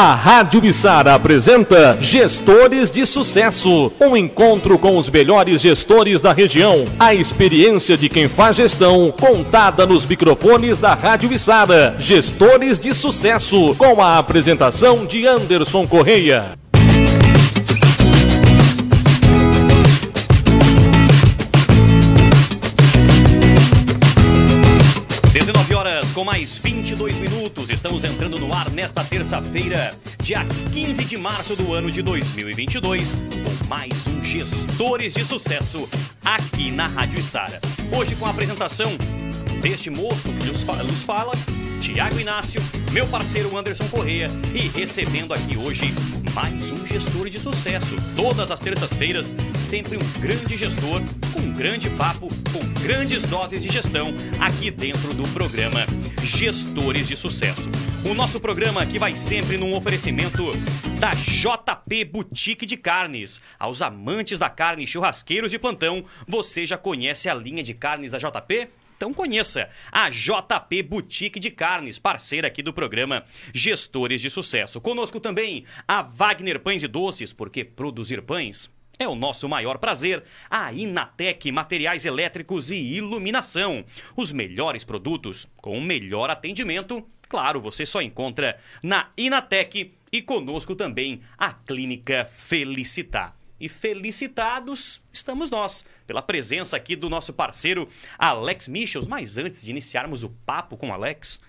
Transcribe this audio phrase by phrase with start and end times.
[0.00, 6.84] A Rádio Bissara apresenta Gestores de Sucesso, um encontro com os melhores gestores da região.
[7.00, 11.96] A experiência de quem faz gestão, contada nos microfones da Rádio Bissara.
[11.98, 16.57] Gestores de Sucesso, com a apresentação de Anderson Correia.
[26.38, 27.68] Mais 22 minutos.
[27.68, 29.92] Estamos entrando no ar nesta terça-feira,
[30.22, 30.38] dia
[30.72, 35.88] 15 de março do ano de 2022, com mais um Gestores de Sucesso
[36.24, 37.60] aqui na Rádio Sara.
[37.90, 38.96] Hoje com a apresentação
[39.60, 40.62] deste moço que nos
[41.02, 41.32] fala
[41.80, 42.60] Tiago Inácio,
[42.92, 45.94] meu parceiro Anderson Correia e recebendo aqui hoje
[46.34, 47.96] mais um gestor de sucesso.
[48.16, 51.00] Todas as terças-feiras, sempre um grande gestor
[51.32, 54.08] com um grande papo, com grandes doses de gestão
[54.40, 55.86] aqui dentro do programa
[56.22, 57.70] Gestores de Sucesso.
[58.04, 60.50] O nosso programa que vai sempre num oferecimento
[60.98, 63.40] da JP Boutique de Carnes.
[63.58, 68.18] Aos amantes da carne churrasqueiros de plantão, você já conhece a linha de carnes da
[68.18, 68.68] JP?
[68.98, 73.22] Então conheça a JP Boutique de Carnes, parceira aqui do programa
[73.54, 74.80] Gestores de Sucesso.
[74.80, 80.24] Conosco também a Wagner Pães e Doces, porque produzir pães é o nosso maior prazer.
[80.50, 83.84] A Inatec Materiais Elétricos e Iluminação.
[84.16, 87.06] Os melhores produtos com o melhor atendimento.
[87.28, 93.37] Claro, você só encontra na Inatec e conosco também a Clínica Felicitar.
[93.60, 99.08] E felicitados estamos nós pela presença aqui do nosso parceiro Alex Michels.
[99.08, 101.40] Mas antes de iniciarmos o papo com Alex,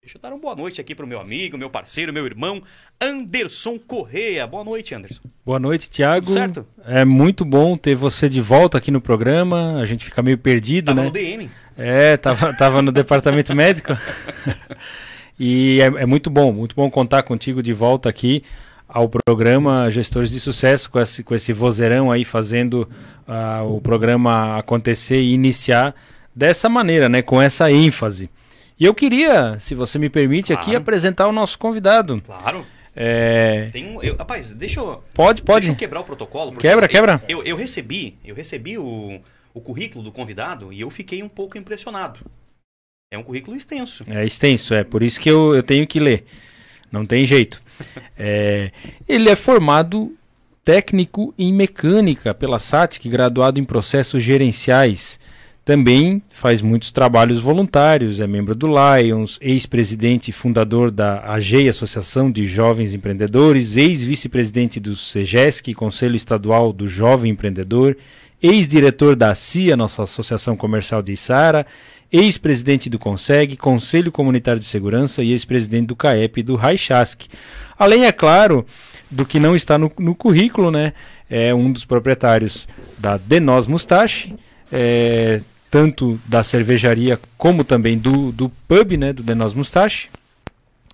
[0.00, 2.62] deixa eu dar uma boa noite aqui para o meu amigo, meu parceiro, meu irmão,
[3.00, 4.46] Anderson Correia.
[4.46, 5.22] Boa noite, Anderson.
[5.44, 6.26] Boa noite, Thiago.
[6.26, 6.66] Tudo certo?
[6.84, 9.80] É muito bom ter você de volta aqui no programa.
[9.80, 11.06] A gente fica meio perdido, Tava né?
[11.06, 11.50] no DM.
[11.76, 13.92] É, tava, tava no departamento médico.
[15.38, 18.42] E é, é muito bom, muito bom contar contigo de volta aqui
[18.96, 22.88] ao programa Gestores de Sucesso, com esse, com esse vozeirão aí fazendo
[23.28, 25.94] ah, o programa acontecer e iniciar
[26.34, 27.20] dessa maneira, né?
[27.20, 28.30] Com essa ênfase.
[28.80, 30.78] E eu queria, se você me permite, aqui Claro.
[30.78, 32.22] apresentar o nosso convidado.
[32.22, 32.64] Claro.
[32.94, 35.66] É, Tem um, eu- rapaz, deixa eu, Pode, pode.
[35.66, 36.52] deixa eu quebrar o protocolo.
[36.52, 37.22] Quebra, eu- quebra.
[37.28, 39.20] Eu, eu recebi, eu recebi o,
[39.52, 42.20] o currículo do convidado e eu fiquei um pouco impressionado.
[43.12, 44.04] É um currículo extenso.
[44.08, 46.24] É extenso, é por isso que eu, eu tenho que ler.
[46.90, 47.60] Não tem jeito.
[48.18, 48.70] É,
[49.06, 50.16] ele é formado
[50.64, 55.20] técnico em mecânica pela SATIC, graduado em processos gerenciais.
[55.64, 62.30] Também faz muitos trabalhos voluntários, é membro do Lions, ex-presidente e fundador da AGEI, Associação
[62.30, 67.96] de Jovens Empreendedores, ex-vice-presidente do SEGESC, Conselho Estadual do Jovem Empreendedor,
[68.42, 71.66] ex-diretor da CIA, nossa Associação Comercial de Isara,
[72.12, 77.22] ex-presidente do CONSEG, Conselho Comunitário de Segurança e ex-presidente do CAEP e do Raichask.
[77.78, 78.66] Além, é claro,
[79.10, 80.92] do que não está no, no currículo, né?
[81.28, 84.34] É um dos proprietários da Denos Mustache,
[84.72, 85.40] é,
[85.70, 89.12] tanto da cervejaria como também do, do pub, né?
[89.12, 90.08] Do Denos Mustache.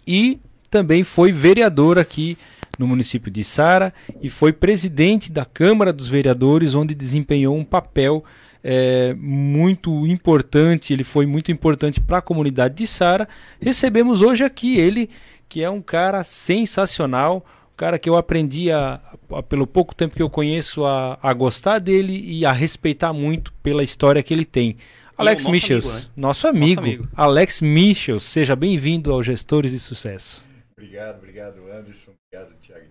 [0.06, 0.41] E
[0.71, 2.37] também foi vereador aqui
[2.79, 3.93] no município de Sara
[4.23, 8.25] e foi presidente da Câmara dos Vereadores, onde desempenhou um papel
[8.62, 10.93] é, muito importante.
[10.93, 13.28] Ele foi muito importante para a comunidade de Sara.
[13.61, 15.09] Recebemos hoje aqui ele,
[15.49, 19.00] que é um cara sensacional, um cara que eu aprendi a,
[19.31, 23.53] a- pelo pouco tempo que eu conheço a, a gostar dele e a respeitar muito
[23.62, 24.77] pela história que ele tem.
[25.17, 26.12] Alex nosso Michels, amigo, né?
[26.17, 27.09] nosso amigo, amigo.
[27.15, 30.44] Alex Michels, seja bem-vindo ao Gestores de Sucesso.
[30.77, 32.83] Obrigado, obrigado Anderson, obrigado Tiago.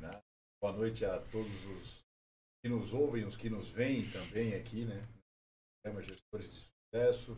[0.64, 2.02] Boa noite a todos os
[2.64, 5.00] que nos ouvem, os que nos veem também aqui, né?
[5.84, 7.38] Programa Gestores de Sucesso.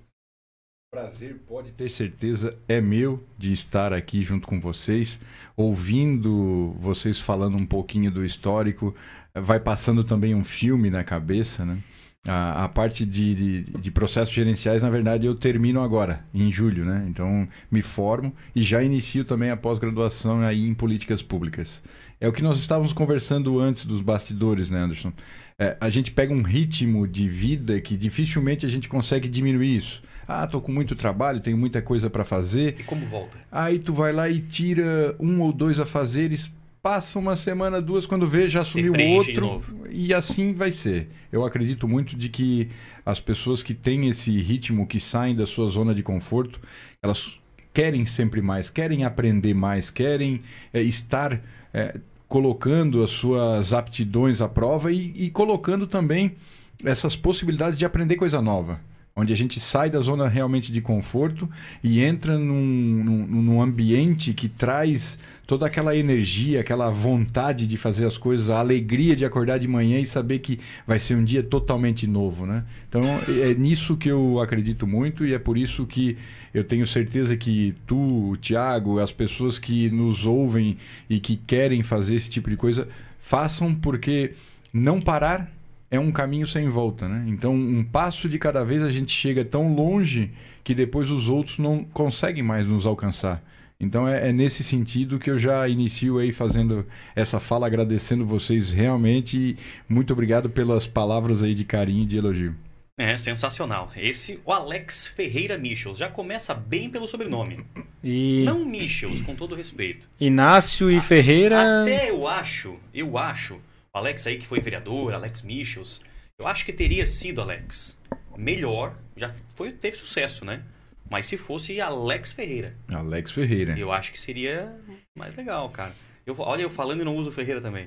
[0.91, 5.19] Prazer, pode ter certeza, é meu de estar aqui junto com vocês,
[5.55, 8.93] ouvindo vocês falando um pouquinho do histórico.
[9.33, 11.79] Vai passando também um filme na cabeça, né?
[12.27, 16.85] A, a parte de, de, de processos gerenciais, na verdade, eu termino agora, em julho,
[16.85, 17.05] né?
[17.09, 21.81] Então, me formo e já inicio também a pós-graduação aí em políticas públicas.
[22.19, 25.11] É o que nós estávamos conversando antes dos bastidores, né, Anderson?
[25.57, 30.01] É, a gente pega um ritmo de vida que dificilmente a gente consegue diminuir isso.
[30.27, 32.75] Ah, tô com muito trabalho, tenho muita coisa para fazer.
[32.79, 33.37] E como volta?
[33.51, 36.51] Aí tu vai lá e tira um ou dois afazeres,
[36.81, 39.61] passa uma semana, duas, quando vê, já assumiu outro.
[39.89, 41.09] E assim vai ser.
[41.31, 42.69] Eu acredito muito de que
[43.05, 46.59] as pessoas que têm esse ritmo, que saem da sua zona de conforto,
[47.01, 47.39] elas
[47.73, 50.41] querem sempre mais, querem aprender mais, querem
[50.73, 51.41] é, estar
[51.73, 51.99] é,
[52.33, 56.35] colocando as suas aptidões à prova e, e colocando também
[56.83, 58.79] essas possibilidades de aprender coisa nova.
[59.15, 61.47] Onde a gente sai da zona realmente de conforto
[61.83, 68.07] e entra num, num, num, ambiente que traz toda aquela energia, aquela vontade de fazer
[68.07, 71.43] as coisas, a alegria de acordar de manhã e saber que vai ser um dia
[71.43, 72.63] totalmente novo, né?
[72.89, 76.17] Então é nisso que eu acredito muito e é por isso que
[76.51, 80.77] eu tenho certeza que tu, o as pessoas que nos ouvem
[81.07, 82.87] e que querem fazer esse tipo de coisa,
[83.19, 84.33] façam porque
[84.73, 85.51] não parar
[85.93, 87.23] é um caminho sem volta, né?
[87.27, 90.31] Então, um passo de cada vez a gente chega tão longe
[90.63, 93.43] que depois os outros não conseguem mais nos alcançar.
[93.79, 96.83] Então é, é, nesse sentido que eu já inicio aí fazendo
[97.15, 99.57] essa fala, agradecendo vocês realmente e
[99.87, 102.55] muito obrigado pelas palavras aí de carinho e de elogio.
[102.97, 103.91] É sensacional.
[103.95, 107.59] Esse, o Alex Ferreira Michels, já começa bem pelo sobrenome.
[108.03, 108.43] E...
[108.45, 110.09] Não Michels, com todo respeito.
[110.19, 111.81] Inácio e a, Ferreira.
[111.81, 113.59] Até eu acho, eu acho
[113.93, 116.01] o Alex aí que foi vereador, Alex Michels,
[116.39, 117.97] eu acho que teria sido, Alex,
[118.35, 120.63] melhor, já foi, teve sucesso, né?
[121.09, 122.75] Mas se fosse Alex Ferreira.
[122.91, 123.77] Alex Ferreira.
[123.77, 124.75] Eu acho que seria
[125.15, 125.93] mais legal, cara.
[126.25, 127.85] Eu, olha, eu falando e não uso Ferreira também.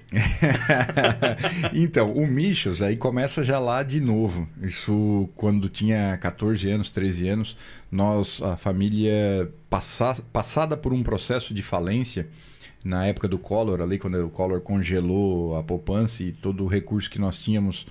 [1.73, 4.47] então, o Michels aí começa já lá de novo.
[4.62, 7.56] Isso quando tinha 14 anos, 13 anos,
[7.91, 12.29] nós, a família passa, passada por um processo de falência,
[12.86, 17.10] na época do Collor, ali quando o Collor congelou a poupança e todo o recurso
[17.10, 17.86] que nós tínhamos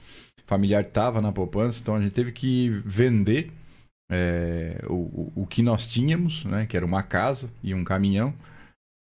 [0.45, 3.51] familiar estava na poupança, então a gente teve que vender
[4.09, 8.33] é, o, o que nós tínhamos, né, que era uma casa e um caminhão,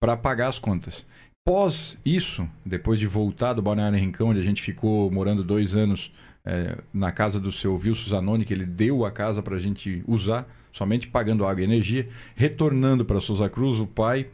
[0.02, 1.06] para pagar as contas.
[1.46, 6.14] Pós isso, depois de voltar do Balneário Rincão, onde a gente ficou morando dois anos
[6.46, 10.02] é, na casa do seu Wilson Zanoni, que ele deu a casa para a gente
[10.08, 14.28] usar, somente pagando água e energia, retornando para Souza Cruz, o pai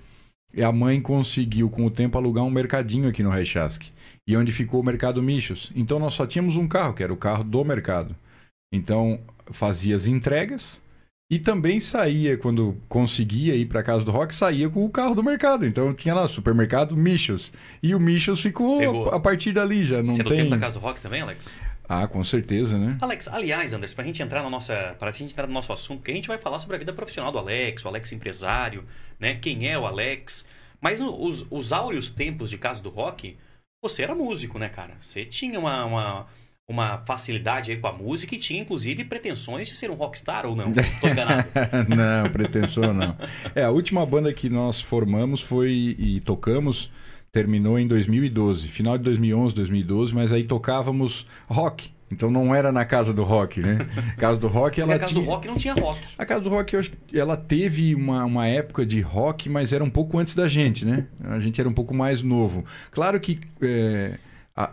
[0.53, 3.91] e a mãe conseguiu, com o tempo, alugar um mercadinho aqui no Reichasque.
[4.27, 5.71] E onde ficou o Mercado Michos.
[5.75, 8.15] Então nós só tínhamos um carro, que era o carro do mercado.
[8.71, 9.19] Então
[9.51, 10.81] fazia as entregas
[11.31, 15.23] e também saía, quando conseguia ir para casa do Rock, saía com o carro do
[15.23, 15.63] mercado.
[15.65, 17.53] Então tinha lá supermercado Michos.
[17.83, 19.09] E o Michos ficou Pegou.
[19.09, 20.01] a partir dali já.
[20.01, 20.33] Não Você tem...
[20.33, 21.55] é do tempo da casa do Rock também, Alex?
[21.89, 22.99] Ah, com certeza, né?
[23.01, 25.73] Alex, aliás, Anderson, para a gente entrar na nossa, para a gente entrar no nosso
[25.73, 28.85] assunto, porque a gente vai falar sobre a vida profissional do Alex, o Alex empresário,
[29.19, 29.33] né?
[29.33, 30.45] Quem é o Alex?
[30.79, 33.35] Mas os, os áureos tempos de casa do rock,
[33.81, 34.93] você era músico, né, cara?
[35.01, 36.27] Você tinha uma, uma,
[36.67, 40.55] uma facilidade aí com a música e tinha, inclusive, pretensões de ser um rockstar ou
[40.55, 40.71] não?
[41.01, 41.49] Tô enganado.
[41.89, 43.17] não, pretensão não.
[43.55, 46.91] É, a última banda que nós formamos foi e tocamos
[47.31, 51.91] terminou em 2012, final de 2011, 2012, mas aí tocávamos rock.
[52.11, 53.77] Então não era na casa do rock, né?
[54.17, 55.23] A casa do rock ela a casa tinha...
[55.23, 55.99] do rock não tinha rock.
[56.17, 56.75] A casa do rock
[57.13, 61.05] ela teve uma, uma época de rock, mas era um pouco antes da gente, né?
[61.23, 62.65] A gente era um pouco mais novo.
[62.89, 64.17] Claro que é,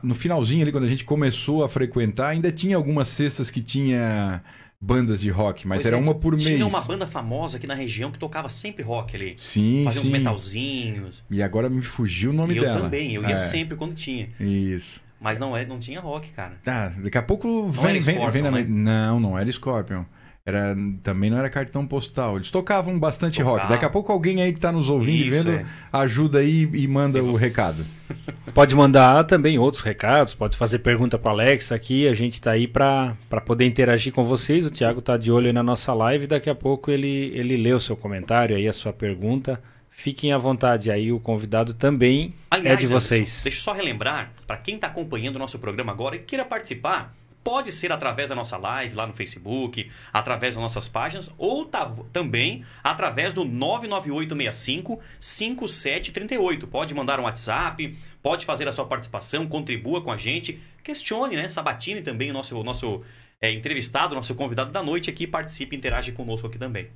[0.02, 4.43] no finalzinho ali quando a gente começou a frequentar ainda tinha algumas cestas que tinha
[4.81, 6.44] bandas de rock, mas pois era é, uma por mês.
[6.44, 9.34] Tinha uma banda famosa aqui na região que tocava sempre rock ali.
[9.37, 10.08] Sim, Fazia sim.
[10.08, 11.25] uns metalzinhos.
[11.31, 12.76] E agora me fugiu o nome e dela.
[12.76, 13.38] Eu também, eu ia é.
[13.38, 14.28] sempre quando tinha.
[14.38, 15.05] Isso.
[15.20, 16.58] Mas não, é, não tinha rock, cara.
[16.62, 18.50] Tá, daqui a pouco vem, vem, vem na...
[18.50, 18.67] né?
[18.69, 20.05] Não, não era Scorpion.
[20.47, 22.37] Era, também não era cartão postal.
[22.37, 23.59] Eles tocavam bastante Tocava.
[23.59, 23.69] rock.
[23.69, 25.67] Daqui a pouco alguém aí que está nos ouvindo Isso, e vendo é.
[25.93, 27.85] ajuda aí e manda o recado.
[28.55, 32.09] Pode mandar também outros recados, pode fazer pergunta para Alex aqui.
[32.09, 34.65] A gente está aí para poder interagir com vocês.
[34.65, 36.27] O Thiago está de olho aí na nossa live.
[36.27, 39.61] Daqui a pouco ele, ele lê o seu comentário aí, a sua pergunta.
[39.91, 43.21] Fiquem à vontade aí, o convidado também Aliás, é de vocês.
[43.21, 46.45] Anderson, deixa eu só relembrar, para quem está acompanhando o nosso programa agora e queira
[46.45, 47.15] participar,
[47.47, 51.95] Pode ser através da nossa live lá no Facebook, através das nossas páginas, ou tá,
[52.12, 56.67] também através do 99865 5738.
[56.67, 61.47] Pode mandar um WhatsApp, pode fazer a sua participação, contribua com a gente, questione, né?
[61.47, 63.05] Sabatine também o nosso, o nosso
[63.41, 66.88] é, entrevistado, nosso convidado da noite aqui, participe interage conosco aqui também.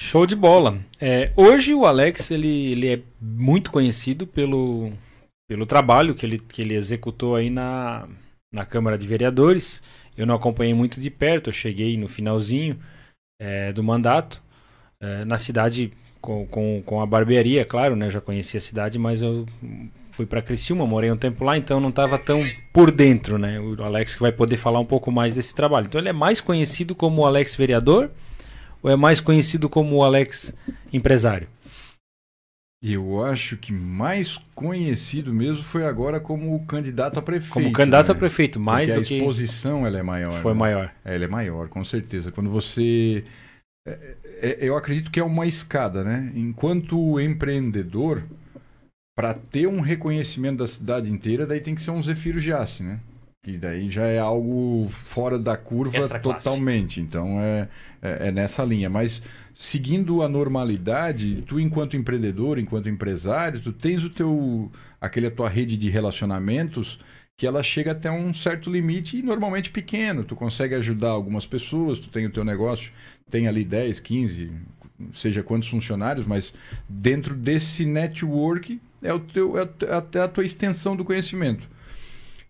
[0.00, 0.80] Show de bola.
[0.98, 4.94] É, hoje o Alex ele, ele é muito conhecido pelo,
[5.46, 8.08] pelo trabalho que ele, que ele executou aí na,
[8.52, 9.82] na Câmara de Vereadores.
[10.16, 12.78] Eu não acompanhei muito de perto, eu cheguei no finalzinho
[13.40, 14.42] é, do mandato.
[15.00, 18.10] É, na cidade com, com, com a barbearia, claro, né?
[18.10, 19.46] Já conhecia a cidade, mas eu
[20.10, 23.60] fui para Criciúma, morei um tempo lá, então não estava tão por dentro, né?
[23.60, 25.86] O Alex vai poder falar um pouco mais desse trabalho.
[25.86, 28.10] Então ele é mais conhecido como Alex vereador
[28.82, 30.54] ou é mais conhecido como Alex
[30.92, 31.48] empresário?
[32.88, 37.52] Eu acho que mais conhecido mesmo foi agora como candidato a prefeito.
[37.52, 38.12] Como candidato né?
[38.12, 40.32] a prefeito, mais Porque do a exposição ela é maior.
[40.40, 40.58] Foi né?
[40.60, 40.92] maior.
[41.04, 42.30] É, ela é maior, com certeza.
[42.30, 43.24] Quando você
[43.86, 46.32] é, é, eu acredito que é uma escada, né?
[46.34, 48.22] Enquanto empreendedor,
[49.16, 53.00] para ter um reconhecimento da cidade inteira, daí tem que ser um Zefiro Giassi, né?
[53.46, 57.00] E daí já é algo fora da curva totalmente.
[57.00, 57.68] Então é,
[58.02, 58.90] é, é nessa linha.
[58.90, 59.22] Mas
[59.54, 65.48] seguindo a normalidade, tu enquanto empreendedor, enquanto empresário, tu tens o teu aquele a tua
[65.48, 66.98] rede de relacionamentos
[67.36, 70.24] que ela chega até um certo limite e normalmente pequeno.
[70.24, 72.90] Tu consegue ajudar algumas pessoas, tu tem o teu negócio,
[73.30, 74.50] tem ali 10, 15,
[75.12, 76.54] seja quantos funcionários, mas
[76.88, 81.68] dentro desse network é, o teu, é até a tua extensão do conhecimento.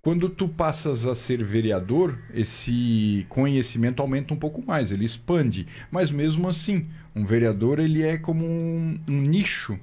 [0.06, 5.66] Quando tu passas a ser vereador, esse conhecimento aumenta um pouco mais, ele expande.
[5.90, 9.76] Mas mesmo assim, um vereador ele é como um, um nicho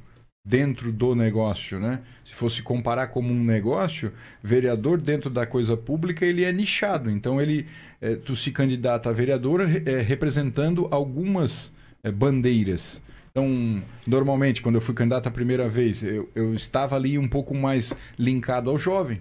[0.47, 1.99] dentro do negócio, né?
[2.23, 7.11] Se fosse comparar como um negócio, vereador dentro da coisa pública ele é nichado.
[7.11, 7.65] Então ele,
[7.99, 11.69] é, tu se candidata a vereador é, representando algumas
[12.01, 13.01] é, bandeiras.
[13.29, 17.53] Então, normalmente, quando eu fui candidato a primeira vez, eu, eu estava ali um pouco
[17.53, 19.19] mais linkado ao jovem.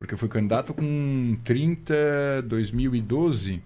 [0.00, 3.62] Porque eu fui candidato com 30, 2012.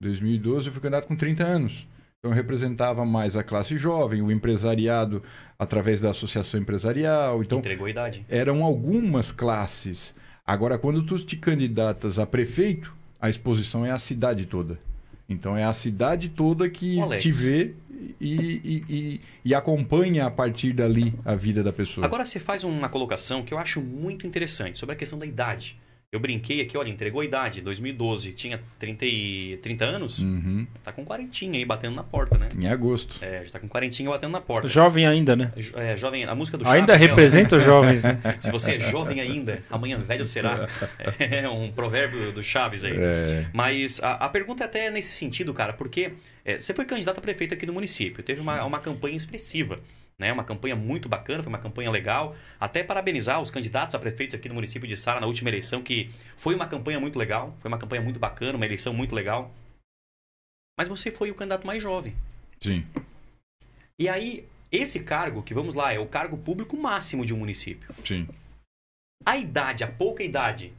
[0.00, 1.88] 2012 eu fui candidato com 30 anos.
[2.18, 5.22] Então eu representava mais a classe jovem, o empresariado
[5.58, 7.42] através da associação empresarial.
[7.42, 8.24] Então Entregou a idade.
[8.28, 10.14] eram algumas classes.
[10.46, 14.78] Agora, quando tu te candidatas a prefeito, a exposição é a cidade toda.
[15.28, 17.22] Então é a cidade toda que Alex.
[17.22, 17.74] te vê
[18.20, 22.06] e, e, e, e acompanha a partir dali a vida da pessoa.
[22.06, 25.78] Agora você faz uma colocação que eu acho muito interessante sobre a questão da idade.
[26.14, 30.66] Eu brinquei aqui, olha, entregou a idade, 2012, tinha 30, e, 30 anos, Uhum.
[30.84, 32.50] tá com quarentinha aí batendo na porta, né?
[32.54, 33.18] Em agosto.
[33.24, 34.68] É, já tá com quarentinha batendo na porta.
[34.68, 35.50] Jovem ainda, né?
[35.56, 37.06] Jo- É, jovem, a música do Ainda Chaves, né?
[37.08, 38.18] representa os jovens, né?
[38.38, 40.68] Se você é jovem ainda, amanhã velho será.
[41.18, 42.92] É um provérbio do Chaves aí.
[42.94, 43.46] É.
[43.50, 46.12] Mas a, a pergunta é até nesse sentido, cara, porque
[46.44, 49.80] é, você foi candidato a prefeito aqui no município, teve uma, uma campanha expressiva,
[50.22, 50.32] né?
[50.32, 52.34] Uma campanha muito bacana, foi uma campanha legal.
[52.58, 56.08] Até parabenizar os candidatos a prefeitos aqui no município de Sara na última eleição, que
[56.36, 59.52] foi uma campanha muito legal, foi uma campanha muito bacana, uma eleição muito legal.
[60.78, 62.14] Mas você foi o candidato mais jovem.
[62.60, 62.86] Sim.
[63.98, 67.94] E aí, esse cargo, que vamos lá, é o cargo público máximo de um município.
[68.04, 68.26] Sim.
[69.26, 70.72] A idade, a pouca idade,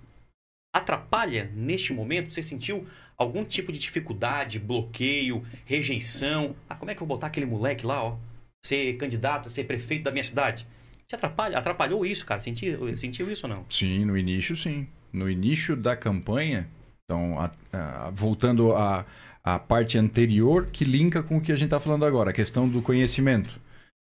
[0.73, 2.33] atrapalha neste momento?
[2.33, 6.55] Você sentiu algum tipo de dificuldade, bloqueio, rejeição?
[6.67, 8.17] Ah, como é que eu vou botar aquele moleque lá, ó?
[8.65, 10.65] Ser candidato, ser prefeito da minha cidade?
[11.07, 11.57] Te atrapalha?
[11.57, 12.39] Atrapalhou isso, cara?
[12.39, 13.65] Sentiu, sentiu isso ou não?
[13.69, 14.87] Sim, no início sim.
[15.11, 16.67] No início da campanha,
[17.05, 19.05] então, a- a- voltando à
[19.45, 22.65] à parte anterior que linka com o que a gente está falando agora, a questão
[22.69, 23.59] do conhecimento.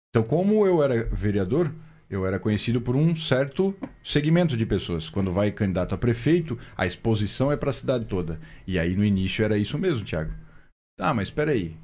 [0.10, 1.74] Então, como eu era vereador,
[2.08, 5.10] eu era conhecido por um certo segmento de pessoas.
[5.10, 8.40] Quando vai candidato a prefeito, a exposição é para a cidade toda.
[8.68, 10.32] E aí no início era isso mesmo, Thiago.
[10.96, 11.70] Tá, mas espera aí.
[11.70, 11.76] O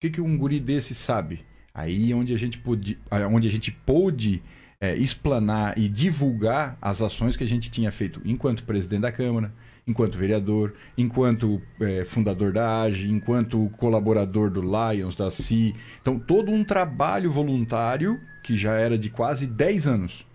[0.00, 1.44] que, que um guri desse sabe?
[1.74, 2.98] Aí onde a gente pôde,
[3.30, 4.42] onde a gente pôde
[4.80, 9.52] é, explanar e divulgar as ações que a gente tinha feito enquanto presidente da Câmara,
[9.86, 15.74] enquanto vereador, enquanto é, fundador da AGE, enquanto colaborador do Lions, da CI.
[16.00, 20.26] Então, todo um trabalho voluntário que já era de quase 10 anos.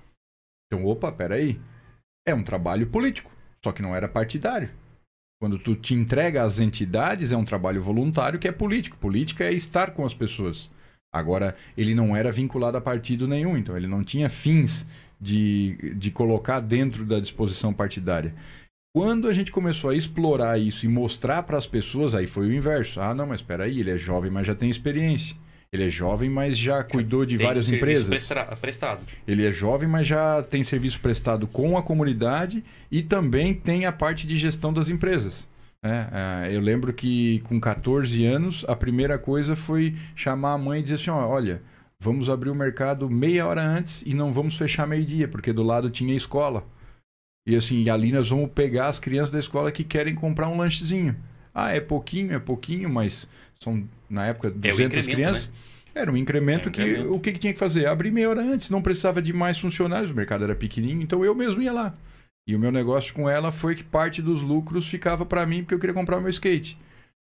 [0.68, 1.60] Então, opa, peraí.
[2.26, 3.32] É um trabalho político,
[3.64, 4.70] só que não era partidário.
[5.42, 8.98] Quando tu te entrega às entidades, é um trabalho voluntário que é político.
[8.98, 10.70] Política é estar com as pessoas.
[11.14, 14.86] Agora, ele não era vinculado a partido nenhum, então ele não tinha fins
[15.20, 18.34] de, de colocar dentro da disposição partidária.
[18.96, 22.54] Quando a gente começou a explorar isso e mostrar para as pessoas, aí foi o
[22.54, 23.00] inverso.
[23.00, 25.36] Ah, não, mas espera aí, ele é jovem, mas já tem experiência.
[25.72, 28.08] Ele é jovem, mas já cuidou de Tem várias empresas.
[28.08, 29.02] prestra- prestado.
[29.28, 33.92] Ele é jovem, mas já tem serviço prestado com a comunidade e também tem a
[33.92, 35.48] parte de gestão das empresas.
[35.84, 36.10] Né?
[36.12, 40.84] Ah, eu lembro que com 14 anos, a primeira coisa foi chamar a mãe e
[40.84, 41.62] dizer assim: olha,
[42.00, 45.90] vamos abrir o mercado meia hora antes e não vamos fechar meio-dia, porque do lado
[45.90, 46.66] tinha escola.
[47.48, 51.16] E assim, ali nós vamos pegar as crianças da escola que querem comprar um lanchezinho.
[51.54, 53.28] Ah, é pouquinho, é pouquinho, mas
[53.60, 55.50] são, na época, 200 incremento, crianças.
[55.96, 57.14] Era um incremento É um que incremento.
[57.16, 57.88] o que, que tinha que fazer?
[57.88, 61.34] Abrir meia hora antes, não precisava de mais funcionários, o mercado era pequenininho, então eu
[61.34, 61.96] mesmo ia lá.
[62.48, 65.76] E o meu negócio com ela foi que parte dos lucros ficava para mim porque
[65.76, 66.78] eu queria comprar o meu skate.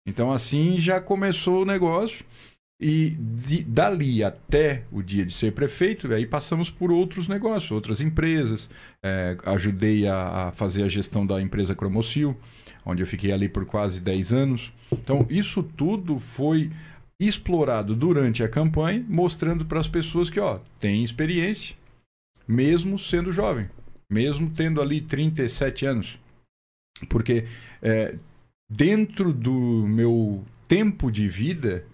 [0.09, 2.25] Então assim já começou o negócio
[2.81, 8.00] e de- dali até o dia de ser prefeito, aí passamos por outros negócios, outras
[8.00, 8.71] empresas.
[9.05, 12.35] É, ajudei a, a fazer a gestão da empresa Cromocil,
[12.87, 14.73] onde eu fiquei ali por quase 10 anos.
[14.91, 16.71] Então isso tudo foi
[17.21, 21.77] explorado durante a campanha, mostrando para as pessoas que, ó, tem experiência,
[22.49, 23.69] mesmo sendo jovem,
[24.11, 26.19] mesmo tendo ali 37 anos.
[27.09, 27.47] Porque
[27.81, 28.17] é,
[28.69, 31.85] dentro do meu tempo de vida,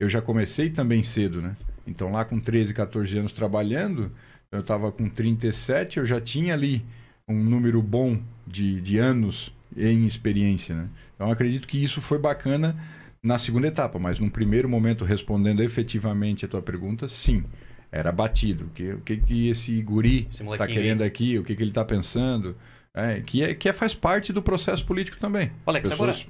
[0.00, 1.56] eu já comecei também cedo, né?
[1.86, 4.10] Então lá com 13, 14 anos trabalhando,
[4.50, 6.84] eu estava com 37, eu já tinha ali
[7.28, 10.88] um número bom de, de anos em experiência, né?
[11.14, 12.76] Então acredito que isso foi bacana
[13.22, 17.44] na segunda etapa, mas num primeiro momento, respondendo efetivamente a tua pergunta, sim,
[17.90, 18.64] era batido.
[18.66, 21.08] O que, o que, que esse guri está querendo aí.
[21.08, 22.56] aqui, o que, que ele está pensando,
[22.94, 25.50] é, que, é, que é, faz parte do processo político também.
[25.66, 26.26] Alex, Pessoas-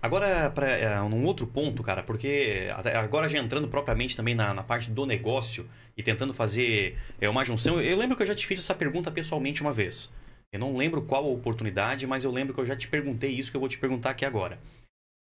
[0.00, 4.62] Agora, pra, é, num outro ponto, cara, porque agora já entrando propriamente também na, na
[4.62, 8.46] parte do negócio e tentando fazer é, uma junção, eu lembro que eu já te
[8.46, 10.12] fiz essa pergunta pessoalmente uma vez.
[10.52, 13.50] Eu não lembro qual a oportunidade, mas eu lembro que eu já te perguntei isso
[13.50, 14.58] que eu vou te perguntar aqui agora.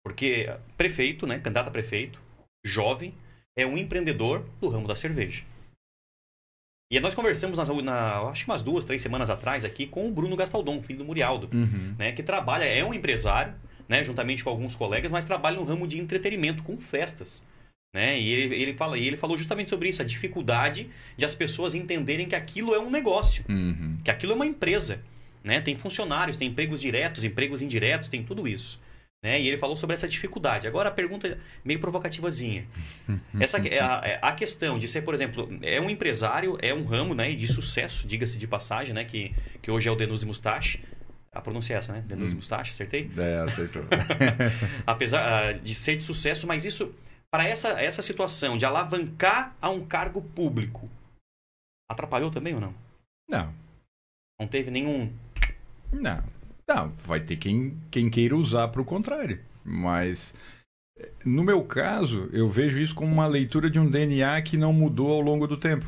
[0.04, 2.22] Porque prefeito, né, candidato a prefeito,
[2.66, 3.14] jovem,
[3.58, 5.44] é um empreendedor do ramo da cerveja.
[6.92, 10.12] E nós conversamos nas, na, acho que umas duas, três semanas atrás aqui com o
[10.12, 11.96] Bruno Gastaldon, filho do Murialdo Uhum.
[11.98, 13.54] né, que trabalha, é um empresário,
[13.90, 17.46] né, juntamente com alguns colegas, mas trabalha no ramo de entretenimento com festas.
[17.94, 18.20] Né?
[18.20, 22.28] E ele, ele, fala, ele falou justamente sobre isso, a dificuldade de as pessoas entenderem
[22.28, 23.94] que aquilo é um negócio, Uhum.
[24.04, 25.02] que aquilo é uma empresa.
[25.44, 25.62] Né?
[25.62, 28.80] Tem funcionários, tem empregos diretos, empregos indiretos, tem tudo isso.
[29.26, 29.42] Né?
[29.42, 30.68] E ele falou sobre essa dificuldade.
[30.68, 32.64] Agora a pergunta é meio provocativazinha.
[33.40, 36.86] Essa é a, é a questão de ser, por exemplo, é um empresário, é um
[36.86, 40.80] ramo né, de sucesso, diga-se de passagem, né, que, que hoje é o Denuse Mustache.
[41.32, 42.04] A pronúncia é essa, né?
[42.06, 43.10] Denuse Mustache, acertei?
[43.18, 43.84] É, aceitou.
[44.86, 46.94] apesar ah, de ser de sucesso, mas isso
[47.32, 50.88] para essa, essa situação de alavancar a um cargo público
[51.90, 52.76] atrapalhou também ou não?
[53.28, 53.52] não,
[54.40, 55.12] Não teve nenhum
[55.92, 56.24] não.
[56.68, 59.40] Não, vai ter quem, quem queira usar para o contrário.
[59.64, 60.36] Mas,
[61.24, 65.12] no meu caso, eu vejo isso como uma leitura de um DNA que não mudou
[65.12, 65.86] ao longo do tempo.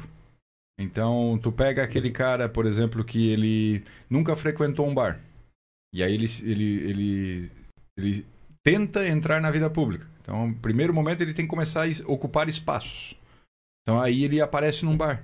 [0.79, 5.19] Então, tu pega aquele cara, por exemplo, que ele nunca frequentou um bar.
[5.93, 7.51] E aí ele, ele, ele,
[7.97, 8.25] ele
[8.63, 10.07] tenta entrar na vida pública.
[10.21, 13.15] Então, no primeiro momento, ele tem que começar a ocupar espaços.
[13.81, 15.23] Então, aí ele aparece num bar.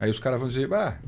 [0.00, 1.00] Aí os caras vão dizer, ah,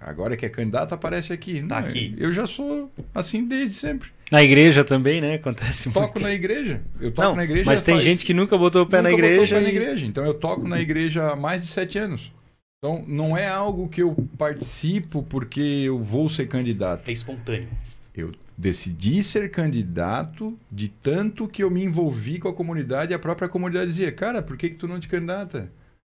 [0.00, 1.62] agora que é candidato, aparece aqui.
[1.66, 2.14] Tá Não, aqui.
[2.18, 4.10] Eu já sou assim desde sempre.
[4.30, 5.34] Na igreja também, né?
[5.34, 6.20] Acontece Toco muito.
[6.20, 6.80] na igreja.
[7.00, 7.64] Eu toco Não, na igreja.
[7.64, 9.56] mas tem faz- gente que nunca botou o pé na nunca botou o igreja.
[9.56, 10.06] pé na igreja.
[10.06, 12.32] Então eu toco na igreja há mais de sete anos.
[12.78, 17.08] Então não é algo que eu participo porque eu vou ser candidato.
[17.08, 17.68] é espontâneo.
[18.14, 23.18] Eu decidi ser candidato de tanto que eu me envolvi com a comunidade e a
[23.18, 25.70] própria comunidade dizia, cara, por que, que tu não te candidata?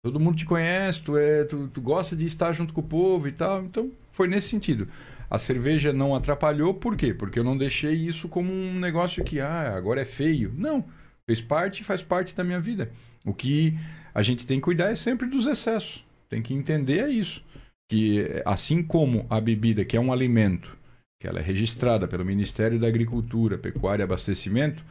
[0.05, 3.27] Todo mundo te conhece, tu, é, tu, tu gosta de estar junto com o povo
[3.27, 3.65] e tal.
[3.65, 4.89] Então foi nesse sentido.
[5.31, 7.13] A cerveja não atrapalhou, por quê?
[7.13, 10.53] Porque eu não deixei isso como um negócio que, ah, agora é feio.
[10.57, 10.85] Não.
[11.27, 12.91] Fez parte e faz parte da minha vida.
[13.25, 13.77] O que
[14.15, 16.05] a gente tem que cuidar é sempre dos excessos.
[16.29, 17.45] Tem que entender é isso.
[17.91, 20.77] Que assim como a bebida, que é um alimento,
[21.21, 24.85] que ela é registrada pelo Ministério da Agricultura, Pecuária e Abastecimento,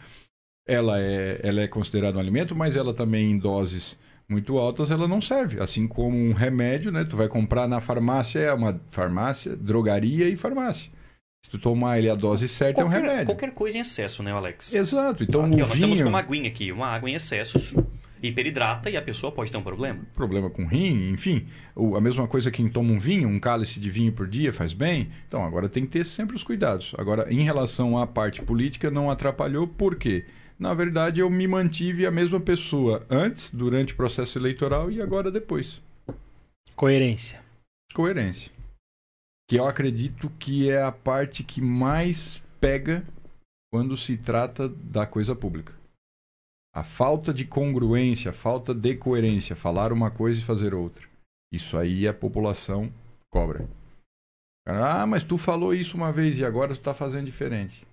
[0.67, 3.98] ela é, ela é considerada um alimento, mas ela também em doses
[4.30, 5.60] muito altas ela não serve.
[5.60, 7.06] Assim como um remédio, né?
[7.06, 10.92] Tu vai comprar na farmácia, é uma farmácia, drogaria e farmácia.
[11.46, 13.26] Se tu tomar ele a dose certa, é um Qualquer, remédio.
[13.28, 14.74] qualquer coisa em excesso, né, Alex?
[14.74, 15.24] Exato.
[15.24, 17.88] Então aqui, o ó, nós temos vinho, uma aguinha aqui, uma água em excesso,
[18.22, 20.00] hiperidrata e a pessoa pode ter um problema.
[20.13, 23.90] problema com rim, enfim, o- a mesma coisa quem toma um vinho, um cálice de
[23.90, 25.08] vinho por dia faz bem.
[25.28, 26.94] Então agora tem que ter sempre os cuidados.
[26.98, 30.26] Agora, em relação à parte política, não atrapalhou, por quê?
[30.60, 35.32] Na verdade, eu me mantive a mesma pessoa antes, durante o processo eleitoral e agora
[35.32, 35.82] depois.
[36.76, 37.43] Coerência.
[37.93, 38.52] Coerência.
[39.48, 43.06] Que eu acredito que é a parte que mais pega
[43.72, 45.74] quando se trata da coisa pública.
[46.74, 51.08] A falta de congruência, a falta de coerência, falar uma coisa e fazer outra.
[51.52, 52.91] Isso aí a população
[53.32, 53.67] cobra.
[54.65, 57.87] Ah, mas tu falou isso uma vez e agora tu está fazendo diferente.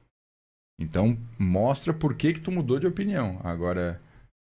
[0.81, 3.41] Então mostra por que, que tu mudou de opinião.
[3.45, 4.01] Agora,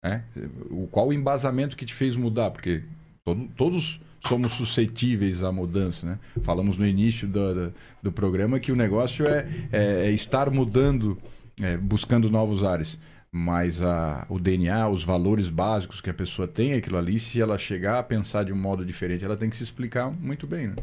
[0.03, 0.23] né,
[0.69, 2.51] o qual o embasamento que te fez mudar?
[2.51, 2.83] Porque
[3.25, 6.19] todo- todos somos suscetíveis à mudança, né?
[6.43, 11.17] Falamos no início do, do, do programa que o negócio é, é- é estar mudando,
[11.61, 12.97] é, buscando novos ares.
[13.35, 17.57] Mas a, o DNA, os valores básicos que a pessoa tem, aquilo ali, se ela
[17.57, 20.75] chegar a pensar de um modo diferente, ela tem que se explicar muito bem, né?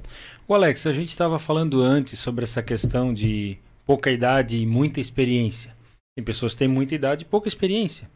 [0.49, 5.01] O Alex, a gente estava falando antes sobre essa questão de pouca idade e muita
[5.01, 5.75] experiência.
[6.17, 8.11] Tem pessoas que têm muita idade e pouca experiência.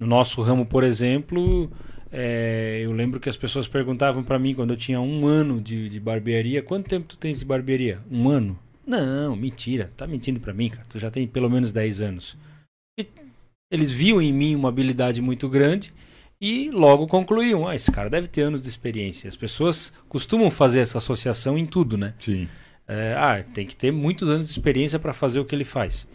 [0.00, 1.70] No nosso ramo, por exemplo,
[2.10, 5.88] é, eu lembro que as pessoas perguntavam para mim quando eu tinha um ano de,
[5.88, 8.00] de barbearia: quanto tempo tu tens de barbearia?
[8.10, 8.58] Um ano?
[8.86, 10.86] Não, mentira, tá mentindo para mim, cara.
[10.88, 12.36] Tu já tem pelo menos 10 anos.
[12.98, 13.06] E
[13.70, 15.92] eles viam em mim uma habilidade muito grande
[16.40, 19.28] e logo concluíam: ah, esse cara deve ter anos de experiência.
[19.28, 22.14] As pessoas costumam fazer essa associação em tudo, né?
[22.18, 22.48] Sim.
[22.90, 26.08] É, ah, tem que ter muitos anos de experiência para fazer o que ele faz.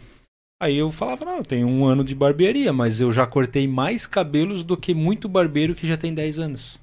[0.60, 4.06] Aí eu falava, não, eu tenho um ano de barbearia, mas eu já cortei mais
[4.06, 6.78] cabelos do que muito barbeiro que já tem 10 anos.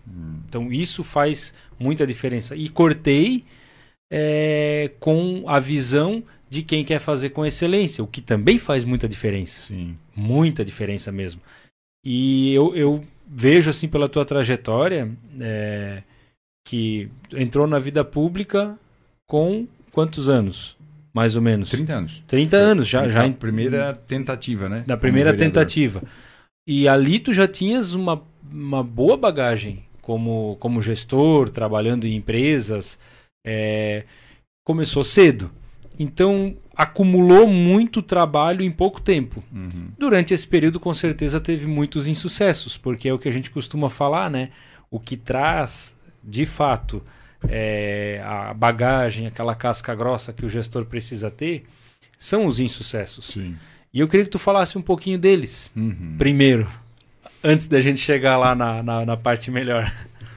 [0.47, 2.56] Então isso faz muita diferença.
[2.56, 3.45] E cortei
[4.12, 9.08] é, com a visão de quem quer fazer com excelência, o que também faz muita
[9.08, 9.62] diferença.
[9.63, 9.95] Sim.
[10.15, 11.41] Muita diferença mesmo.
[12.03, 16.03] E eu, eu vejo, assim, pela tua trajetória, é,
[16.67, 18.77] que entrou na vida pública
[19.27, 20.75] com quantos anos?
[21.13, 21.69] Mais ou menos?
[21.69, 22.23] 30 anos.
[22.27, 24.84] 30 anos, já, já primeira tentativa, né?
[24.88, 26.03] na Como primeira tentativa.
[26.67, 32.99] E ali tu já tinhas uma, uma boa bagagem como, como gestor, trabalhando em empresas.
[33.45, 34.06] é,
[34.65, 35.51] começou cedo.
[35.99, 39.43] Então acumulou muito trabalho em pouco tempo.
[39.53, 39.89] Uhum.
[39.97, 43.89] Durante esse período, com certeza, teve muitos insucessos, porque é o que a gente costuma
[43.89, 44.49] falar, né?
[44.89, 47.03] O que traz, de fato,
[47.49, 51.65] é, a bagagem, aquela casca grossa que o gestor precisa ter,
[52.17, 53.25] são os insucessos.
[53.27, 53.56] Sim.
[53.93, 56.15] E eu queria que tu falasse um pouquinho deles, Uhum.
[56.17, 56.67] primeiro,
[57.43, 59.91] antes da gente chegar lá na, na, na parte melhor.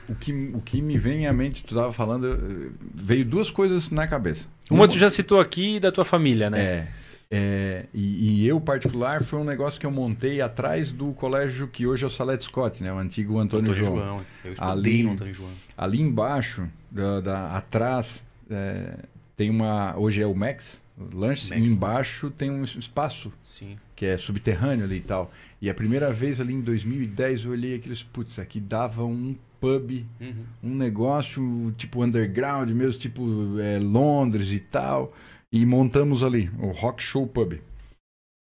[0.09, 3.91] O que, o que me vem à mente, tu estava falando, eh, veio duas coisas
[3.91, 4.45] na cabeça.
[4.71, 6.61] Uma tu já citou aqui da tua família, né?
[6.61, 6.89] É.
[7.31, 11.87] é, e, e eu, particular, foi um negócio que eu montei atrás do colégio que
[11.87, 12.93] hoje é o Salete Scott, né?
[12.93, 14.21] O antigo Antônio, João.
[14.45, 15.51] Eu estudei Ali- no Antônio João.
[15.77, 18.99] Ali embaixo, da, da- atrás, é,
[19.37, 19.97] tem uma.
[19.99, 23.77] Hoje é o Max, o lanche, Max, e embaixo tem um espaço Sim.
[23.97, 25.33] que é subterrâneo ali e tal.
[25.61, 30.05] E a primeira vez ali em 2010 eu olhei aqueles, putz, aqui dava um pub,
[30.21, 30.35] Uhum.
[30.63, 35.13] um negócio tipo underground mesmo, tipo é, Londres e tal.
[35.53, 37.61] E montamos ali, o Rock Show Pub.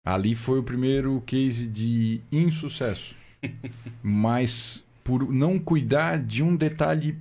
[0.04, 3.14] Ali foi o primeiro case de insucesso.
[4.02, 7.16] Mas por não cuidar de um detalhe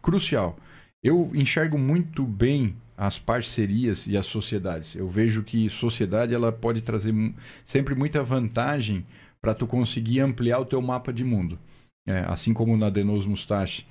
[0.00, 0.56] crucial.
[1.02, 4.94] Eu enxergo muito bem as parcerias e as sociedades.
[4.94, 7.14] Eu vejo que sociedade ela pode trazer
[7.64, 9.04] sempre muita vantagem
[9.40, 11.58] para tu conseguir ampliar o teu mapa de mundo.
[12.06, 13.84] É, assim como na Denos Mustache,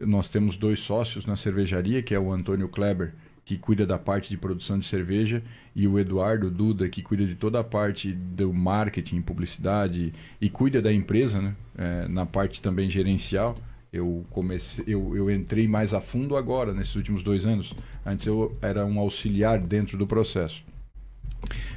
[0.00, 4.28] nós temos dois sócios na cervejaria, que é o Antônio Kleber, que cuida da parte
[4.30, 5.42] de produção de cerveja,
[5.74, 10.80] e o Eduardo Duda, que cuida de toda a parte do marketing, publicidade e cuida
[10.80, 11.54] da empresa, né?
[11.76, 13.56] É, na parte também gerencial.
[13.92, 17.74] Eu comecei, eu, eu entrei mais a fundo agora, nesses últimos dois anos.
[18.06, 20.62] Antes eu era um auxiliar dentro do processo.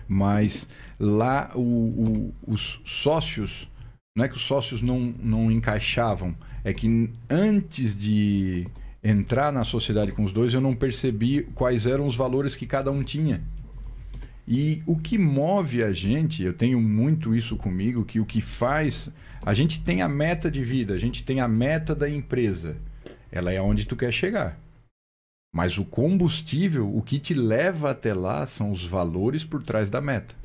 [0.08, 0.68] Mas
[1.00, 3.68] lá o- o- os sócios,
[4.16, 8.68] não é que os sócios não, não encaixavam, é que antes de
[9.04, 12.90] entrar na sociedade com os dois, eu não percebi quais eram os valores que cada
[12.90, 13.42] um tinha.
[14.48, 19.10] E o que move a gente, eu tenho muito isso comigo, que o que faz.
[19.46, 22.78] A gente tem a meta de vida, a gente tem a meta da empresa.
[23.32, 24.60] Ela é onde tu quer chegar.
[25.54, 30.02] Mas o combustível, o que te leva até lá são os valores por trás da
[30.02, 30.36] meta.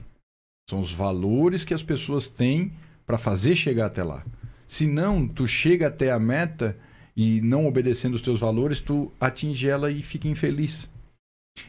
[0.69, 2.73] São os valores que as pessoas têm
[3.07, 4.23] para fazer chegar até lá.
[4.67, 6.77] Se não, tu chega até a meta
[7.19, 10.89] e não obedecendo os teus valores, tu atinge ela e fica infeliz.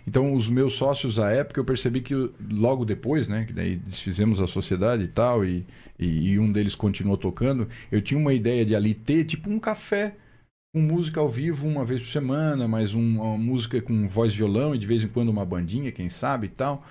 [0.08, 2.14] Então, os meus sócios à época, eu percebi que
[2.52, 5.66] logo depois, né, que daí desfizemos a sociedade e tal, e,
[5.98, 9.60] e, e um deles continuou tocando, eu tinha uma ideia de ali ter tipo um
[9.60, 10.16] café
[10.72, 14.76] com música ao vivo uma vez por semana, mais um- uma música com voz violão
[14.76, 16.86] e de vez em quando uma bandinha, quem sabe e tal.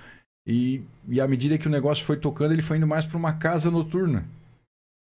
[0.45, 3.35] E, e à medida que o negócio foi tocando, ele foi indo mais para uma
[3.35, 4.27] casa noturna.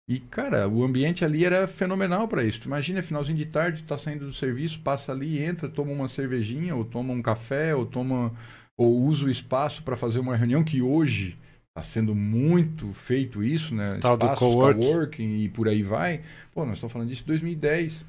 [0.10, 2.62] E, cara, o ambiente ali era fenomenal para isso.
[2.62, 6.08] Tu imagina, finalzinho de tarde, tu tá saindo do serviço, passa ali, entra, toma uma
[6.08, 8.34] cervejinha, ou toma um café, ou toma
[8.78, 11.38] ou usa o espaço para fazer uma reunião que hoje
[11.70, 14.00] está sendo muito feito isso, né?
[14.00, 14.80] Tal do Espaços, cowork.
[14.80, 16.24] coworking e por aí vai.
[16.54, 18.06] Pô, nós estamos falando disso em 2010.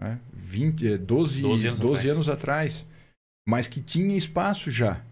[0.00, 0.20] Né?
[0.32, 2.80] 20, eh, 12, 12 12 anos anos, atrás.
[2.80, 2.98] atrás.
[3.46, 5.02] Mas que tinha espaço já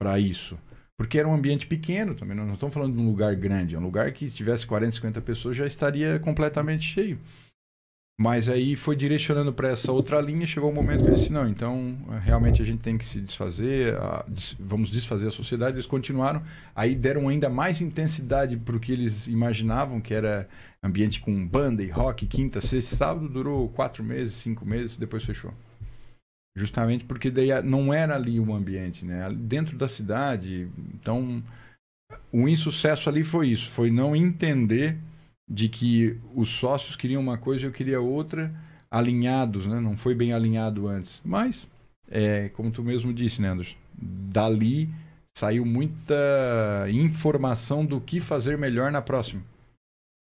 [0.00, 0.58] para isso.
[0.98, 2.36] Porque era um ambiente pequeno também.
[2.36, 3.74] Não estamos falando de um lugar grande.
[3.74, 7.18] É um lugar que se tivesse 40, 50 pessoas já estaria completamente cheio.
[8.20, 10.46] Mas aí foi direcionando para essa outra linha.
[10.46, 13.20] Chegou um momento que eu disse: não, então eh, realmente a gente tem que se
[13.20, 13.96] desfazer.
[13.96, 15.74] a- des- vamos desfazer a sociedade.
[15.76, 16.42] Eles continuaram.
[16.76, 20.46] Aí deram ainda mais intensidade para o que eles imaginavam, que era
[20.84, 23.28] ambiente com banda e rock, quinta, sexta, sábado.
[23.28, 25.52] Durou quatro meses, cinco meses, depois fechou.
[26.54, 29.30] Justamente porque daí não era ali o ambiente, né?
[29.32, 30.68] Dentro da cidade.
[30.94, 31.42] Então,
[32.30, 34.98] o insucesso ali foi isso, foi não entender
[35.48, 38.52] de que os sócios queriam uma coisa e eu queria outra,
[38.90, 39.80] alinhados, né?
[39.80, 41.20] Não foi bem alinhado antes.
[41.24, 41.68] Mas,
[42.10, 43.76] é, como tu mesmo disse, né, Anderson?
[43.94, 44.90] Dali
[45.36, 46.14] saiu muita
[46.90, 49.42] informação do que fazer melhor na próxima.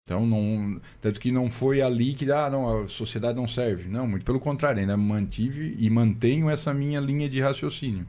[0.06, 3.88] Então, não, tanto que não foi ali que, ah, não, a sociedade não serve.
[3.88, 8.06] Não, muito pelo contrário, ainda mantive e mantenho essa minha linha de raciocínio.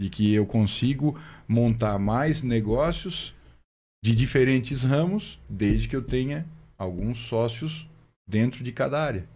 [0.00, 3.34] De que eu consigo montar mais negócios
[4.02, 6.46] de diferentes ramos, desde que eu tenha
[6.78, 7.88] alguns sócios
[8.26, 9.28] dentro de cada área.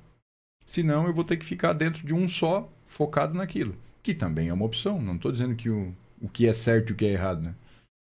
[0.66, 3.77] Senão, eu vou ter que ficar dentro de um só, focado naquilo.
[4.03, 5.01] que também é uma opção.
[5.01, 7.55] Não estou dizendo que o, o que é certo e o que é errado, né?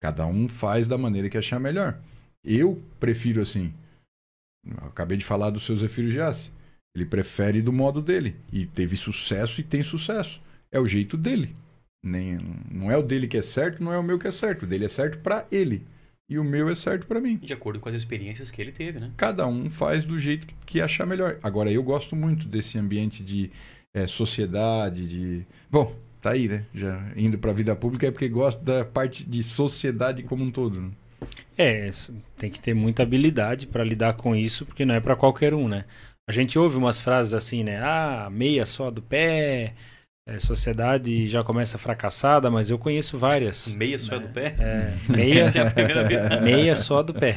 [0.01, 1.99] Cada um faz da maneira que achar melhor.
[2.49, 3.75] Eu prefiro assim.
[4.67, 6.51] Eu acabei de falar do seu Zefiro Giassi.
[6.97, 8.37] Ele prefere do modo dele.
[8.51, 10.41] E teve sucesso e tem sucesso.
[10.73, 11.55] É o jeito dele.
[12.03, 12.39] Nem,
[12.71, 14.63] não é o dele que é certo, não é o meu que é certo.
[14.63, 15.87] O dele é certo para ele.
[16.31, 17.37] E o meu é certo para mim.
[17.37, 19.13] De acordo com as experiências que ele teve, né?
[19.17, 21.39] Cada um faz do jeito que, que achar melhor.
[21.43, 23.51] Agora, eu gosto muito desse ambiente de
[23.95, 25.47] é, sociedade, de.
[25.71, 26.65] Bom, tá aí, né?
[26.75, 30.51] Já indo para a vida pública é porque gosto da parte de sociedade como um
[30.51, 30.81] todo.
[30.81, 30.91] Né?
[31.57, 31.91] É,
[32.37, 35.67] tem que ter muita habilidade para lidar com isso, porque não é para qualquer um,
[35.69, 35.85] né?
[36.29, 37.81] A gente ouve umas frases assim, né?
[37.83, 39.73] Ah, meia só do pé,
[40.29, 43.67] é, sociedade já começa fracassada, mas eu conheço várias.
[43.75, 44.27] Meia só né?
[44.27, 44.55] do pé?
[44.59, 46.21] É, meia, Essa é a primeira vez.
[46.43, 47.35] meia só do pé.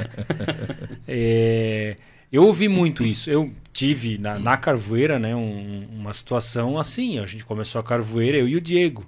[1.07, 1.95] É,
[2.31, 3.29] eu ouvi muito isso.
[3.29, 7.17] Eu tive na, na Carvoeira, né, um- uma situação assim.
[7.19, 9.05] A gente começou a Carvoeira, eu e o Diego.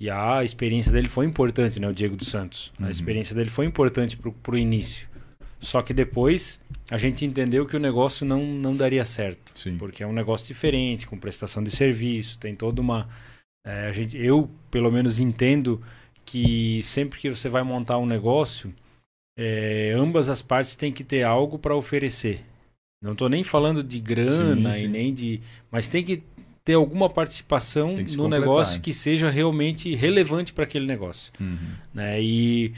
[0.00, 2.72] E a experiência dele foi importante, né, o Diego dos Santos.
[2.78, 2.90] A Uhum.
[2.90, 5.08] experiência dele foi importante pro, pro início.
[5.60, 9.52] Só que depois a gente entendeu que o negócio não, não daria certo.
[9.56, 9.76] Sim.
[9.76, 13.08] Porque é um negócio diferente, com prestação de serviço, tem toda uma.
[13.66, 15.82] é, a gente, eu, pelo menos, entendo
[16.24, 18.72] que sempre que você vai montar um negócio,
[19.36, 22.44] é, ambas as partes têm que ter algo para oferecer.
[23.02, 24.88] Não estou nem falando de grana Sim, e sim.
[24.88, 25.40] nem de.
[25.72, 26.22] Mas tem que
[26.68, 31.56] ter alguma participação no completar, negócio que seja realmente relevante para aquele negócio Uhum.
[31.94, 32.22] né?
[32.22, 32.74] E,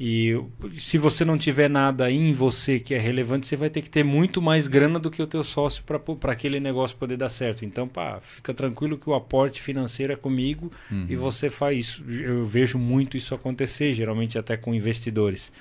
[0.00, 0.36] e
[0.80, 4.02] se você não tiver nada em você que é relevante, você vai ter que ter
[4.02, 7.64] muito mais grana do que o teu sócio para aquele negócio poder dar certo.
[7.64, 11.06] Então, pá, fica tranquilo que o aporte financeiro é comigo Uhum.
[11.08, 12.04] e você faz isso.
[12.10, 15.52] Eu vejo muito isso acontecer, geralmente até com investidores.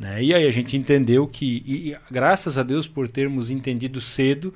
[0.00, 0.24] Né?
[0.24, 4.52] E aí a gente entendeu que, e graças a Deus por termos entendido cedo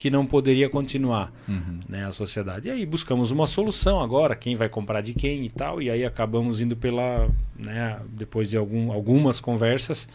[0.00, 1.78] que não poderia continuar Uhum.
[1.86, 2.68] né, a sociedade.
[2.68, 6.04] E aí buscamos uma solução agora, quem vai comprar de quem e tal, e aí
[6.06, 10.08] acabamos indo pela, né, depois de algum, algumas conversas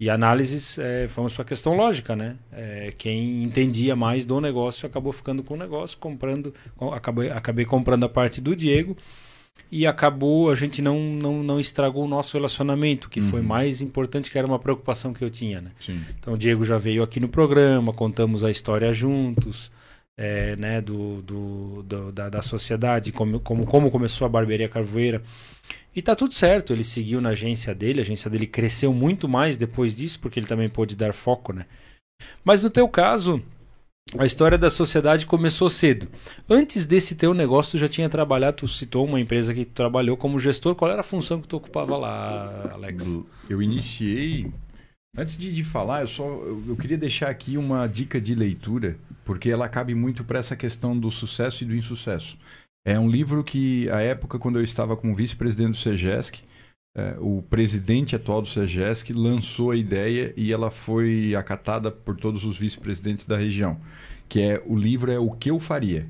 [0.00, 2.36] e análises, é, fomos para a questão lógica, né?
[2.52, 7.64] É, quem entendia mais do negócio acabou ficando com o negócio, comprando, com- acabei, acabei
[7.66, 8.96] comprando a parte do Diego
[9.70, 13.46] e acabou, a gente não, não, não estragou o nosso relacionamento, que foi Uhum.
[13.46, 15.72] mais importante, que era uma preocupação que eu tinha, né?
[15.80, 16.00] Sim.
[16.18, 19.70] Então o Diego já veio aqui no programa, contamos a história juntos,
[20.18, 25.20] é, né, do, do, do- da, da sociedade, como, como, como começou a barbearia Carvoeira.
[25.94, 29.56] E tá tudo certo, ele seguiu na agência dele, a agência dele cresceu muito mais
[29.58, 31.66] depois disso, porque ele também pôde dar foco, né?
[32.44, 33.42] Mas no teu caso,
[34.16, 36.06] a história da sociedade começou cedo.
[36.48, 40.16] Antes desse teu negócio, tu já tinha trabalhado, tu citou uma empresa que tu trabalhou
[40.16, 43.04] como gestor, qual era a função que tu ocupava lá, Alex?
[43.50, 44.52] Eu iniciei.
[45.18, 48.96] Antes de, de falar, eu só eu, eu queria deixar aqui uma dica de leitura,
[49.24, 52.38] porque ela cabe muito para essa questão do sucesso e do insucesso.
[52.84, 56.44] É um livro que, à época, quando eu estava como vice-presidente do SEGESC,
[56.96, 62.46] eh, o presidente atual do SEGESC lançou a ideia e ela foi acatada por todos
[62.46, 63.78] os vice-presidentes da região,
[64.26, 66.08] que é o livro é O Que Eu Faria.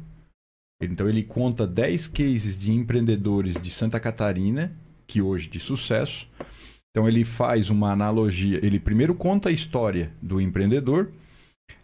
[0.80, 4.72] Então ele conta 10 cases de empreendedores de Santa Catarina,
[5.08, 6.28] que hoje de sucesso,
[6.96, 8.58] então ele faz uma analogia.
[8.64, 11.10] Ele primeiro conta a história do empreendedor.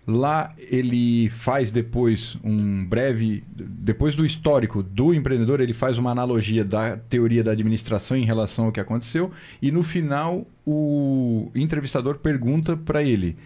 [0.05, 3.45] Lá ele faz depois um breve.
[3.55, 8.67] Depois do histórico do empreendedor, ele faz uma analogia da teoria da administração em relação
[8.67, 9.31] ao que aconteceu.
[9.61, 13.37] E no final, o entrevistador pergunta para ele: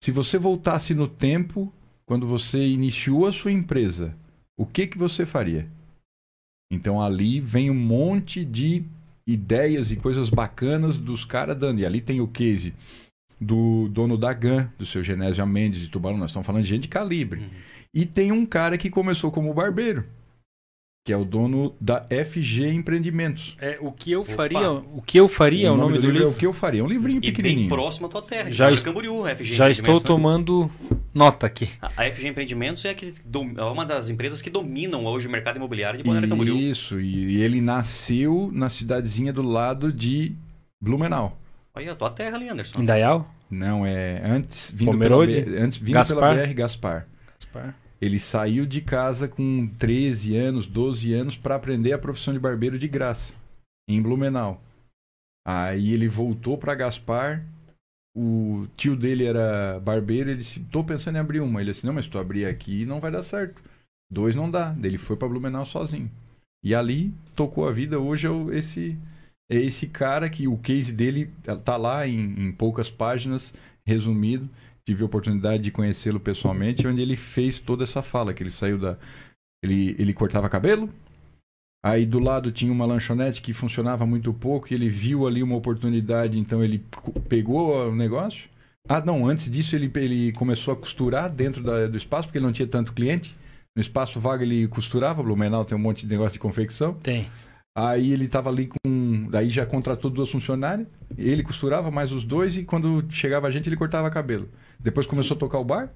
[0.00, 1.72] se você voltasse no tempo,
[2.06, 4.14] quando você iniciou a sua empresa,
[4.56, 5.66] o que, que você faria?
[6.70, 8.84] Então ali vem um monte de
[9.26, 11.80] ideias e coisas bacanas dos caras dando.
[11.80, 12.72] E ali tem o case
[13.40, 16.16] do dono da GAN, do seu Genésio Mendes de Tubarão.
[16.18, 17.40] Nós estamos falando de gente de calibre.
[17.40, 17.48] Uhum.
[17.92, 20.04] E tem um cara que começou como barbeiro,
[21.06, 23.56] que é o dono da FG Empreendimentos.
[23.60, 24.32] É, o que eu Opa.
[24.32, 26.26] faria, o que eu faria é o nome do livro.
[26.26, 26.80] é o que eu faria.
[26.80, 27.68] É um livrinho E bem pequenininho.
[27.68, 28.50] próximo à tua terra.
[28.50, 30.00] Já est- Camboriú, FG Já estou né?
[30.04, 30.70] tomando
[31.12, 31.68] nota aqui.
[31.82, 35.30] A FG Empreendimentos é, a que dom- é uma das empresas que dominam hoje o
[35.30, 36.56] mercado imobiliário de Balneário Camboriú.
[36.56, 40.32] Isso, e, e ele nasceu na cidadezinha do lado de
[40.82, 41.38] Blumenau.
[41.76, 42.80] Olha, a tua terra ali, Anderson.
[42.82, 43.28] Indaial?
[43.50, 45.34] Não, é antes vindo, Pomerode?
[45.42, 46.34] pela, B- antes vindo Gaspar?
[46.34, 47.06] pela BR Gaspar.
[47.34, 47.74] Gaspar.
[48.00, 52.78] Ele saiu de casa com 13 anos, 12 anos para aprender a profissão de barbeiro
[52.78, 53.32] de graça
[53.88, 54.62] em Blumenau.
[55.46, 57.44] Aí ele voltou para Gaspar.
[58.16, 61.60] O tio dele era barbeiro, ele disse: "Tô pensando em abrir uma".
[61.60, 63.60] Ele disse: "Não, mas se tu abrir aqui não vai dar certo.
[64.10, 64.70] Dois não dá".
[64.72, 66.10] Daí Ele foi para Blumenau sozinho.
[66.62, 67.98] E ali tocou a vida.
[67.98, 68.96] Hoje é esse
[69.50, 71.30] é esse cara que o case dele
[71.64, 73.52] tá lá em, em poucas páginas,
[73.86, 74.48] resumido.
[74.86, 78.78] Tive a oportunidade de conhecê-lo pessoalmente, onde ele fez toda essa fala, que ele saiu
[78.78, 78.98] da.
[79.62, 80.90] Ele, ele cortava cabelo,
[81.84, 86.38] Aí do lado tinha uma lanchonete que funcionava muito pouco ele viu ali uma oportunidade,
[86.38, 86.82] então ele
[87.28, 88.48] pegou o negócio.
[88.88, 92.46] Ah, não, antes disso ele, ele começou a costurar dentro da- do espaço, porque ele
[92.46, 93.36] não tinha tanto cliente.
[93.76, 96.94] No espaço vago ele costurava, Blumenau tem um monte de negócio de confecção.
[96.94, 97.26] Tem.
[97.76, 99.28] Aí ele tava ali com.
[99.28, 100.86] Daí já contratou duas funcionárias.
[101.18, 104.48] Ele costurava mais os dois e quando chegava a gente ele cortava cabelo.
[104.78, 105.90] Depois começou a tocar o bar.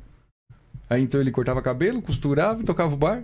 [0.90, 3.22] Aí então ele cortava cabelo, costurava e tocava o bar.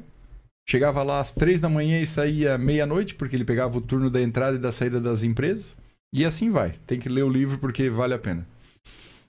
[0.68, 4.22] Chegava lá às três da manhã e saía meia-noite, porque ele pegava o turno da
[4.22, 5.76] entrada e da saída das empresas.
[6.12, 6.74] E assim vai.
[6.86, 8.46] Tem que ler o livro porque vale a pena.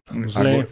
[0.10, 0.70] Vamos Agora, ler.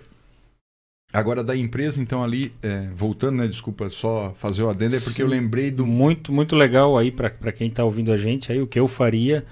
[1.14, 3.48] Agora da empresa, então ali, é, voltando, né?
[3.48, 5.22] Desculpa só fazer o adendo, é porque Sim.
[5.22, 8.68] eu lembrei do Muito, muito legal aí para quem tá ouvindo a gente aí, o
[8.68, 9.46] que eu faria.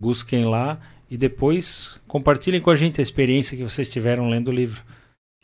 [0.00, 4.52] Busquem lá e depois compartilhem com a gente a experiência que vocês tiveram lendo o
[4.52, 4.82] livro.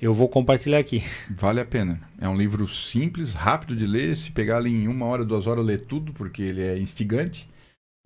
[0.01, 1.03] Eu vou compartilhar aqui.
[1.31, 2.01] Vale a pena.
[2.18, 4.16] É um livro simples, rápido de ler.
[4.16, 7.46] Se pegar ali em uma hora, duas horas, ler tudo, porque ele é instigante.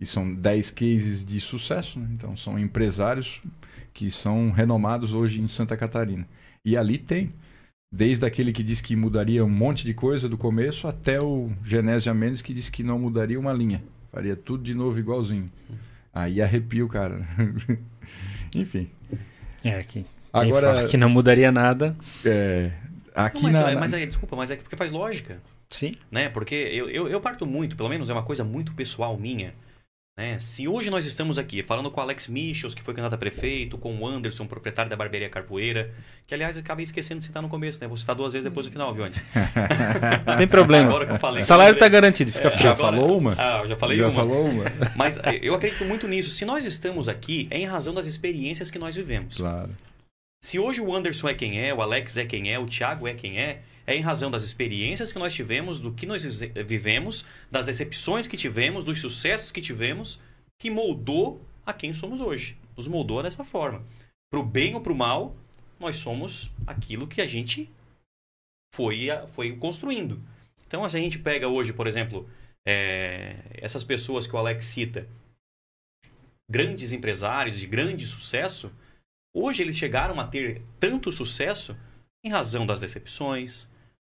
[0.01, 1.97] E são 10 cases de sucesso.
[1.97, 2.09] Né?
[2.11, 3.41] Então, são empresários
[3.93, 6.27] que são renomados hoje em Santa Catarina.
[6.65, 7.31] E ali tem.
[7.91, 12.13] Desde aquele que disse que mudaria um monte de coisa do começo, até o Genésio
[12.13, 13.83] Mendes que disse que não mudaria uma linha.
[14.11, 15.51] Faria tudo de novo igualzinho.
[16.13, 17.25] Aí arrepio, cara.
[18.53, 18.89] Enfim.
[19.63, 21.95] É, que Agora- que não mudaria nada.
[22.23, 22.71] É,
[23.15, 25.41] Não, aqui mas, na, é- na- mas é, desculpa, mas é porque faz lógica.
[25.69, 25.95] Sim.
[26.11, 26.29] né?
[26.29, 29.53] Porque eu, eu, eu parto muito, pelo menos é uma coisa muito pessoal minha.
[30.17, 30.39] Né?
[30.39, 33.77] Se hoje nós estamos aqui falando com o Alex Michels, que foi candidato a prefeito,
[33.77, 35.91] com o Anderson, proprietário da barbearia Carvoeira,
[36.25, 37.87] que aliás eu acabei esquecendo de citar no começo, né?
[37.87, 39.21] Vou citar duas vezes depois no final, viu, Andy?
[40.25, 40.87] Não tem problema.
[40.87, 41.43] Agora que eu falei.
[41.43, 42.57] O salário tá garantido, fica É.
[42.57, 43.35] Já agora- falou uma?
[43.37, 44.13] Ah, eu já falei Já uma.
[44.13, 44.63] falou uma?
[44.95, 46.29] Mas eh, eu acredito muito nisso.
[46.29, 49.35] Se nós estamos aqui, é em razão das experiências que nós vivemos.
[49.35, 49.69] Claro.
[50.41, 53.13] Se hoje o Anderson é quem é, o Alex é quem é, o Thiago é
[53.13, 56.23] quem é, é em razão das experiências que nós tivemos, do que nós
[56.65, 60.19] vivemos, das decepções que tivemos, dos sucessos que tivemos,
[60.59, 62.57] que moldou a quem somos hoje.
[62.75, 63.83] Nos moldou dessa forma.
[64.31, 65.35] Pro bem ou pro mal,
[65.79, 67.69] nós somos aquilo que a gente
[68.73, 70.21] foi, foi construindo.
[70.65, 72.27] Então, se a gente pega hoje, por exemplo,
[72.67, 75.07] é, essas pessoas que o Alex cita,
[76.49, 78.71] grandes empresários de grande sucesso,
[79.37, 81.77] Hoje eles chegaram a ter tanto sucesso
[82.23, 83.69] em razão das decepções,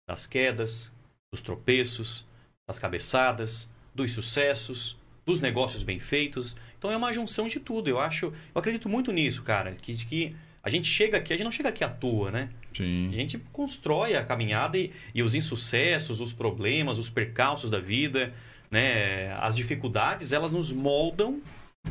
[0.08, 0.92] das quedas,
[1.32, 2.26] dos tropeços,
[2.68, 6.56] das cabeçadas, dos sucessos, dos negócios bem feitos.
[6.78, 7.88] Então é uma junção de tudo.
[7.88, 11.46] Eu acho, eu acredito muito nisso, cara, que, que a gente chega aqui, a gente
[11.46, 12.50] não chega aqui à toa, né?
[12.76, 13.10] Sim.
[13.10, 18.34] A gente constrói a caminhada e, e os insucessos, os problemas, os percalços da vida,
[18.72, 19.34] né?
[19.42, 21.42] As dificuldades, elas nos moldam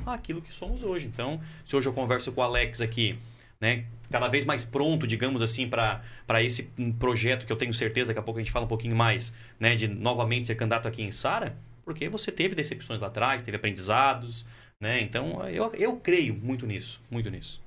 [0.07, 1.07] aquilo que somos hoje.
[1.07, 3.18] Então, se hoje eu converso com o Alex aqui,
[3.62, 3.85] né?
[4.11, 6.03] Cada vez mais pronto, digamos assim, para
[6.42, 6.64] esse
[6.98, 9.75] projeto que eu tenho certeza, daqui a pouco a gente fala um pouquinho mais, né?
[9.77, 14.44] De novamente ser candidato aqui em Sara, porque você teve decepções lá atrás, teve aprendizados,
[14.81, 15.01] né?
[15.01, 17.62] Então, eu, eu creio muito nisso, muito nisso.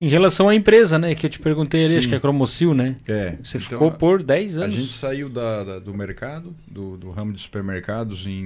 [0.00, 1.98] Em relação à empresa, né, que eu te perguntei ali, Sim.
[1.98, 2.96] acho que é a Cromocil, né?
[3.08, 3.30] É.
[3.42, 4.76] Você então, ficou por 10 A anos.
[4.76, 8.44] gente saiu da, da- do mercado, do, do ramo de supermercados em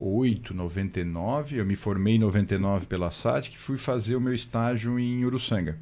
[0.00, 1.56] 98, 99.
[1.56, 5.78] Eu me formei em 99 pela SAT, que fui fazer o meu estágio em Uruçanga.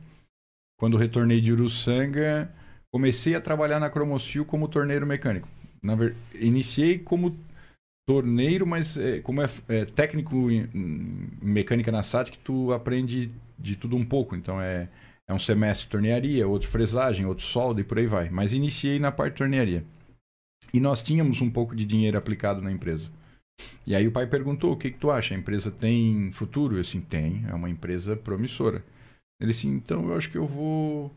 [0.79, 2.53] Quando retornei de Uruçanga,
[2.93, 5.49] comecei a trabalhar na Cromocil como torneiro mecânico.
[5.83, 6.17] Na ver...
[6.35, 7.37] Iniciei como
[8.07, 13.31] torneiro, mas é, como é, é técnico em, em mecânica na SAT, que tu aprende
[13.59, 14.37] de tudo um pouco.
[14.37, 14.89] Então é
[15.27, 18.29] é um semestre de tornearia, outro fresagem, outro solda e por aí vai.
[18.29, 19.85] Mas iniciei na parte de tornearia.
[20.73, 23.11] E nós tínhamos um pouco de dinheiro aplicado na empresa.
[23.87, 25.35] E aí o pai perguntou, o que, que tu acha?
[25.35, 26.77] A empresa tem futuro?
[26.77, 27.45] Eu assim, tem.
[27.49, 28.83] É uma empresa promissora.
[29.41, 31.15] Ele assim, então eu acho que eu vou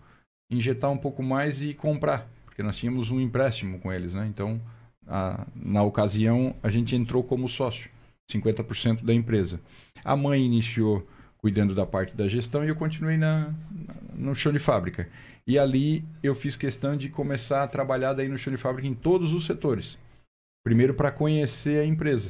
[0.51, 2.27] injetar um pouco mais e comprar.
[2.45, 4.27] Porque nós tínhamos um empréstimo com eles, né?
[4.27, 4.59] Então,
[5.07, 7.89] a- na ocasião, a gente entrou como sócio.
[8.29, 9.61] 50% da empresa.
[10.03, 13.53] A mãe iniciou cuidando da parte da gestão e eu continuei na,
[14.13, 15.07] no chão de fábrica.
[15.45, 18.93] E ali eu fiz questão de começar a trabalhar daí no chão de fábrica em
[18.93, 19.97] todos os setores.
[20.67, 22.29] Primeiro para conhecer a empresa.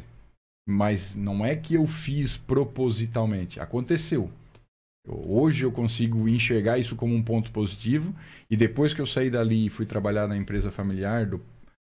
[0.70, 4.30] Mas não é que eu fiz propositalmente, aconteceu.
[5.08, 8.14] Eu- Hoje eu consigo enxergar isso como um ponto positivo
[8.48, 11.42] e depois que eu saí dali e fui trabalhar na empresa familiar do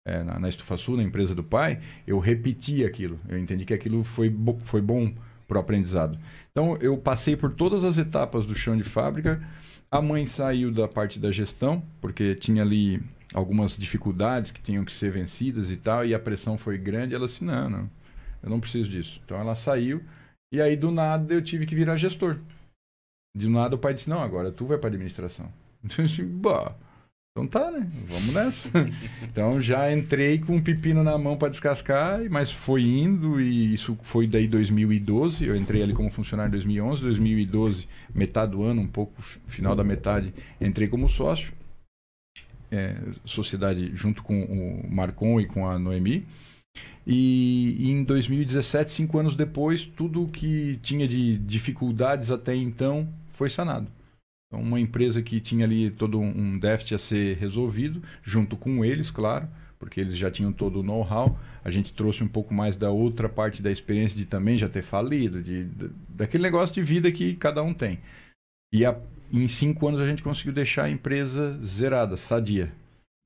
[0.05, 3.19] é, na, na Estufa Sul, na empresa do pai, eu repeti aquilo.
[3.27, 5.13] Eu entendi que aquilo foi, bo- foi bom
[5.49, 6.17] para o aprendizado.
[6.49, 9.45] Então, eu passei por todas as etapas do chão de fábrica.
[9.91, 13.01] A mãe saiu da parte da gestão, porque tinha ali
[13.33, 17.15] algumas dificuldades que tinham que ser vencidas e tal, e a pressão foi grande.
[17.15, 17.89] Ela disse: não, não,
[18.41, 19.21] eu não preciso disso.
[19.25, 20.03] Então, ela saiu,
[20.51, 22.37] e aí do nada eu tive que virar gestor.
[23.35, 25.51] De nada o pai disse: não, agora tu vai para administração.
[25.97, 26.73] Eu disse: bah.
[27.37, 27.87] Então tá, né?
[28.07, 28.67] Vamos nessa.
[29.21, 33.95] então já entrei com um pepino na mão para descascar, mas foi indo e isso
[34.01, 35.45] foi daí 2012.
[35.45, 39.83] Eu entrei ali como funcionário em 2011, 2012, metade do ano, um pouco final da
[39.83, 41.53] metade, entrei como sócio.
[42.69, 46.25] É, sociedade junto com o Marcon e com a Noemi.
[47.05, 53.87] E, em 2017, cinco anos depois, tudo que tinha de dificuldades até então foi sanado.
[54.47, 59.09] Então, uma empresa que tinha ali todo um déficit a ser resolvido, junto com eles,
[59.09, 59.47] claro,
[59.79, 61.37] porque eles já tinham todo o know-how.
[61.63, 64.81] A gente trouxe um pouco mais da outra parte da experiência de também já ter
[64.81, 67.99] falido, de, de daquele negócio de vida que cada um tem.
[68.73, 68.97] E a,
[69.31, 72.71] em cinco anos a gente conseguiu deixar a empresa zerada, sadia.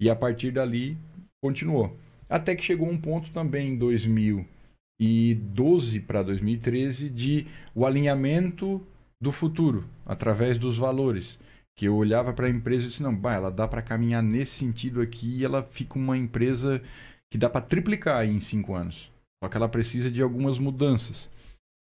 [0.01, 0.97] E a partir dali
[1.41, 1.97] continuou.
[2.29, 8.81] Até que chegou um ponto também em 2012 para 2013 de o alinhamento
[9.21, 11.39] do futuro através dos valores.
[11.77, 14.53] Que eu olhava para a empresa e disse: não, bah, ela dá para caminhar nesse
[14.53, 16.81] sentido aqui e ela fica uma empresa
[17.29, 19.11] que dá para triplicar em cinco anos.
[19.43, 21.29] Só que ela precisa de algumas mudanças.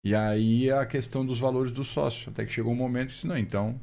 [0.05, 2.31] E aí a questão dos valores do sócio.
[2.31, 3.79] Até que chegou um momento e disse: não, então,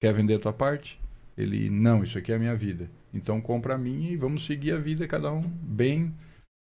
[0.00, 0.98] quer vender a tua parte?
[1.36, 2.90] Ele, não, isso aqui é a minha vida.
[3.12, 6.12] Então compra a minha e vamos seguir a vida cada um bem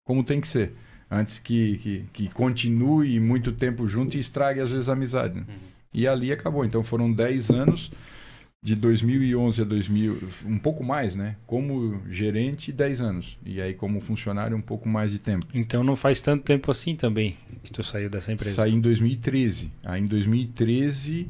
[0.06, 0.74] como tem que ser.
[1.10, 5.36] Antes que, que, que continue muito tempo junto e estrague às vezes a amizade.
[5.36, 5.46] Né?
[5.48, 5.56] Uhum.
[5.94, 6.66] E ali acabou.
[6.66, 7.92] Então foram 10 anos
[8.62, 11.36] de 2011 a 2000, um pouco mais, né?
[11.48, 13.38] Como gerente, 10 anos.
[13.46, 15.48] E aí como funcionário, um pouco mais de tempo.
[15.54, 18.56] Então não faz tanto tempo assim também que tu saiu dessa empresa?
[18.56, 19.72] Saí em 2013.
[19.84, 21.28] Aí em 2013,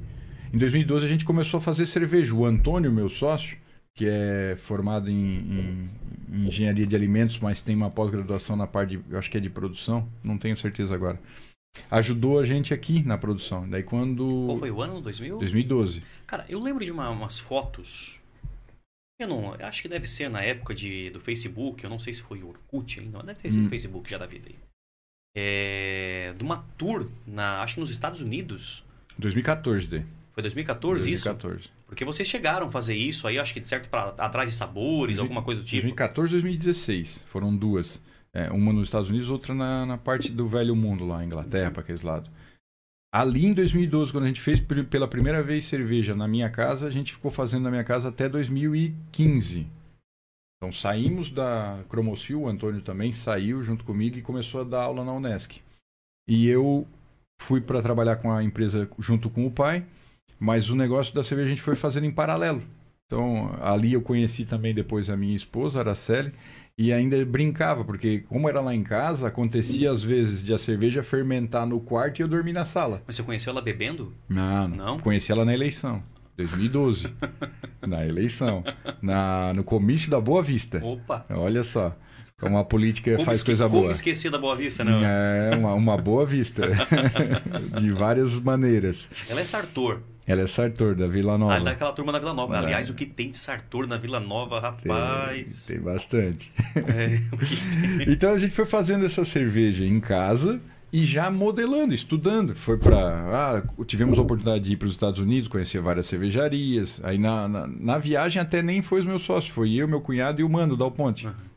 [0.53, 2.33] em 2012 a gente começou a fazer cerveja.
[2.33, 3.57] O Antônio, meu sócio,
[3.95, 5.89] que é formado em, em,
[6.29, 9.41] em engenharia de alimentos, mas tem uma pós-graduação na parte de, eu acho que é
[9.41, 11.19] de produção, não tenho certeza agora.
[11.91, 13.69] Ajudou a gente aqui na produção.
[13.69, 15.01] Daí quando Qual foi o ano?
[15.01, 15.37] 2000?
[15.39, 16.03] 2012.
[16.25, 18.21] Cara, eu lembro de uma, umas fotos.
[19.19, 22.13] Eu não, eu acho que deve ser na época de, do Facebook, eu não sei
[22.13, 23.69] se foi o Orkut ainda, deve ter sido hum.
[23.69, 24.55] Facebook já da vida aí.
[25.35, 28.83] É, de uma tour na, acho que nos Estados Unidos.
[29.17, 30.05] 2014 daí.
[30.39, 31.71] Foi 2014, 2014 isso?
[31.85, 35.17] Porque vocês chegaram a fazer isso aí, acho que de certo para atrás de sabores,
[35.17, 35.81] 20, alguma coisa do tipo.
[35.81, 37.25] 2014 e 2016.
[37.27, 38.01] Foram duas.
[38.33, 41.81] É, uma nos Estados Unidos, outra na, na parte do velho mundo lá, Inglaterra, para
[41.81, 42.31] aqueles lados.
[43.13, 46.91] Ali em 2012, quando a gente fez pela primeira vez cerveja na minha casa, a
[46.91, 49.67] gente ficou fazendo na minha casa até 2015.
[50.57, 55.03] Então saímos da Cromocil, o Antônio também saiu junto comigo e começou a dar aula
[55.03, 55.59] na Unesc.
[56.29, 56.87] E eu
[57.41, 59.85] fui para trabalhar com a empresa junto com o pai.
[60.39, 62.63] Mas o negócio da cerveja a gente foi fazendo em paralelo.
[63.05, 66.31] Então, ali eu conheci também depois a minha esposa, Araceli,
[66.77, 71.03] e ainda brincava, porque como era lá em casa, acontecia às vezes de a cerveja
[71.03, 73.01] fermentar no quarto e eu dormir na sala.
[73.05, 74.13] Mas você conheceu ela bebendo?
[74.29, 74.99] Não, não.
[74.99, 76.03] Conheci ela na eleição.
[76.37, 77.13] 2012.
[77.85, 78.63] na eleição.
[79.01, 80.79] Na, no comício da Boa Vista.
[80.85, 81.25] Opa!
[81.31, 81.97] Olha só.
[82.39, 83.81] Como a política como faz coisa boa.
[83.81, 85.03] Como esquecer da Boa Vista, não?
[85.03, 86.61] É, uma, uma boa vista.
[87.79, 89.09] de várias maneiras.
[89.29, 89.99] Ela é Sartor.
[90.25, 91.55] Ela é Sartor, da Vila Nova.
[91.55, 92.55] Ah, daquela turma da Vila Nova.
[92.55, 92.59] É.
[92.59, 95.65] Aliás, o que tem de Sartor na Vila Nova, rapaz?
[95.65, 96.53] Tem, tem bastante.
[96.75, 97.19] É,
[98.07, 100.61] então a gente foi fazendo essa cerveja em casa
[100.93, 102.55] e já modelando, estudando.
[102.55, 102.97] Foi para.
[102.97, 107.01] Ah, tivemos a oportunidade de ir para os Estados Unidos, conhecer várias cervejarias.
[107.03, 110.41] Aí na, na, na, viagem até nem foi os meus sócios, foi eu, meu cunhado
[110.41, 111.27] e o Mano Dal Ponte.
[111.27, 111.48] Uhum.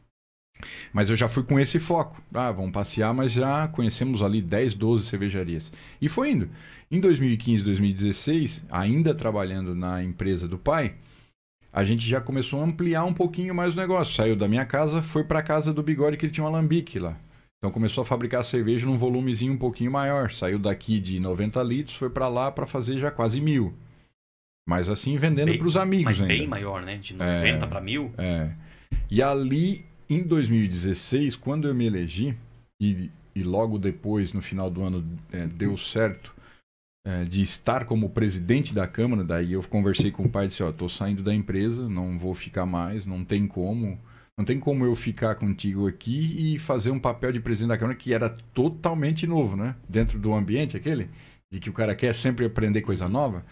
[0.93, 2.23] Mas eu já fui com esse foco.
[2.33, 5.73] Ah, vamos passear, mas já conhecemos ali 10, 12 cervejarias.
[6.01, 6.49] E foi indo.
[6.91, 10.95] Em 2015, 2016, ainda trabalhando na empresa do pai,
[11.73, 14.15] a gente já começou a ampliar um pouquinho mais o negócio.
[14.15, 16.99] Saiu da minha casa, foi para a casa do Bigode, que ele tinha um alambique
[16.99, 17.17] lá.
[17.59, 20.33] Então começou a fabricar cerveja num volumezinho um pouquinho maior.
[20.33, 23.73] Saiu daqui de 90 litros, foi para lá para fazer já quase mil.
[24.69, 26.35] Mas assim, vendendo para os amigos mas ainda.
[26.35, 26.97] bem maior, né?
[26.97, 28.13] De 90 é, para mil.
[28.19, 28.51] É.
[29.11, 32.37] E ali, em 2016, quando eu me elegi,
[32.81, 36.35] e, e logo depois, no final do ano, é, deu certo
[37.07, 40.63] é, de estar como presidente da Câmara, daí eu conversei com o pai e disse,
[40.63, 43.99] ó, tô saindo da empresa, não vou ficar mais, não tem como,
[44.39, 47.99] não tem como eu ficar contigo aqui e fazer um papel de presidente da Câmara
[47.99, 49.77] que era totalmente novo, né?
[49.89, 51.11] Dentro do ambiente aquele,
[51.53, 53.45] de que o cara quer sempre aprender coisa nova.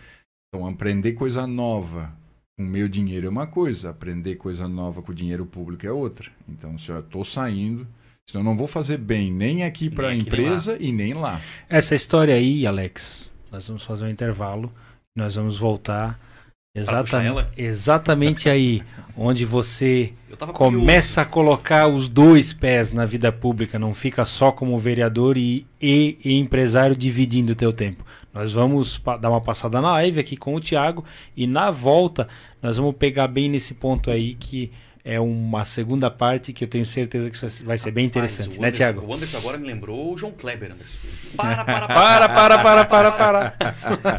[0.48, 2.12] Então, aprender coisa nova
[2.60, 6.30] com meu dinheiro é uma coisa, aprender coisa nova com dinheiro público é outra.
[6.46, 7.86] Então, se eu tô saindo,
[8.28, 11.40] senão eu não vou fazer bem nem aqui para a empresa nem e nem lá.
[11.70, 14.70] Essa história aí, Alex, nós vamos fazer um intervalo.
[15.16, 16.20] Nós vamos voltar
[16.72, 18.80] Exatamente, exatamente aí,
[19.16, 20.12] onde você
[20.54, 25.66] começa a colocar os dois pés na vida pública, não fica só como vereador e,
[25.82, 28.06] e, e empresário dividindo o teu tempo.
[28.32, 31.04] Nós vamos dar uma passada na live aqui com o Thiago
[31.36, 32.28] e na volta
[32.62, 34.70] nós vamos pegar bem nesse ponto aí que
[35.02, 38.60] é uma segunda parte que eu tenho certeza que isso vai ser- bem interessante, o
[38.60, 39.06] né, Anderson- Thiago?
[39.06, 40.98] O Anderson agora me lembrou o João Kleber, Anderson.
[41.34, 43.54] Para, para, Para, para, para, para, para.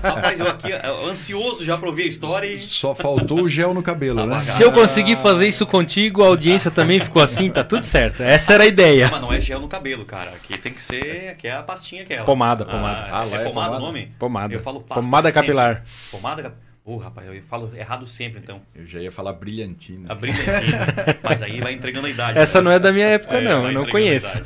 [0.01, 0.71] Rapaz, eu aqui
[1.07, 2.59] ansioso já pra ouvir a história e.
[2.61, 4.35] Só faltou o gel no cabelo, né?
[4.39, 8.23] Se eu conseguir fazer isso contigo, a audiência também ficou assim, tá tudo certo.
[8.23, 9.07] Essa era a ideia.
[9.11, 10.31] Mas não é gel no cabelo, cara.
[10.31, 11.29] Aqui tem que ser.
[11.29, 12.25] Aqui é a pastinha aquela.
[12.25, 13.01] Pomada, pomada.
[13.11, 13.79] Ah, Ah, lá é é pomada o pomada?
[13.79, 14.11] nome?
[14.17, 14.53] Pomada.
[14.55, 15.41] Eu falo pasta Pomada sempre.
[15.41, 15.83] capilar.
[16.09, 16.70] Pomada capilar.
[16.83, 18.59] Ô, rapaz, eu falo errado sempre, então.
[18.73, 20.11] Eu já ia falar brilhantina.
[20.11, 20.87] A brilhantina.
[21.21, 22.39] Mas aí vai entregando a idade.
[22.39, 22.65] Essa né?
[22.65, 23.67] não é da minha época, É, não.
[23.67, 24.41] Eu não conheço.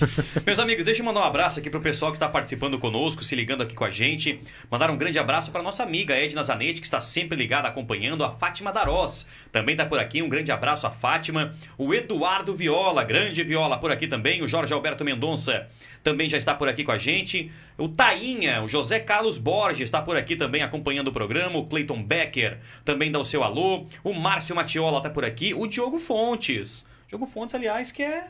[0.45, 3.33] Meus amigos, deixa eu mandar um abraço aqui pro pessoal que está participando conosco, se
[3.37, 4.41] ligando aqui com a gente.
[4.69, 8.31] Mandar um grande abraço para nossa amiga Edna Zanetti, que está sempre ligada acompanhando, a
[8.31, 9.25] Fátima Darós.
[9.49, 11.53] Também está por aqui, um grande abraço a Fátima.
[11.77, 14.41] O Eduardo Viola, grande Viola por aqui também.
[14.41, 15.69] O Jorge Alberto Mendonça
[16.03, 17.49] também já está por aqui com a gente.
[17.77, 21.59] O Tainha, o José Carlos Borges está por aqui também acompanhando o programa.
[21.59, 23.85] O Clayton Becker também dá o seu alô.
[24.03, 25.53] O Márcio Matiola está por aqui.
[25.53, 26.85] O Diogo Fontes.
[27.07, 28.29] Diogo Fontes, aliás, que é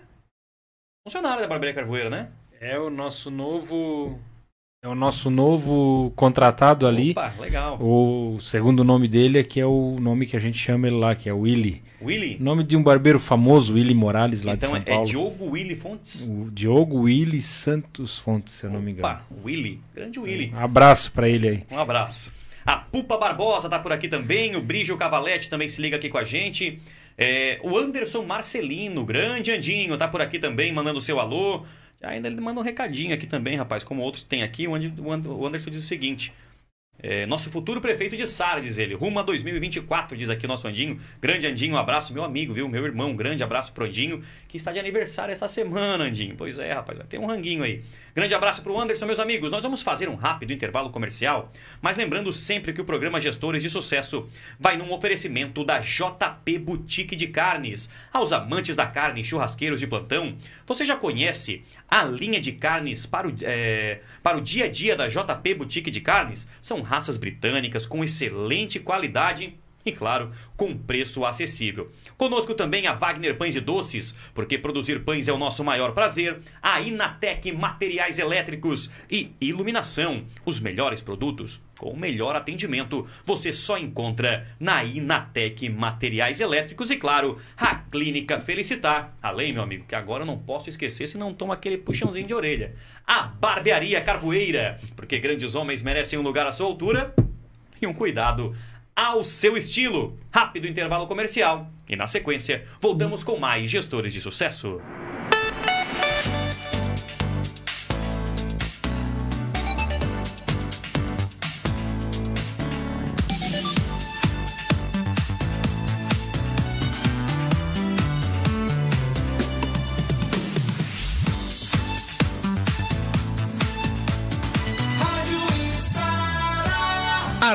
[1.08, 2.32] funcionário da Barbearia Carvoeira, né?
[2.60, 4.20] É o nosso novo.
[4.86, 7.10] É o nosso novo contratado ali.
[7.10, 7.80] Opa, legal.
[7.82, 11.16] O segundo nome dele é que é o nome que a gente chama ele lá,
[11.16, 11.82] que é Willy.
[12.00, 12.38] Willy?
[12.40, 15.08] Nome de um barbeiro famoso, Willy Morales, lá então de São é Paulo.
[15.08, 16.22] Diogo Willy Fontes?
[16.22, 19.08] O Diogo Willy Santos Fontes, se eu não me engano.
[19.08, 19.82] Opa, Willy.
[19.96, 20.54] Grande Willy.
[20.54, 21.64] Um abraço pra ele aí.
[21.72, 22.32] Um abraço.
[22.64, 24.56] A Pupa Barbosa tá por aqui também.
[24.56, 26.80] O Brígio Cavalete também se liga aqui com a gente.
[27.18, 31.64] É, o Anderson Marcelino, grande Andinho, tá por aqui também, mandando seu alô.
[32.06, 34.68] Ainda ele manda um recadinho aqui também, rapaz, como outros tem aqui.
[34.68, 36.32] O And- o And- o Anderson diz o seguinte.
[36.98, 38.94] é, nosso futuro prefeito de Sara, diz ele.
[38.96, 40.98] Rumo a 2024, diz aqui nosso Andinho.
[41.22, 42.70] Grande Andinho, um abraço, meu amigo, viu?
[42.70, 46.36] Meu irmão, um grande abraço pro Andinho, que está de aniversário essa semana, Andinho.
[46.38, 47.84] Pois é, rapaz, vai ter um ranguinho aí.
[48.16, 49.52] Grande abraço pro Anderson, meus amigos.
[49.52, 51.52] Nós vamos fazer um rápido intervalo comercial,
[51.82, 57.14] mas lembrando sempre que o programa Gestores de Sucesso vai num oferecimento da JP Boutique
[57.14, 57.90] de Carnes.
[58.14, 63.28] Aos amantes da carne churrasqueiros de plantão, você já conhece a linha de carnes para
[63.28, 66.48] o, é, para o dia a dia da JP Boutique de Carnes?
[66.62, 71.92] São raças britânicas com excelente qualidade e, claro, com preço acessível.
[72.18, 76.40] Conosco também a Wagner Pães e Doces, porque produzir pães é o nosso maior prazer.
[76.62, 80.26] A Inatec Materiais Elétricos e Iluminação.
[80.44, 86.96] Os melhores produtos com o melhor atendimento você só encontra na Inatec Materiais Elétricos e,
[86.96, 89.16] claro, a Clínica Felicitar.
[89.22, 92.34] Além, meu amigo, que agora eu não posso esquecer se não toma aquele puxãozinho de
[92.34, 92.76] orelha.
[93.06, 97.14] A Barbearia Carvoeira, porque grandes homens merecem um lugar à sua altura
[97.82, 98.56] e um cuidado
[98.96, 100.18] ao seu estilo.
[100.32, 104.80] Rápido intervalo comercial e na sequência voltamos com mais gestores de sucesso.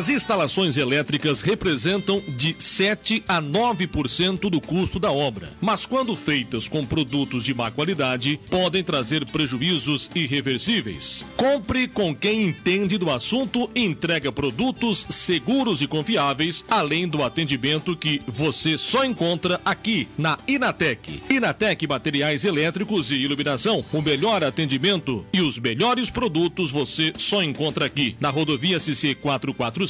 [0.00, 6.66] As instalações elétricas representam de 7 a 9% do custo da obra, mas quando feitas
[6.70, 11.26] com produtos de má qualidade, podem trazer prejuízos irreversíveis.
[11.36, 17.94] Compre com quem entende do assunto e entrega produtos seguros e confiáveis, além do atendimento
[17.94, 21.22] que você só encontra aqui na Inatec.
[21.28, 27.84] Inatec Materiais Elétricos e Iluminação, o melhor atendimento e os melhores produtos você só encontra
[27.84, 29.89] aqui na rodovia CC 445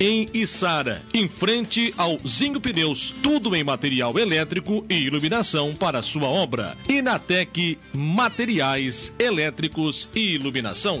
[0.00, 6.26] em Içara, em frente ao Zinho Pneus, tudo em material elétrico e iluminação para sua
[6.26, 6.76] obra.
[6.88, 11.00] Inatec Materiais Elétricos e Iluminação.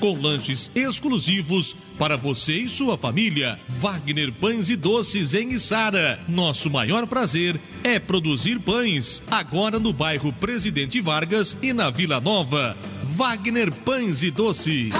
[0.00, 3.60] com lanches exclusivos para você e sua família.
[3.68, 6.18] Wagner Pães e Doces em Içara.
[6.26, 9.22] Nosso maior prazer é produzir pães.
[9.30, 12.76] Agora no bairro Presidente Vargas e na Vila Nova.
[13.02, 14.94] Wagner Pães e Doces.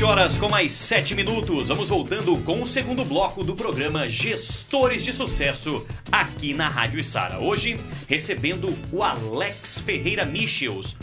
[0.00, 1.68] 20 horas com mais 7 minutos.
[1.68, 7.38] Vamos voltando com o segundo bloco do programa Gestores de Sucesso aqui na Rádio Sara.
[7.38, 7.78] Hoje
[8.08, 10.96] recebendo o Alex Ferreira Michels,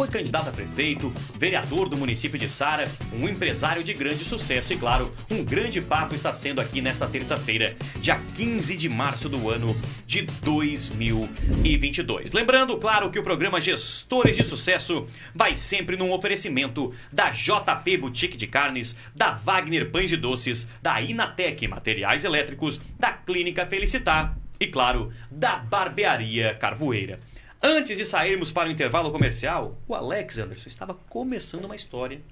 [0.00, 4.76] foi candidato a prefeito, vereador do município de Sara, um empresário de grande sucesso e,
[4.78, 9.76] claro, um grande papo está sendo aqui nesta terça-feira, dia 15 de março do ano
[10.06, 12.32] de 2022.
[12.32, 18.38] Lembrando, claro, que o programa Gestores de Sucesso vai sempre num oferecimento da JP Boutique
[18.38, 24.66] de Carnes, da Wagner Pães e Doces, da Inatec Materiais Elétricos, da Clínica Felicitar e,
[24.66, 27.20] claro, da Barbearia Carvoeira.
[27.62, 32.22] Antes de sairmos para o intervalo comercial, o Alex Anderson estava começando uma história.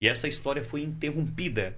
[0.00, 1.76] E essa história foi interrompida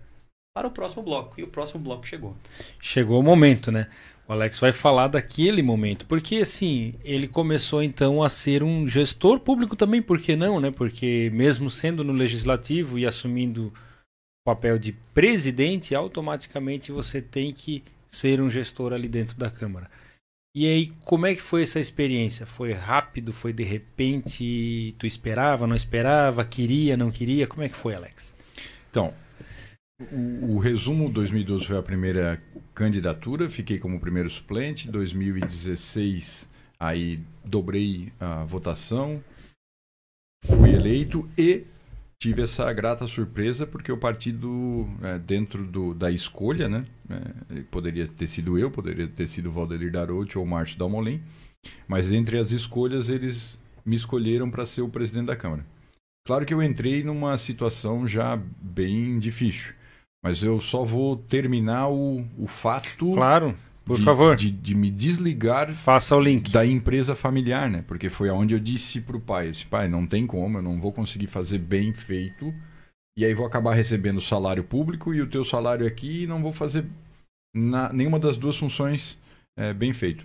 [0.54, 1.40] para o próximo bloco.
[1.40, 2.36] E o próximo bloco chegou.
[2.80, 3.88] Chegou o momento, né?
[4.28, 6.06] O Alex vai falar daquele momento.
[6.06, 10.70] Porque, assim, ele começou então a ser um gestor público também, por que não, né?
[10.70, 13.72] Porque, mesmo sendo no legislativo e assumindo o
[14.44, 19.90] papel de presidente, automaticamente você tem que ser um gestor ali dentro da Câmara.
[20.58, 22.44] E aí, como é que foi essa experiência?
[22.44, 23.32] Foi rápido?
[23.32, 24.92] Foi de repente?
[24.98, 26.44] Tu esperava, não esperava?
[26.44, 27.46] Queria, não queria?
[27.46, 28.34] Como é que foi, Alex?
[28.90, 29.14] Então,
[30.10, 32.42] o, o resumo: 2012 foi a primeira
[32.74, 34.90] candidatura, fiquei como primeiro suplente.
[34.90, 39.22] 2016, aí dobrei a votação,
[40.44, 41.62] fui eleito e
[42.20, 48.06] tive essa grata surpresa porque o partido, é, dentro do, da escolha, né, é, poderia
[48.06, 51.22] ter sido eu, poderia ter sido Valdelir Darote ou Márcio Dalmolin,
[51.86, 55.64] mas entre as escolhas eles me escolheram para ser o presidente da Câmara.
[56.26, 59.72] Claro que eu entrei numa situação já bem difícil,
[60.22, 63.12] mas eu só vou terminar o, o fato.
[63.14, 63.56] Claro
[63.88, 64.36] por de, favor.
[64.36, 65.72] De, de, me desligar.
[65.72, 66.52] Faça o link.
[66.52, 67.82] Da empresa familiar, né?
[67.86, 70.92] Porque foi aonde eu disse pro pai: esse pai, não tem como, eu não vou
[70.92, 72.54] conseguir fazer bem feito.
[73.16, 76.52] E aí vou acabar recebendo salário público e o teu salário aqui e não vou
[76.52, 76.84] fazer
[77.52, 79.18] na, nenhuma das duas funções
[79.56, 80.24] é, bem feito.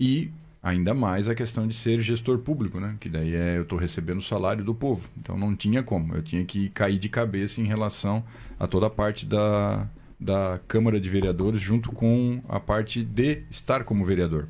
[0.00, 2.96] E ainda mais a questão de ser gestor público, né?
[2.98, 5.08] Que daí é eu estou recebendo o salário do povo.
[5.16, 6.16] Então não tinha como.
[6.16, 8.24] Eu tinha que cair de cabeça em relação
[8.58, 9.86] a toda a parte da,
[10.24, 14.48] da Câmara de Vereadores, junto com a parte de estar como vereador.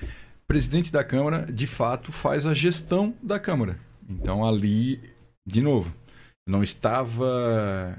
[0.00, 3.78] O presidente da Câmara, de fato, faz a gestão da Câmara.
[4.08, 5.00] Então, ali,
[5.44, 5.92] de novo,
[6.46, 7.98] não estava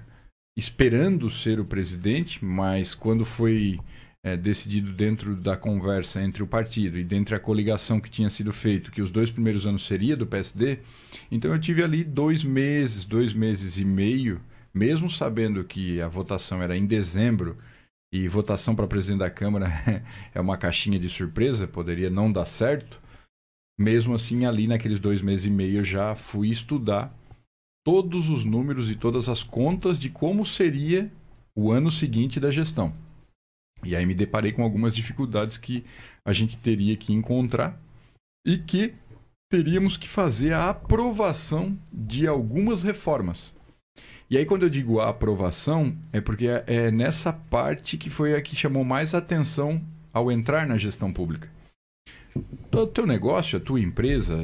[0.58, 3.80] esperando ser o presidente, mas quando foi
[4.24, 8.54] é, decidido dentro da conversa entre o partido e dentro a coligação que tinha sido
[8.54, 10.80] feito, que os dois primeiros anos seria do PSD,
[11.30, 14.40] então eu tive ali dois meses, dois meses e meio
[14.74, 17.58] mesmo sabendo que a votação era em dezembro
[18.12, 19.68] e votação para presidente da Câmara
[20.34, 23.02] é uma caixinha de surpresa, poderia não dar certo,
[23.78, 27.14] mesmo assim, ali naqueles dois meses e meio, eu já fui estudar
[27.86, 31.12] todos os números e todas as contas de como seria
[31.56, 32.94] o ano seguinte da gestão.
[33.84, 35.84] E aí me deparei com algumas dificuldades que
[36.26, 37.78] a gente teria que encontrar
[38.46, 38.94] e que
[39.52, 43.54] teríamos que fazer a aprovação de algumas reformas.
[44.30, 48.36] E aí, quando eu digo a aprovação, é porque é, é nessa parte que foi
[48.36, 51.50] a que chamou mais atenção ao entrar na gestão pública.
[52.72, 54.36] O teu negócio, a tua empresa,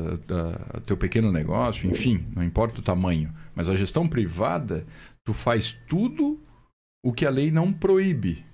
[0.76, 4.86] o teu pequeno negócio, enfim, não importa o tamanho, mas a gestão privada,
[5.26, 6.40] tu faz tudo
[7.04, 8.46] o que a lei não proíbe.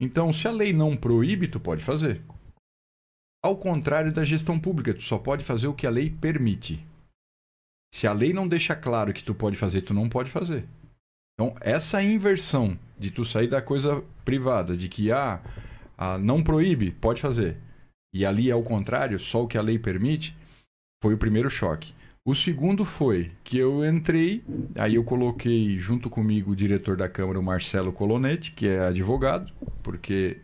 [0.00, 2.22] Então, se a lei não proíbe, tu pode fazer.
[3.44, 6.84] Ao contrário da gestão pública, tu só pode fazer o que a lei permite.
[7.94, 10.64] Se a lei não deixa claro que tu pode fazer, tu não pode fazer.
[11.32, 15.40] Então, essa inversão de tu sair da coisa privada, de que ah,
[15.96, 17.56] a não proíbe, pode fazer.
[18.12, 20.36] E ali é o contrário, só o que a lei permite,
[21.00, 21.94] foi o primeiro choque.
[22.26, 24.42] O segundo foi que eu entrei,
[24.74, 29.52] aí eu coloquei junto comigo o diretor da Câmara, o Marcelo Colonetti, que é advogado,
[29.84, 30.38] porque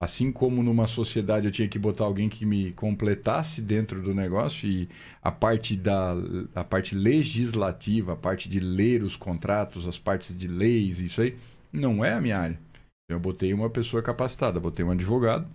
[0.00, 4.68] assim como numa sociedade eu tinha que botar alguém que me completasse dentro do negócio
[4.68, 4.88] e
[5.22, 6.14] a parte da
[6.54, 11.36] a parte legislativa, a parte de ler os contratos, as partes de leis, isso aí
[11.72, 12.58] não é a minha área.
[13.08, 15.46] Eu botei uma pessoa capacitada, botei um advogado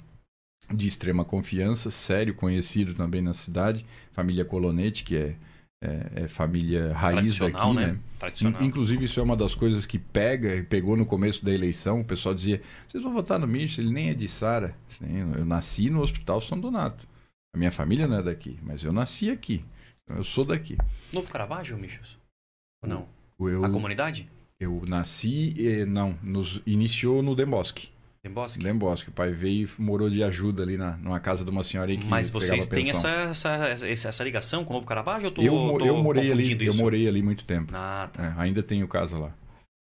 [0.73, 5.35] de extrema confiança, sério, conhecido também na cidade, família Colonete, que é,
[5.81, 7.87] é, é família raiz daqui, né?
[7.87, 7.99] né?
[8.19, 8.61] Tradicional.
[8.61, 12.01] Inclusive, isso é uma das coisas que pega e pegou no começo da eleição.
[12.01, 14.75] O pessoal dizia: vocês vão votar no Mitch, ele nem é de Sara.
[15.01, 17.07] Eu nasci no Hospital São Donato.
[17.53, 19.65] A minha família não é daqui, mas eu nasci aqui.
[20.07, 20.77] Eu sou daqui.
[21.11, 22.17] Novo Caravaggio, Michos?
[22.83, 23.07] Ou não?
[23.39, 24.29] Eu, A comunidade?
[24.59, 27.89] eu nasci, eh, não, nos, iniciou no Dembosque.
[28.23, 28.63] Tem Bosque?
[28.63, 29.09] Dembosque.
[29.09, 31.97] O pai veio e morou de ajuda ali na, numa casa de uma senhora aí
[31.97, 35.41] que Mas vocês têm essa, essa, essa, ligação com o Novo Caravaggio ou eu tô,
[35.41, 36.83] eu, tô eu morei ali, confundindo eu isso?
[36.83, 37.73] morei ali muito tempo.
[37.75, 38.23] Ah, tá.
[38.23, 39.33] É, ainda tenho casa lá.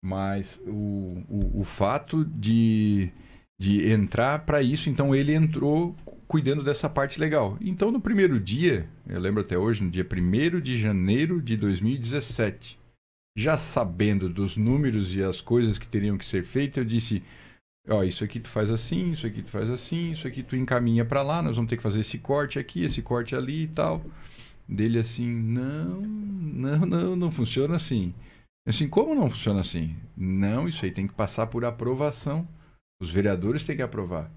[0.04, 3.10] Mas o, o, o fato de,
[3.60, 5.96] de entrar para isso, então ele entrou
[6.28, 7.58] cuidando dessa parte legal.
[7.60, 12.80] Então no primeiro dia, eu lembro até hoje, no dia 1 de janeiro de 2017,
[13.36, 17.24] já sabendo dos números e as coisas que teriam que ser feitas, eu disse:
[17.90, 21.04] Ó, isso aqui tu faz assim, isso aqui tu faz assim, isso aqui tu encaminha
[21.04, 24.04] para lá, nós vamos ter que fazer esse corte aqui, esse corte ali e tal.
[24.68, 28.14] Dele assim, não, não, não, não funciona assim.
[28.68, 29.96] Assim, como não funciona assim?
[30.16, 32.48] Não, isso aí tem que passar por aprovação.
[33.02, 34.32] Os vereadores têm que aprovar.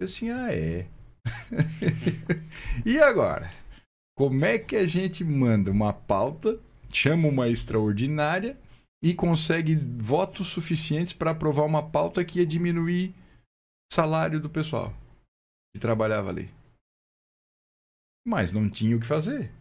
[0.00, 0.88] Eu assim, ah, é.
[2.86, 3.52] e agora?
[4.16, 6.58] Como é que a gente manda uma pauta,
[6.92, 8.56] chama uma extraordinária
[9.02, 13.14] e consegue votos suficientes para aprovar uma pauta que ia diminuir
[13.90, 14.92] o salário do pessoal
[15.74, 16.50] que trabalhava ali?
[18.26, 19.52] Mas não tinha o que fazer.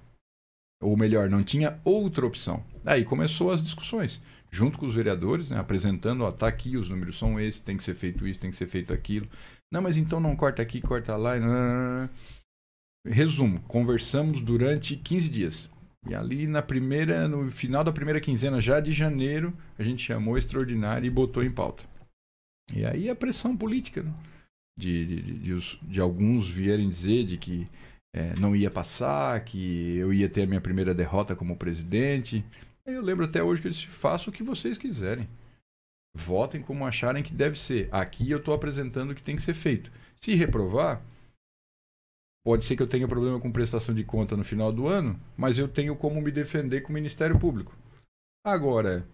[0.81, 2.63] Ou melhor, não tinha outra opção.
[2.85, 4.21] Aí começou as discussões,
[4.51, 7.83] junto com os vereadores, né, apresentando, ó, tá aqui, os números são esses, tem que
[7.83, 9.27] ser feito isso, tem que ser feito aquilo.
[9.71, 11.33] Não, mas então não corta aqui, corta lá.
[13.05, 15.69] Resumo, conversamos durante 15 dias.
[16.09, 20.37] E ali na primeira, no final da primeira quinzena já de janeiro, a gente chamou
[20.37, 21.83] extraordinário e botou em pauta.
[22.73, 24.13] E aí a pressão política, né?
[24.77, 27.67] de, de, de, os- de alguns vierem dizer de que
[28.13, 32.43] é, não ia passar, que eu ia ter a minha primeira derrota como presidente.
[32.85, 35.27] Eu lembro até hoje que eu disse: faça o que vocês quiserem.
[36.15, 37.89] Votem como acharem que deve ser.
[37.91, 39.91] Aqui eu estou apresentando o que tem que ser feito.
[40.15, 41.01] Se reprovar,
[42.47, 45.59] pode ser que eu tenha problema com prestação de conta no final do ano, mas
[45.59, 47.75] eu tenho como me defender com o Ministério Público.
[48.41, 49.05] Agora,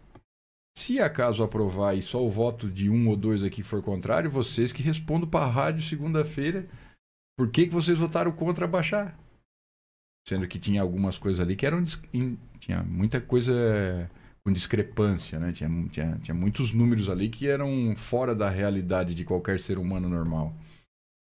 [0.78, 4.72] se acaso aprovar e só o voto de um ou dois aqui for contrário, vocês
[4.72, 6.70] que respondam para a rádio segunda-feira
[7.36, 9.18] por que, que vocês votaram contra baixar?
[10.28, 11.84] Sendo que tinha algumas coisas ali que eram.
[12.60, 13.52] Tinha muita coisa
[14.46, 15.52] com discrepância, né?
[15.52, 20.08] Tinha, tinha, tinha muitos números ali que eram fora da realidade de qualquer ser humano
[20.08, 20.56] normal.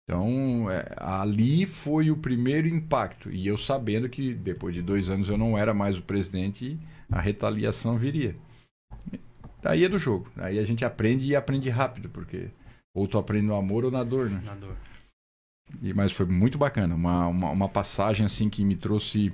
[0.07, 3.29] Então, é, ali foi o primeiro impacto.
[3.29, 6.79] E eu sabendo que depois de dois anos eu não era mais o presidente
[7.11, 8.33] a retaliação viria.
[9.61, 10.31] Daí é do jogo.
[10.37, 12.49] Aí a gente aprende e aprende rápido, porque
[12.95, 14.41] ou tu aprende no amor ou na dor, né?
[14.45, 14.75] Na dor.
[15.81, 19.33] E, mas foi muito bacana, uma, uma, uma passagem assim que me trouxe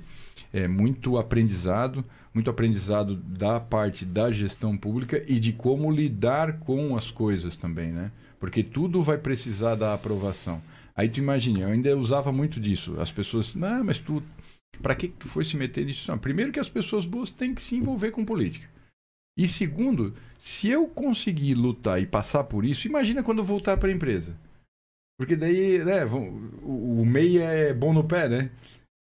[0.52, 2.04] é, muito aprendizado,
[2.34, 7.92] muito aprendizado da parte da gestão pública e de como lidar com as coisas também,
[7.92, 8.10] né?
[8.44, 10.60] Porque tudo vai precisar da aprovação.
[10.94, 13.00] Aí tu imagina, eu ainda usava muito disso.
[13.00, 14.22] As pessoas, não, mas tu,
[14.82, 16.10] para que tu foi se meter nisso?
[16.10, 18.68] Não, primeiro que as pessoas boas têm que se envolver com política.
[19.34, 23.88] E segundo, se eu conseguir lutar e passar por isso, imagina quando eu voltar para
[23.88, 24.36] a empresa.
[25.18, 28.50] Porque daí, né, o, o MEI é bom no pé, né?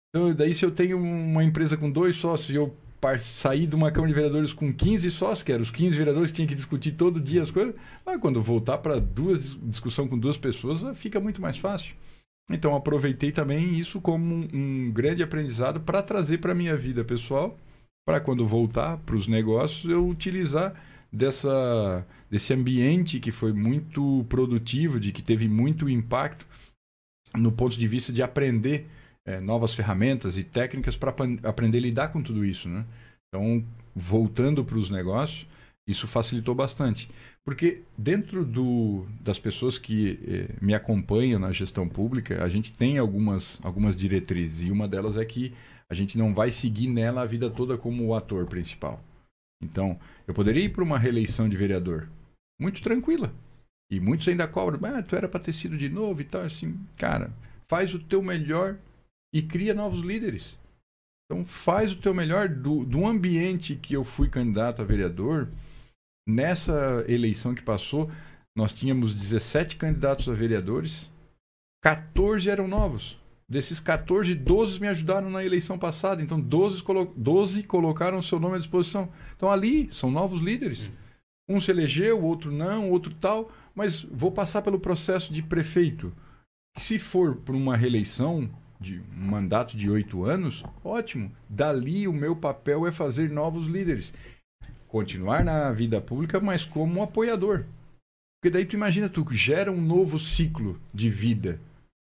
[0.10, 2.74] Então, daí se eu tenho uma empresa com dois sócios e eu
[3.20, 6.36] sair de uma Câmara de Vereadores com 15 sócios, que eram os 15 vereadores que
[6.36, 7.76] tinham que discutir todo dia as coisas,
[8.06, 11.96] mas quando voltar para duas dis- discussão com duas pessoas, ah, fica muito mais fácil.
[12.50, 17.58] Então aproveitei também isso como um, um grande aprendizado para trazer para minha vida pessoal,
[18.06, 20.74] para quando voltar para os negócios eu utilizar
[21.12, 26.48] dessa desse ambiente que foi muito produtivo, de que teve muito impacto
[27.36, 28.88] no ponto de vista de aprender
[29.26, 31.14] eh, novas ferramentas e técnicas para
[31.44, 32.86] aprender a lidar com tudo isso, né?
[33.28, 33.64] Então,
[33.96, 35.48] voltando para os negócios,
[35.88, 37.10] isso facilitou bastante.
[37.46, 42.98] Porque dentro do, das pessoas que eh, me acompanham na gestão pública, a gente tem
[42.98, 44.68] algumas, algumas diretrizes.
[44.68, 45.54] E uma delas é que
[45.90, 49.04] a gente não vai seguir nela a vida toda como o ator principal.
[49.62, 52.10] Então, eu poderia ir para uma reeleição de vereador
[52.60, 53.34] muito tranquila.
[53.92, 56.42] E muitos ainda cobram, ah, tu era para ter sido de novo e tal.
[56.42, 57.32] Assim, cara,
[57.68, 58.78] faz o teu melhor
[59.34, 60.58] e cria novos líderes.
[61.26, 65.50] Então faz o teu melhor do, do ambiente que eu fui candidato a vereador.
[66.30, 68.10] Nessa eleição que passou,
[68.56, 71.10] nós tínhamos 17 candidatos a vereadores,
[71.84, 73.20] 14 eram novos.
[73.50, 76.22] Desses 14, 12 me ajudaram na eleição passada.
[76.22, 79.12] Então, 12, colo 12 colocaram o seu nome à disposição.
[79.36, 80.90] Então, ali são novos líderes.
[81.48, 83.52] Um se elegeu, o outro não, o outro tal.
[83.76, 86.14] Mas vou passar pelo processo de prefeito.
[86.78, 88.50] Se for por uma reeleição,
[88.84, 91.32] de um mandato de oito anos, ótimo.
[91.50, 94.14] Dali, o meu papel é fazer novos líderes.
[94.88, 97.66] Continuar na vida pública, mas como um apoiador.
[98.40, 101.60] Porque daí tu imagina, tu gera um novo ciclo de vida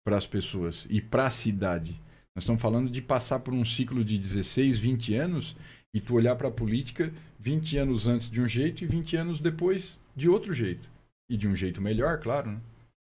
[0.04, 2.00] para as pessoas e para a cidade.
[2.34, 5.54] Nós estamos falando de passar por um ciclo de 16, 20 anos
[5.94, 9.40] e tu olhar para a política 20 anos antes de um jeito e 20 anos
[9.40, 10.88] depois de outro jeito.
[11.30, 12.52] E de um jeito melhor, claro.
[12.52, 12.60] Né?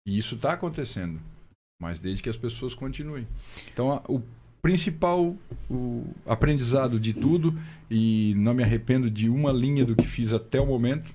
[0.06, 1.20] E isso está acontecendo.
[1.80, 3.26] Mas desde que as pessoas continuem.
[3.72, 4.22] Então, o
[4.62, 5.36] principal
[5.70, 7.58] o aprendizado de tudo,
[7.90, 11.12] e não me arrependo de uma linha do que fiz até o momento,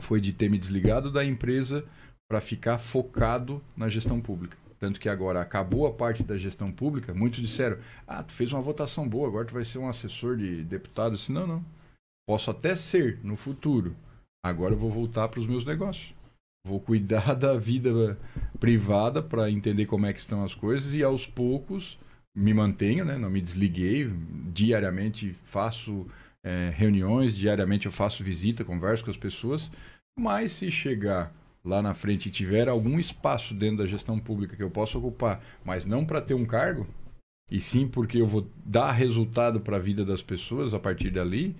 [0.00, 1.84] foi de ter me desligado da empresa
[2.28, 4.56] para ficar focado na gestão pública.
[4.78, 8.60] Tanto que agora acabou a parte da gestão pública, muitos disseram: Ah, tu fez uma
[8.60, 11.12] votação boa, agora tu vai ser um assessor de deputado.
[11.12, 11.64] Eu disse, não, não.
[12.28, 13.96] Posso até ser no futuro.
[14.44, 16.15] Agora eu vou voltar para os meus negócios.
[16.66, 18.18] Vou cuidar da vida
[18.58, 21.98] privada para entender como é que estão as coisas e aos poucos
[22.34, 23.16] me mantenho, né?
[23.16, 24.10] Não me desliguei.
[24.52, 26.06] Diariamente faço
[26.44, 29.70] é, reuniões, diariamente eu faço visita, converso com as pessoas.
[30.18, 31.32] Mas se chegar
[31.64, 35.42] lá na frente e tiver algum espaço dentro da gestão pública que eu possa ocupar,
[35.64, 36.86] mas não para ter um cargo,
[37.50, 41.56] e sim porque eu vou dar resultado para a vida das pessoas a partir dali,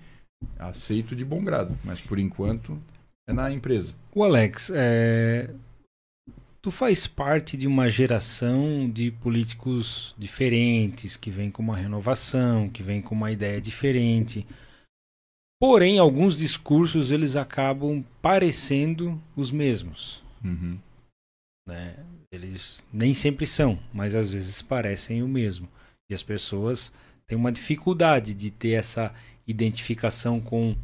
[0.57, 1.77] aceito de bom grado.
[1.83, 2.77] Mas por enquanto
[3.27, 3.93] é na empresa.
[4.15, 5.53] O Alex, é...
[6.61, 12.81] tu faz parte de uma geração de políticos diferentes, que vem com uma renovação, que
[12.81, 14.45] vem com uma ideia diferente.
[15.59, 20.23] Porém, alguns discursos eles acabam parecendo os mesmos.
[20.43, 20.79] Uhum.
[21.67, 21.97] Né?
[22.31, 25.67] Eles nem sempre são, mas às vezes parecem o mesmo.
[26.09, 26.93] E as pessoas
[27.27, 29.13] têm uma dificuldade de ter essa
[29.45, 30.75] identificação com,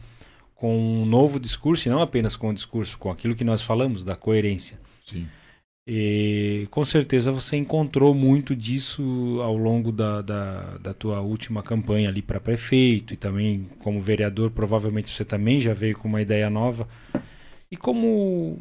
[0.64, 4.02] com um novo discurso, e não apenas com o discurso, com aquilo que nós falamos,
[4.06, 4.80] da coerência.
[5.06, 5.28] Sim.
[5.86, 12.08] E com certeza você encontrou muito disso ao longo da, da, da tua última campanha
[12.08, 16.50] ali para prefeito e também como vereador, provavelmente você também já veio com uma ideia
[16.50, 16.88] nova.
[17.70, 18.58] E como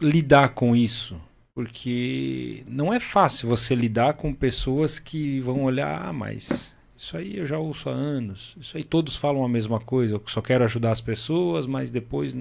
[0.00, 1.20] lidar com isso?
[1.54, 7.38] Porque não é fácil você lidar com pessoas que vão olhar, ah, mas isso aí
[7.38, 10.64] eu já ouço há anos, isso aí todos falam a mesma coisa, eu só quero
[10.64, 12.36] ajudar as pessoas, mas depois,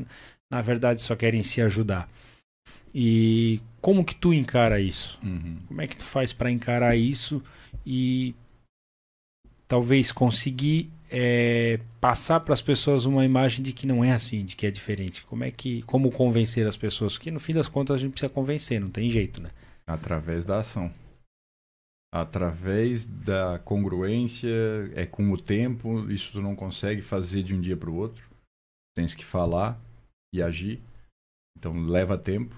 [0.51, 2.09] na verdade, só querem se ajudar.
[2.93, 5.17] E como que tu encara isso?
[5.23, 5.59] Uhum.
[5.65, 7.41] Como é que tu faz para encarar isso
[7.85, 8.35] e
[9.65, 14.57] talvez conseguir é, passar para as pessoas uma imagem de que não é assim, de
[14.57, 15.23] que é diferente?
[15.23, 17.13] Como é que, como convencer as pessoas?
[17.13, 19.51] Porque no fim das contas a gente precisa convencer, não tem jeito, né?
[19.87, 20.91] Através da ação.
[22.11, 24.49] Através da congruência,
[24.95, 28.27] é com o tempo, isso tu não consegue fazer de um dia para o outro.
[28.95, 29.79] Tens que falar
[30.33, 30.81] e agir.
[31.55, 32.55] Então leva tempo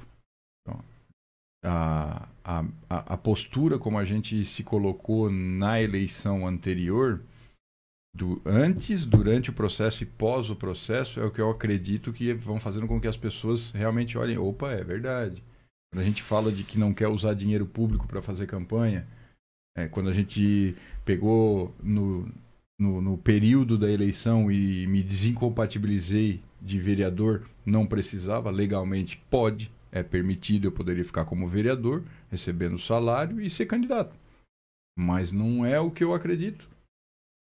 [1.64, 7.22] a, a, a postura como a gente se colocou na eleição anterior,
[8.14, 12.34] do, antes, durante o processo e pós o processo, é o que eu acredito que
[12.34, 15.44] vão fazendo com que as pessoas realmente olhem: opa, é verdade.
[15.92, 19.08] Quando a gente fala de que não quer usar dinheiro público para fazer campanha,
[19.76, 22.28] é, quando a gente pegou no,
[22.80, 30.04] no, no, período da eleição e me desincompatibilizei de vereador, não precisava, legalmente pode, é
[30.04, 34.16] permitido, eu poderia ficar como vereador, recebendo salário e ser candidato.
[34.98, 36.70] Mas não é o que eu acredito.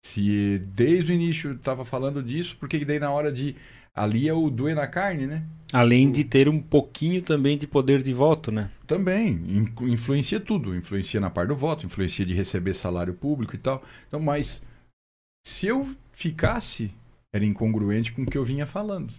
[0.04, 3.56] Se desde o início estava falando disso, porque daí na hora de.
[3.94, 5.46] Ali é o doer na carne, né?
[5.72, 8.70] Além de ter um pouquinho também de poder de voto, né?
[8.86, 9.40] Também.
[9.82, 10.74] Influencia tudo.
[10.74, 13.82] Influencia na parte do voto, influencia de receber salário público e tal.
[14.06, 14.62] Então, mas
[15.46, 16.92] se eu ficasse,
[17.32, 19.12] era incongruente com o que eu vinha falando.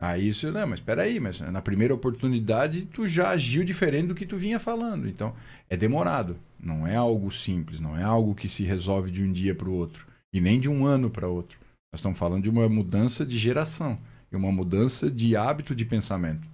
[0.00, 4.14] Aí isso, não, mas espera aí, mas na primeira oportunidade tu já agiu diferente do
[4.14, 5.08] que tu vinha falando.
[5.08, 5.34] Então,
[5.70, 6.36] é demorado.
[6.58, 9.74] Não é algo simples, não é algo que se resolve de um dia para o
[9.74, 11.58] outro e nem de um ano para outro.
[11.94, 13.96] Nós estamos falando de uma mudança de geração
[14.32, 16.44] e uma mudança de hábito de pensamento.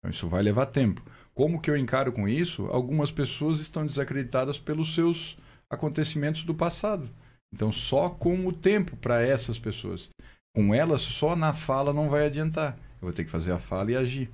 [0.00, 1.00] Então, isso vai levar tempo.
[1.32, 2.66] Como que eu encaro com isso?
[2.66, 5.38] Algumas pessoas estão desacreditadas pelos seus
[5.70, 7.08] acontecimentos do passado.
[7.54, 10.10] Então, só com o tempo para essas pessoas
[10.52, 12.76] com ela só na fala não vai adiantar.
[13.00, 14.28] Eu vou ter que fazer a fala e agir.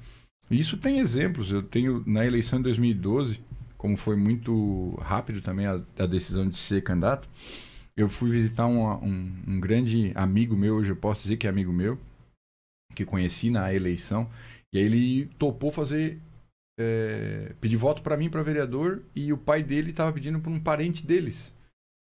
[0.50, 1.52] Isso tem exemplos.
[1.52, 3.38] Eu tenho na eleição de 2012,
[3.76, 7.28] como foi muito rápido também a, a decisão de ser candidato,
[7.98, 11.50] eu fui visitar um, um, um, grande amigo meu, hoje eu posso dizer que é
[11.50, 11.98] amigo meu,
[12.94, 14.30] que conheci na eleição,
[14.72, 16.20] e aí ele topou fazer
[16.78, 20.60] é, pedir voto para mim para vereador e o pai dele estava pedindo para um
[20.60, 21.52] parente deles.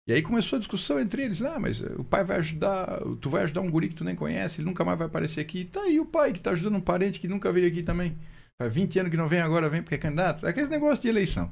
[0.07, 1.43] E aí começou a discussão entre eles.
[1.43, 4.59] Ah, mas o pai vai ajudar, tu vai ajudar um guri que tu nem conhece,
[4.59, 5.65] ele nunca mais vai aparecer aqui.
[5.65, 8.17] Tá aí o pai que tá ajudando um parente que nunca veio aqui também.
[8.59, 10.45] Faz 20 anos que não vem agora, vem porque é candidato.
[10.45, 11.51] É aquele negócio de eleição.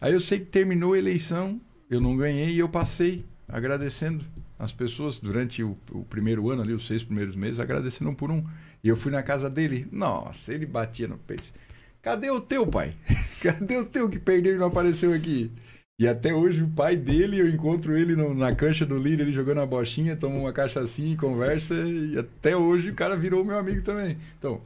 [0.00, 4.24] Aí eu sei que terminou a eleição, eu não ganhei e eu passei agradecendo
[4.58, 8.30] as pessoas durante o, o primeiro ano ali, os seis primeiros meses, agradecendo um por
[8.30, 8.42] um.
[8.82, 9.86] E eu fui na casa dele.
[9.92, 11.52] Nossa, ele batia no peito.
[12.00, 12.94] Cadê o teu pai?
[13.40, 15.52] Cadê o teu que perdeu e não apareceu aqui?
[16.00, 19.32] E até hoje o pai dele, eu encontro ele no, na cancha do Lírio, ele
[19.32, 23.82] jogando a bochinha, toma uma cachaçinha, conversa, e até hoje o cara virou meu amigo
[23.82, 24.16] também.
[24.38, 24.60] Então,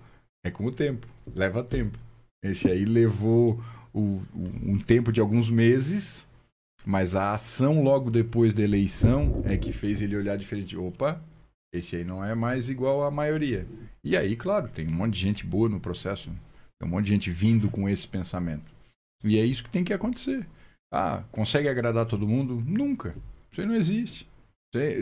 [0.44, 1.98] é com o tempo, leva tempo.
[2.42, 3.60] Esse aí levou
[3.92, 6.25] o, o, um tempo de alguns meses,
[6.86, 10.76] mas a ação logo depois da eleição é que fez ele olhar diferente.
[10.76, 11.20] Opa,
[11.74, 13.66] esse aí não é mais igual à maioria.
[14.04, 16.30] E aí, claro, tem um monte de gente boa no processo.
[16.78, 18.72] Tem um monte de gente vindo com esse pensamento.
[19.24, 20.46] E é isso que tem que acontecer.
[20.92, 22.62] Ah, consegue agradar todo mundo?
[22.64, 23.16] Nunca.
[23.50, 24.28] Isso aí não existe.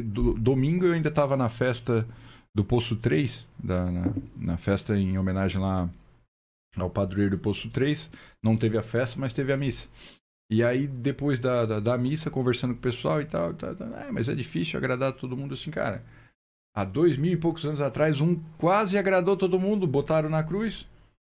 [0.05, 2.09] Do, domingo eu ainda estava na festa
[2.55, 5.91] do Poço 3, da, na, na, festa em homenagem lá
[6.76, 8.11] ao padroeiro do Poço 3.
[8.43, 9.87] Não teve a festa, mas teve a missa.
[10.51, 13.88] E aí, depois da, da, da missa, conversando com o pessoal e tal, tal, tal
[13.95, 16.05] ah, mas é difícil agradar todo mundo assim, cara.
[16.76, 20.86] Há dois mil e poucos anos atrás, um quase agradou todo mundo, botaram na cruz.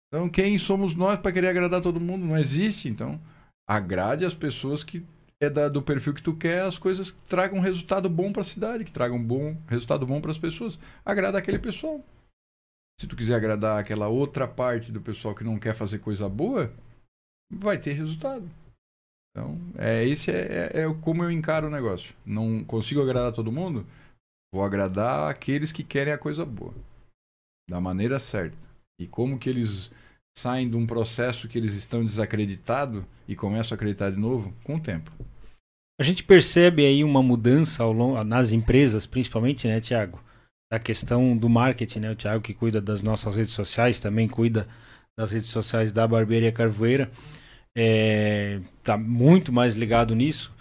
[0.08, 2.26] Então, quem somos nós para querer agradar todo mundo?
[2.26, 3.20] Não existe, então
[3.68, 5.06] agrade as pessoas que
[5.40, 8.44] é da, do perfil que tu quer, as coisas que tragam resultado bom para a
[8.44, 10.78] cidade, que tragam bom resultado bom para as pessoas.
[11.04, 12.04] Agrada aquele pessoal.
[13.00, 16.70] Se tu quiser agradar aquela outra parte do pessoal que não quer fazer coisa boa,
[17.50, 18.50] vai ter resultado.
[19.30, 22.14] Então, é esse é, é, é como eu encaro o negócio.
[22.24, 23.86] Não consigo agradar todo mundo,
[24.52, 26.74] vou agradar aqueles que querem a coisa boa,
[27.68, 28.56] da maneira certa.
[29.00, 29.90] E como que eles
[30.36, 34.76] saem de um processo que eles estão desacreditados e começam a acreditar de novo com
[34.76, 35.10] o tempo.
[36.00, 40.22] A gente percebe aí uma mudança ao longo, nas empresas, principalmente, né, Tiago?
[40.72, 42.10] A questão do marketing, né?
[42.10, 44.66] O Tiago que cuida das nossas redes sociais, também cuida
[45.18, 47.10] das redes sociais da Barbearia Carvoeira.
[47.76, 50.52] É, tá muito mais ligado nisso.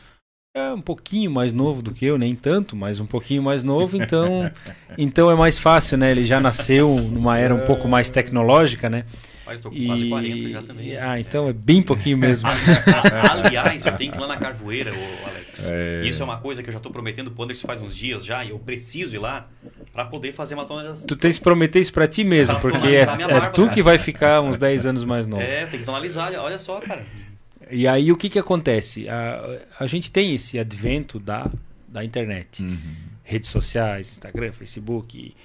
[0.55, 3.95] É um pouquinho mais novo do que eu, nem tanto, mas um pouquinho mais novo,
[3.95, 4.51] então,
[4.97, 6.09] então é mais fácil, né?
[6.11, 9.05] Ele já nasceu numa era um pouco mais tecnológica, né?
[9.45, 9.85] Mas tô com e...
[9.85, 10.97] quase 40 já também.
[10.97, 12.49] Ah, então é bem pouquinho mesmo.
[13.31, 15.38] Aliás, eu tenho que ir lá na Carvoeira, Alex.
[15.69, 16.03] É...
[16.05, 18.43] Isso é uma coisa que eu já estou prometendo pro Anderson faz uns dias já,
[18.43, 19.47] e eu preciso ir lá
[19.91, 21.07] para poder fazer uma tonalização.
[21.07, 23.73] Tu tens que prometer isso para ti mesmo, pra porque é, barba, é, tu cara.
[23.73, 25.41] que vai ficar uns 10 anos mais novo.
[25.41, 27.05] É, tem que tonalizar, olha só, cara.
[27.71, 29.07] E aí o que que acontece?
[29.07, 31.49] A, a gente tem esse advento da,
[31.87, 32.63] da internet.
[32.63, 32.77] Uhum.
[33.23, 35.17] Redes sociais, Instagram, Facebook...
[35.17, 35.35] E,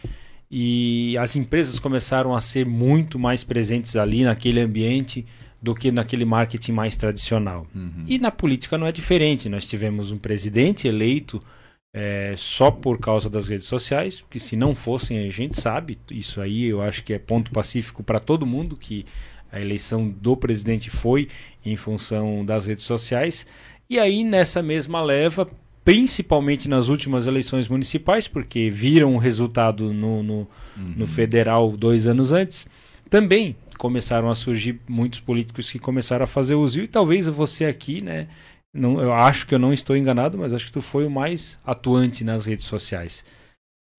[0.57, 5.27] e as empresas começaram a ser muito mais presentes ali naquele ambiente
[5.65, 7.67] do que naquele marketing mais tradicional.
[7.75, 8.05] Uhum.
[8.07, 9.49] E na política não é diferente.
[9.49, 11.43] Nós tivemos um presidente eleito
[11.91, 16.39] é, só por causa das redes sociais, que se não fossem a gente sabe, isso
[16.43, 19.07] aí eu acho que é ponto pacífico para todo mundo que
[19.51, 21.29] a eleição do presidente foi
[21.65, 23.47] em função das redes sociais.
[23.89, 25.49] E aí nessa mesma leva
[25.83, 30.35] principalmente nas últimas eleições municipais, porque viram o resultado no, no,
[30.77, 30.95] uhum.
[30.97, 32.67] no, federal dois anos antes,
[33.09, 36.81] também começaram a surgir muitos políticos que começaram a fazer uso.
[36.81, 38.29] E talvez você aqui, né?
[38.75, 41.59] Não, eu acho que eu não estou enganado, mas acho que tu foi o mais
[41.65, 43.25] atuante nas redes sociais.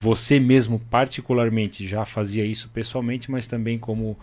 [0.04, 4.18] Você mesmo, particularmente, já fazia isso pessoalmente, mas também como,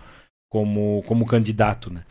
[0.51, 2.05] como, como candidato, né?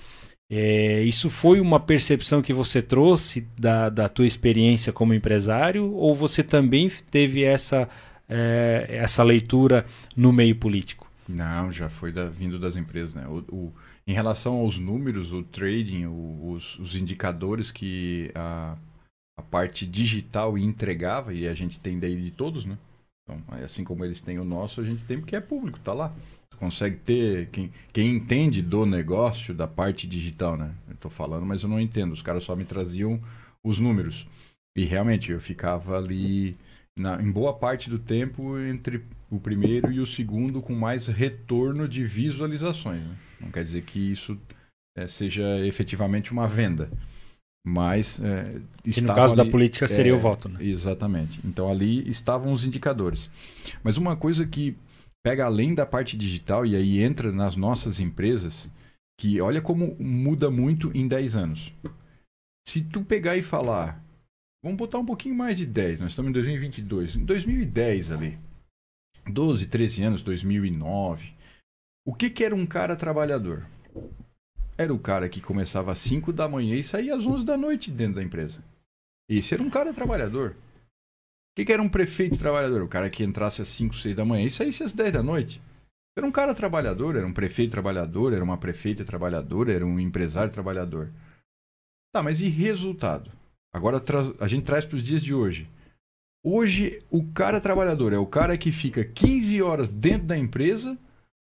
[0.53, 6.13] É, isso foi uma percepção que você trouxe da, da tua experiência como empresário ou
[6.13, 7.87] você também teve essa,
[8.27, 11.10] é, essa leitura no meio político?
[11.31, 13.15] Não, já foi da, vindo das empresas.
[13.15, 13.27] Né?
[13.27, 13.73] O, o,
[14.05, 18.77] em relação aos números, o trading, o, os, os, indicadores que a,
[19.37, 22.77] a parte digital entregava, e a gente tem daí de todos, né?
[23.23, 26.13] Então, assim como eles têm o nosso, a gente tem porque é público, tá lá
[26.61, 27.49] consegue ter.
[27.49, 30.75] Quem, quem entende do negócio, da parte digital, né?
[30.87, 32.11] Eu tô falando, mas eu não entendo.
[32.11, 33.19] Os caras só me traziam
[33.63, 34.27] os números.
[34.77, 36.55] E realmente, eu ficava ali,
[36.95, 41.87] na, em boa parte do tempo, entre o primeiro e o segundo, com mais retorno
[41.87, 43.01] de visualizações.
[43.01, 43.15] Né?
[43.39, 44.37] Não quer dizer que isso
[44.95, 46.91] é, seja efetivamente uma venda.
[47.65, 48.19] Mas.
[48.19, 50.63] É, que no caso ali, da política seria é, o voto, né?
[50.63, 51.39] Exatamente.
[51.45, 53.29] Então ali estavam os indicadores.
[53.83, 54.75] Mas uma coisa que
[55.23, 58.69] pega além da parte digital e aí entra nas nossas empresas,
[59.19, 61.73] que olha como muda muito em 10 anos.
[62.67, 64.03] Se tu pegar e falar,
[64.63, 68.39] vamos botar um pouquinho mais de 10, nós estamos em 2022, em 2010 ali,
[69.31, 71.33] 12, 13 anos, 2009,
[72.05, 73.65] o que, que era um cara trabalhador?
[74.77, 77.91] Era o cara que começava às 5 da manhã e saía às 11 da noite
[77.91, 78.63] dentro da empresa.
[79.29, 80.51] Esse era um cara trabalhador.
[80.51, 82.81] O que, que era um prefeito trabalhador?
[82.81, 85.61] O cara que entrasse às 5, 6 da manhã e saísse às 10 da noite.
[86.17, 90.51] Era um cara trabalhador, era um prefeito trabalhador, era uma prefeita trabalhadora, era um empresário
[90.51, 91.09] trabalhador.
[92.13, 93.31] Tá, mas e resultado?
[93.73, 94.03] Agora
[94.39, 95.69] a gente traz para os dias de hoje.
[96.43, 100.97] Hoje, o cara trabalhador é o cara que fica 15 horas dentro da empresa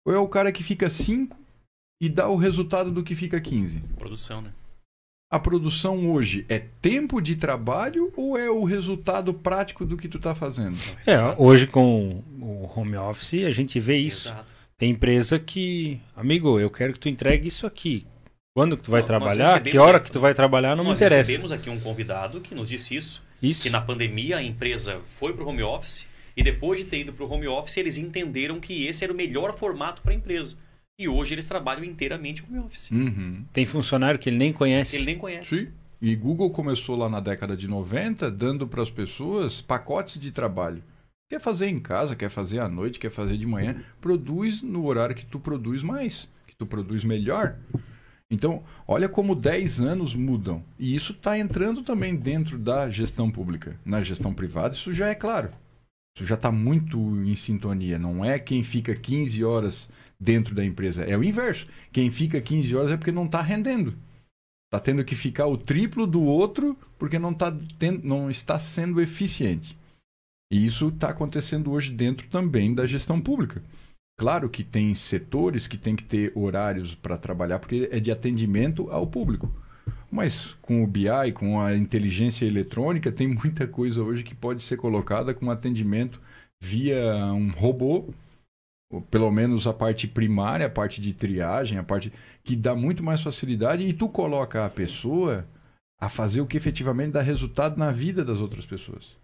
[0.06, 1.38] ou é o cara que fica 5
[2.02, 3.80] e dá o resultado do que fica 15?
[3.98, 4.52] Produção, né?
[5.32, 10.18] A produção hoje é tempo de trabalho ou é o resultado prático do que tu
[10.18, 10.78] está fazendo?
[11.06, 14.30] É, hoje com o home office a gente vê isso.
[14.30, 14.56] Exato.
[14.78, 18.06] Tem empresa que, amigo, eu quero que tu entregue isso aqui.
[18.56, 19.62] Quando que tu vai Nós- nós trabalhar?
[19.62, 20.78] Que hora que tu vai trabalhar?
[20.78, 21.18] Não me Nós interessa.
[21.30, 23.64] recebemos aqui um convidado que nos disse isso, Isso.
[23.64, 27.12] que na pandemia a empresa foi para o home office e depois de ter ido
[27.12, 30.56] para o home office eles entenderam que esse era o melhor formato para a empresa.
[30.98, 32.90] E hoje eles trabalham inteiramente home office.
[32.92, 33.44] Uhum.
[33.52, 34.96] Tem funcionário que ele nem conhece.
[34.96, 35.58] Ele nem conhece.
[35.66, 35.68] Sim.
[36.02, 40.82] E Google começou lá na década de 90 dando para as pessoas pacotes de trabalho.
[41.30, 45.14] Quer fazer em casa, quer fazer à noite, quer fazer de manhã, produz no horário
[45.14, 47.58] que tu produz mais, que tu produz melhor.
[48.32, 50.64] Então, olha como 10 anos mudam.
[50.80, 53.80] E isso está entrando também dentro da gestão pública.
[53.86, 55.50] Na gestão privada, isso já é claro.
[56.18, 58.00] Isso já está muito em sintonia.
[58.00, 61.04] Não é quem fica 15 horas dentro da empresa.
[61.04, 61.66] É o inverso.
[61.92, 63.94] Quem fica 15 horas é porque não está rendendo.
[64.68, 69.00] Está tendo que ficar o triplo do outro porque não, tá ten- não está sendo
[69.02, 69.78] eficiente.
[70.52, 73.62] E isso está acontecendo hoje dentro também da gestão pública.
[74.18, 78.90] Claro que tem setores que tem que ter horários para trabalhar porque é de atendimento
[78.90, 79.54] ao público.
[80.10, 84.78] Mas com o BI, com a inteligência eletrônica, tem muita coisa hoje que pode ser
[84.78, 86.22] colocada com atendimento
[86.64, 88.14] via um robô,
[89.12, 92.14] pelo menos a parte primária, a parte de triagem, a parte
[92.44, 95.46] que dá muito mais facilidade e tu coloca a pessoa
[96.00, 99.18] a fazer o que efetivamente dá resultado na vida das outras pessoas.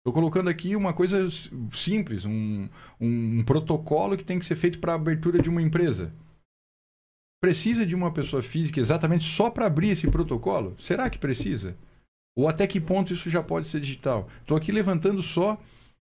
[0.00, 1.26] Estou colocando aqui uma coisa
[1.72, 6.10] simples, um, um, protocolo que tem que ser feito para a abertura de uma empresa.
[7.42, 10.74] Precisa de uma pessoa física exatamente só para abrir esse protocolo?
[10.78, 11.76] Será que precisa?
[12.34, 14.26] Ou até que ponto isso já pode ser digital?
[14.40, 15.58] Estou aqui levantando só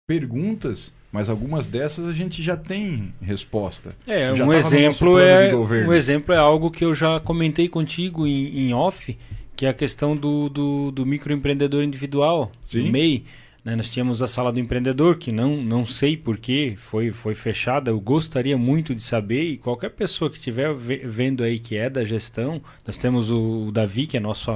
[0.07, 3.95] perguntas, mas algumas dessas a gente já tem resposta.
[4.07, 8.73] É, um exemplo é um exemplo é algo que eu já comentei contigo em, em
[8.73, 9.15] off,
[9.55, 12.85] que é a questão do, do, do microempreendedor individual, Sim.
[12.85, 13.23] do MEI.
[13.63, 13.75] Né?
[13.75, 17.91] Nós tínhamos a sala do empreendedor, que não, não sei porquê foi, foi fechada.
[17.91, 21.89] Eu gostaria muito de saber, e qualquer pessoa que estiver ve- vendo aí que é
[21.89, 24.51] da gestão, nós temos o, Davi, que é nosso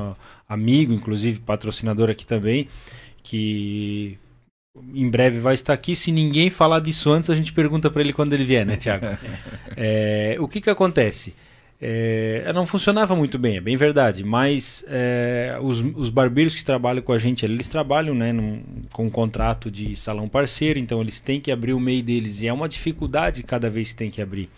[0.47, 2.67] amigo, inclusive patrocinador aqui também,
[3.23, 4.17] que
[4.93, 5.95] em breve vai estar aqui.
[5.95, 9.05] Se ninguém falar disso antes, a gente pergunta para ele quando ele vier, né, Tiago?
[9.79, 11.35] É, o que que acontece?
[11.79, 17.03] É, não funcionava muito bem, é bem verdade, mas é, os, os barbeiros que trabalham
[17.03, 21.19] com a gente, eles trabalham né, num- com um contrato de salão parceiro, então eles
[21.19, 24.19] têm que abrir o MEI deles e é uma dificuldade cada vez que tem que
[24.21, 24.49] abrir.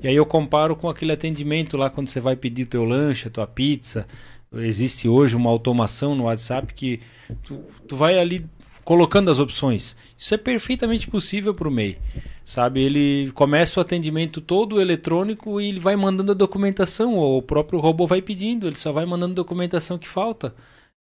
[0.00, 3.26] E aí eu comparo com aquele atendimento lá quando você vai pedir o teu lanche,
[3.26, 4.06] a tua pizza.
[4.54, 7.00] Existe hoje uma automação no WhatsApp que
[7.42, 8.46] tu, tu vai ali
[8.88, 9.94] colocando as opções.
[10.16, 11.98] Isso é perfeitamente possível para o MEI.
[12.42, 17.42] Sabe, ele começa o atendimento todo eletrônico e ele vai mandando a documentação, ou o
[17.42, 20.54] próprio robô vai pedindo, ele só vai mandando a documentação que falta.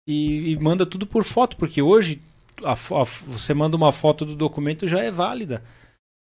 [0.05, 2.21] E, e manda tudo por foto, porque hoje
[2.65, 5.63] a a você manda uma foto do documento já é válida.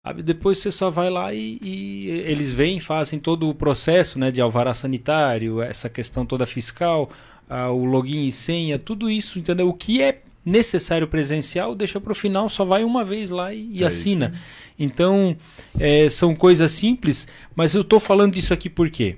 [0.05, 0.23] Sabe?
[0.23, 4.41] Depois você só vai lá e, e eles vêm, fazem todo o processo né, de
[4.41, 7.09] alvará sanitário, essa questão toda fiscal,
[7.49, 9.69] ah, o login e senha, tudo isso, entendeu?
[9.69, 13.69] O que é necessário presencial, deixa para o final, só vai uma vez lá e,
[13.74, 14.33] e É assina.
[14.79, 15.36] Então,
[15.78, 19.17] é, são coisas simples, mas eu estou falando disso aqui por quê?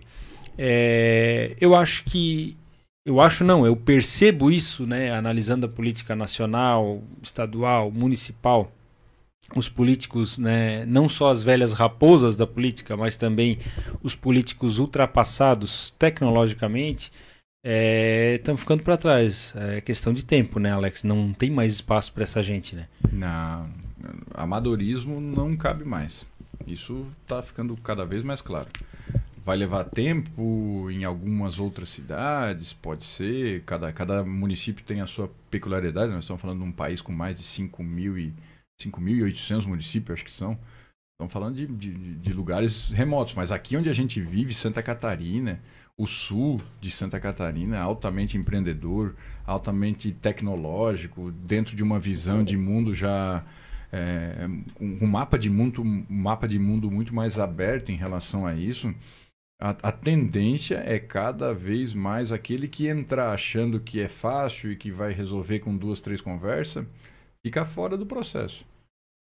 [0.57, 2.57] É, eu acho que.
[3.05, 8.71] Eu acho não, eu percebo isso, né, analisando a política nacional, estadual, municipal,
[9.55, 13.57] os políticos, né, não só as velhas raposas da política, mas também
[14.03, 17.11] os políticos ultrapassados tecnologicamente,
[17.63, 19.53] estão ficando para trás.
[19.55, 21.03] É questão de tempo, né, Alex?
[21.03, 22.87] Não tem mais espaço para essa gente, né?
[23.11, 23.65] Na,
[24.33, 26.25] amadorismo não cabe mais.
[26.65, 28.67] Isso está ficando cada vez mais claro.
[29.45, 33.63] Vai levar tempo em algumas outras cidades, pode ser.
[33.63, 36.11] Cada, cada município tem a sua peculiaridade.
[36.11, 38.33] Nós estamos falando de um país com mais de 5 mil e
[38.81, 40.57] 5.800 municípios, acho que são.
[41.13, 45.59] Estamos falando de, de, de, lugares remotos, mas aqui onde a gente vive, Santa Catarina,
[45.99, 49.15] o sul de Santa Catarina, altamente empreendedor,
[49.45, 53.43] altamente tecnológico, dentro de uma visão de mundo já
[53.91, 54.47] é,
[54.79, 58.95] um mapa de mundo, um mapa de mundo muito mais aberto em relação a isso.
[59.61, 64.77] A, a, tendência é cada vez mais aquele que entrar achando que é fácil e
[64.77, 66.85] que vai resolver com duas, três conversas,
[67.43, 68.65] ficar fora do processo.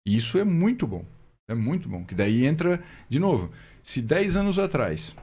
[0.06, 1.04] Isso é muito bom.
[1.48, 2.04] É muito bom.
[2.04, 3.50] Que daí entra, de novo,
[3.82, 5.16] se 10 anos atrás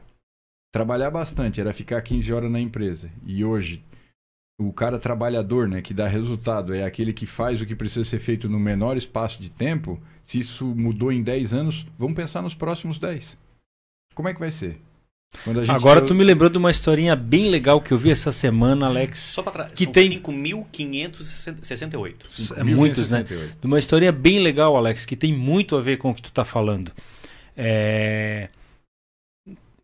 [0.72, 3.84] trabalhar bastante era ficar 15 horas na empresa e hoje
[4.60, 8.20] o cara trabalhador, né, que dá resultado, é aquele que faz o que precisa ser
[8.20, 12.56] feito no menor espaço de tempo, se isso mudou em 10 anos, vamos pensar nos
[12.56, 13.38] próximos 10.
[14.16, 14.82] Como é que vai ser?
[15.70, 19.20] Agora tu me lembrou de uma historinha bem legal que eu vi essa semana, Alex.
[19.20, 19.74] Só para trás.
[19.74, 22.58] Que São tem 5.568.
[22.58, 23.24] É muitos, né?
[23.24, 26.32] De uma historinha bem legal, Alex, que tem muito a ver com o que tu
[26.32, 26.92] tá falando.
[27.56, 28.50] É...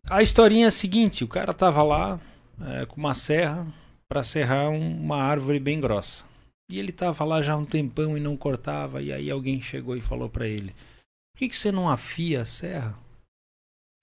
[0.08, 2.20] A historinha é a seguinte: o cara tava lá
[2.60, 3.66] é, com uma serra
[4.08, 6.24] para serrar um, uma árvore bem grossa.
[6.70, 9.02] E ele tava lá já um tempão e não cortava.
[9.02, 12.46] E aí alguém chegou e falou para ele: Por que, que você não afia a
[12.46, 12.98] serra?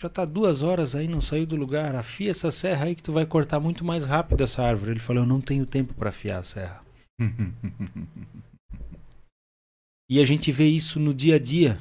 [0.01, 1.95] Já tá duas horas aí, não saiu do lugar.
[1.95, 4.91] Afia essa serra aí que tu vai cortar muito mais rápido essa árvore.
[4.91, 6.81] Ele falou: Eu não tenho tempo para afiar a serra.
[10.09, 11.79] e a gente vê isso no dia a dia.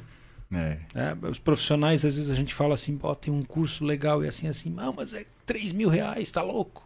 [0.53, 0.77] É.
[0.93, 4.27] É, os profissionais, às vezes a gente fala assim: Ó, tem um curso legal e
[4.27, 4.73] assim, assim.
[4.77, 6.85] Ah, mas é 3 mil reais, tá louco?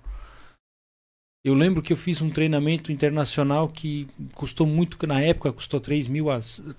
[1.44, 6.08] Eu lembro que eu fiz um treinamento internacional que custou muito, na época custou 3
[6.08, 6.26] mil,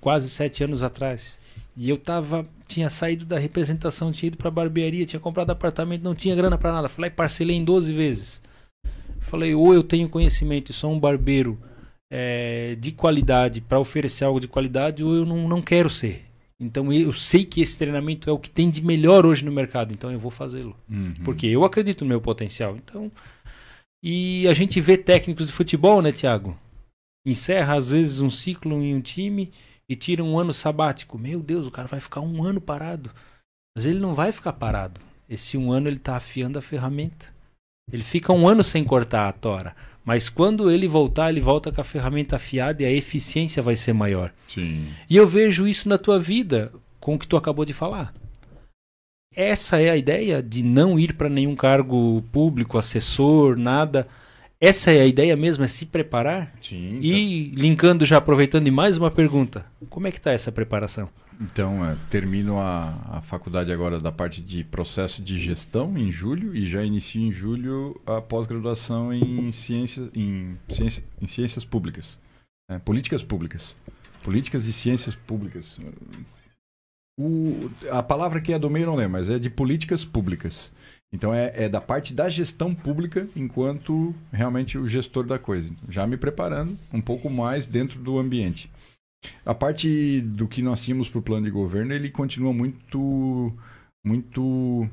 [0.00, 1.38] quase 7 anos atrás.
[1.76, 6.16] E eu tava, tinha saído da representação, tinha ido pra barbearia, tinha comprado apartamento, não
[6.16, 6.88] tinha grana para nada.
[6.88, 8.42] Falei, parcelei em 12 vezes.
[9.20, 11.56] Falei, ou eu tenho conhecimento e sou um barbeiro
[12.10, 16.25] é, de qualidade para oferecer algo de qualidade, ou eu não, não quero ser.
[16.60, 19.92] Então eu sei que esse treinamento é o que tem de melhor hoje no mercado,
[19.92, 20.76] então eu vou fazê-lo.
[20.88, 21.14] Uhum.
[21.24, 22.76] Porque eu acredito no meu potencial.
[22.76, 23.12] Então
[24.02, 26.56] e a gente vê técnicos de futebol, né, Thiago?
[27.26, 29.50] Encerra às vezes um ciclo em um time
[29.88, 31.18] e tira um ano sabático.
[31.18, 33.10] Meu Deus, o cara vai ficar um ano parado.
[33.74, 35.00] Mas ele não vai ficar parado.
[35.28, 37.26] Esse um ano ele está afiando a ferramenta.
[37.92, 39.74] Ele fica um ano sem cortar a tora.
[40.06, 43.92] Mas quando ele voltar, ele volta com a ferramenta afiada e a eficiência vai ser
[43.92, 44.32] maior.
[44.48, 44.86] Sim.
[45.10, 48.14] E eu vejo isso na tua vida, com o que tu acabou de falar
[49.36, 54.08] essa é a ideia de não ir para nenhum cargo público, assessor, nada.
[54.58, 56.54] Essa é a ideia mesmo, é se preparar?
[56.58, 56.98] Sim.
[57.02, 61.10] E linkando já, aproveitando de mais uma pergunta, como é que está essa preparação?
[61.40, 66.56] Então, é, termino a, a faculdade agora da parte de processo de gestão em julho
[66.56, 72.18] e já inicio em julho a pós-graduação em, ciência, em, ciência, em ciências públicas,
[72.70, 73.76] é, políticas públicas.
[74.22, 75.78] Políticas e ciências públicas.
[77.18, 80.72] O, a palavra que é do meio não lembro, mas é de políticas públicas.
[81.12, 85.70] Então é, é, da parte da gestão pública enquanto realmente o gestor da coisa.
[85.88, 88.70] Já me preparando um pouco mais dentro do ambiente.
[89.44, 93.52] A parte do que nós tínhamos para o plano de governo, ele continua muito,
[94.04, 94.88] muito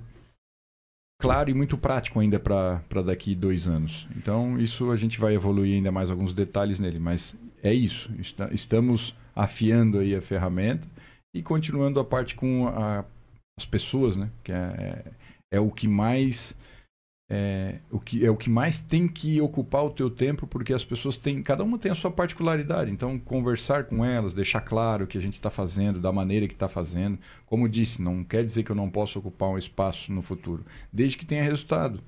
[1.22, 4.08] claro e muito prático ainda para daqui dois anos.
[4.16, 8.12] Então isso a gente vai evoluir ainda mais alguns detalhes nele, mas é isso.
[8.20, 10.88] Está, estamos afiando aí a ferramenta
[11.34, 13.06] e continuando a parte com a,
[13.58, 14.30] as pessoas, né?
[14.44, 15.12] Que é, é,
[15.54, 16.58] é o que mais
[17.34, 20.86] é o que é o que mais tem que ocupar o teu tempo porque as
[20.86, 25.08] pessoas têm cada uma tem a sua particularidade então conversar com elas deixar claro o
[25.08, 28.64] que a gente está fazendo da maneira que está fazendo como disse não quer dizer
[28.64, 32.02] que eu não possa ocupar um espaço no futuro desde que tenha resultado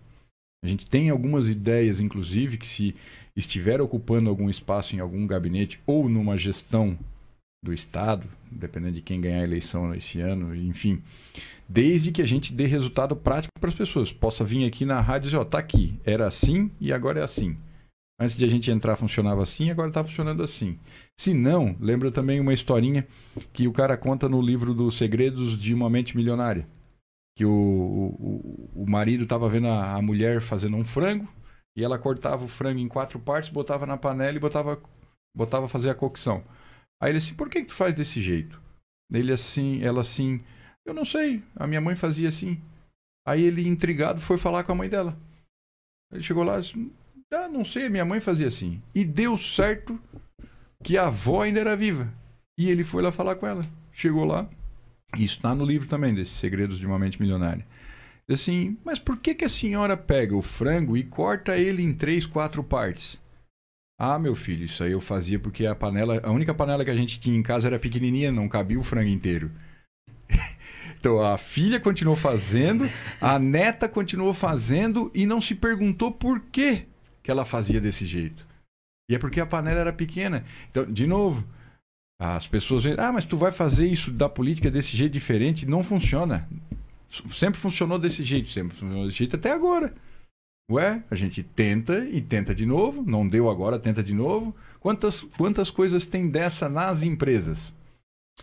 [0.64, 2.96] a gente tem algumas ideias inclusive que se
[3.36, 6.98] estiver ocupando algum espaço em algum gabinete ou numa gestão
[7.66, 11.02] do Estado, dependendo de quem ganhar a eleição esse ano, enfim.
[11.68, 14.14] Desde que a gente dê resultado prático para as pessoas.
[14.14, 17.24] Possa vir aqui na rádio e dizer, ó, tá aqui, era assim e agora é
[17.24, 17.58] assim.
[18.20, 20.80] Antes de a gente entrar funcionava assim, agora está funcionando assim.
[21.20, 23.06] Se não, lembra também uma historinha
[23.52, 26.68] que o cara conta no livro dos Segredos de uma Mente Milionária.
[27.38, 31.28] Que o, o, o marido estava vendo a, a mulher fazendo um frango
[31.76, 34.82] e ela cortava o frango em quatro partes, botava na panela e botava,
[35.36, 36.42] botava fazer a cocção.
[37.02, 38.62] Aí ele assim, por que, que tu faz desse jeito?
[39.12, 40.42] Ele assim, ela assim,
[40.86, 42.62] eu não sei, a minha mãe fazia assim.
[43.28, 45.18] Aí ele, intrigado, foi falar com a mãe dela.
[46.12, 46.92] Ele chegou lá assim,
[47.34, 48.82] ah, não sei, minha mãe fazia assim.
[48.94, 50.00] E deu certo
[50.84, 52.14] que a avó ainda era viva.
[52.58, 53.64] E ele foi lá falar com ela.
[53.92, 54.48] Chegou lá,
[55.18, 57.66] isso está no livro também, desses Segredos de uma Mente Milionária.
[58.30, 62.26] Assim, mas por que, que a senhora pega o frango e corta ele em três,
[62.26, 63.22] quatro partes?
[64.00, 66.96] Ah, meu filho, isso aí eu fazia porque a panela, a única panela que a
[66.96, 69.52] gente tinha em casa era pequenininha, não cabia o frango inteiro.
[71.06, 72.90] Então a filha continuou fazendo,
[73.22, 76.88] a neta continuou fazendo e não se perguntou por que,
[77.22, 78.44] que ela fazia desse jeito.
[79.08, 80.44] E é porque a panela era pequena.
[80.72, 81.46] Então, de novo,
[82.20, 85.68] as pessoas dizem, ah, mas tu vai fazer isso da política desse jeito diferente?
[85.68, 86.50] Não funciona.
[87.30, 89.94] Sempre funcionou desse jeito, sempre funcionou desse jeito até agora.
[90.72, 94.56] Ué, a gente tenta e tenta de novo, não deu agora, tenta de novo.
[94.80, 97.72] Quantas, quantas coisas tem dessa nas empresas?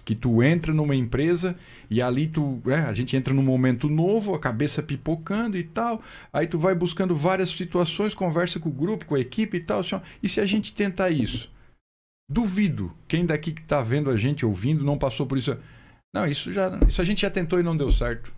[0.04, 1.56] Que tu entra numa empresa
[1.90, 2.60] e ali tu.
[2.66, 6.02] É, a gente entra num momento novo, a cabeça pipocando e tal.
[6.32, 9.80] Aí tu vai buscando várias situações, conversa com o grupo, com a equipe e tal.
[9.80, 11.52] Assim, e se a gente tentar isso?
[12.30, 12.92] Duvido.
[13.06, 15.56] Quem daqui que tá vendo a gente, ouvindo, não passou por isso.
[16.14, 16.78] Não, isso já.
[16.88, 18.32] Isso a gente já tentou e não deu certo.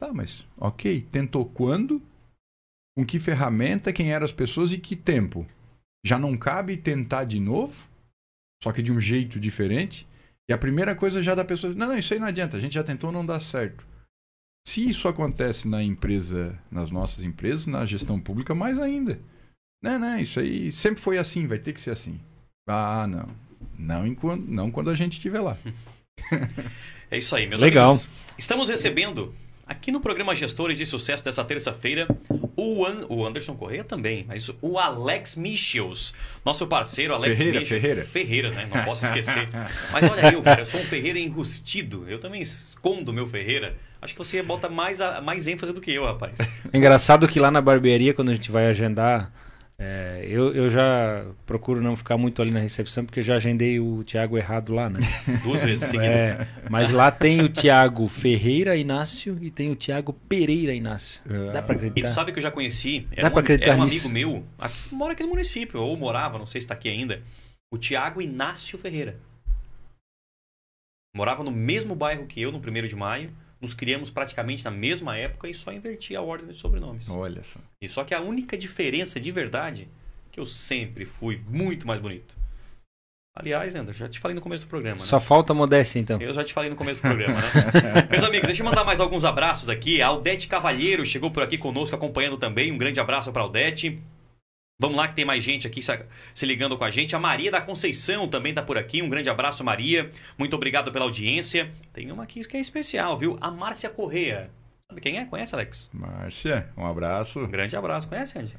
[0.00, 1.06] Tá, mas ok.
[1.12, 2.02] Tentou quando?
[2.94, 5.46] com que ferramenta, quem eram as pessoas e que tempo.
[6.04, 7.86] Já não cabe tentar de novo,
[8.62, 10.06] só que de um jeito diferente.
[10.48, 12.74] E a primeira coisa já da pessoa, não, não, isso aí não adianta, a gente
[12.74, 13.86] já tentou, não dá certo.
[14.66, 19.18] Se isso acontece na empresa, nas nossas empresas, na gestão pública, mais ainda.
[19.82, 22.20] Não, não, isso aí sempre foi assim, vai ter que ser assim.
[22.68, 23.28] Ah, não.
[23.76, 25.56] Não, enquanto, não quando a gente estiver lá.
[27.10, 27.90] é isso aí, meus Legal.
[27.90, 28.08] amigos.
[28.38, 29.34] Estamos recebendo
[29.66, 32.06] aqui no programa Gestores de Sucesso dessa terça-feira
[32.56, 36.14] o, An o Anderson Correia também, mas o Alex Michels,
[36.44, 37.82] nosso parceiro Alex Ferreira, Michels.
[37.82, 38.06] Ferreira.
[38.06, 38.68] Ferreira, né?
[38.72, 39.48] Não posso esquecer.
[39.92, 42.04] mas olha eu, cara, eu sou um Ferreira enrustido.
[42.08, 43.76] Eu também escondo meu Ferreira.
[44.00, 46.38] Acho que você bota mais, a, mais ênfase do que eu, rapaz.
[46.74, 49.32] Engraçado que lá na barbearia, quando a gente vai agendar
[49.78, 53.80] é, eu, eu já procuro não ficar muito ali na recepção, porque eu já agendei
[53.80, 55.00] o Tiago errado lá, né?
[55.42, 56.30] Duas vezes seguidas.
[56.30, 61.20] É, mas lá tem o Tiago Ferreira Inácio e tem o Tiago Pereira Inácio.
[61.52, 62.00] Dá pra acreditar?
[62.00, 64.08] E tu sabe que eu já conheci, Dá era, pra um, acreditar era um nisso?
[64.08, 67.20] amigo meu, aqui, mora aqui no município, ou morava, não sei se está aqui ainda,
[67.72, 69.18] o Tiago Inácio Ferreira.
[71.14, 73.30] Morava no mesmo bairro que eu, no 1 de maio.
[73.62, 77.08] Nos criamos praticamente na mesma época e só invertia a ordem de sobrenomes.
[77.08, 77.60] Olha só.
[77.80, 79.88] E só que a única diferença de verdade
[80.32, 82.36] que eu sempre fui muito mais bonito.
[83.34, 85.02] Aliás, Leandro, já te falei no começo do programa, né?
[85.06, 86.20] Só falta modéstia, então.
[86.20, 88.08] Eu já te falei no começo do programa, né?
[88.10, 90.02] Meus amigos, deixa eu mandar mais alguns abraços aqui.
[90.02, 92.70] A Aldete Cavalheiro chegou por aqui conosco, acompanhando também.
[92.70, 93.98] Um grande abraço para a Aldete.
[94.82, 97.14] Vamos lá que tem mais gente aqui se ligando com a gente.
[97.14, 99.00] A Maria da Conceição também está por aqui.
[99.00, 100.10] Um grande abraço, Maria.
[100.36, 101.70] Muito obrigado pela audiência.
[101.92, 103.38] Tem uma aqui que é especial, viu?
[103.40, 104.50] A Márcia Correia.
[104.88, 105.24] Sabe quem é?
[105.24, 105.88] Conhece, Alex?
[105.92, 107.38] Márcia, um abraço.
[107.38, 108.08] Um grande abraço.
[108.08, 108.58] Conhece, Andy?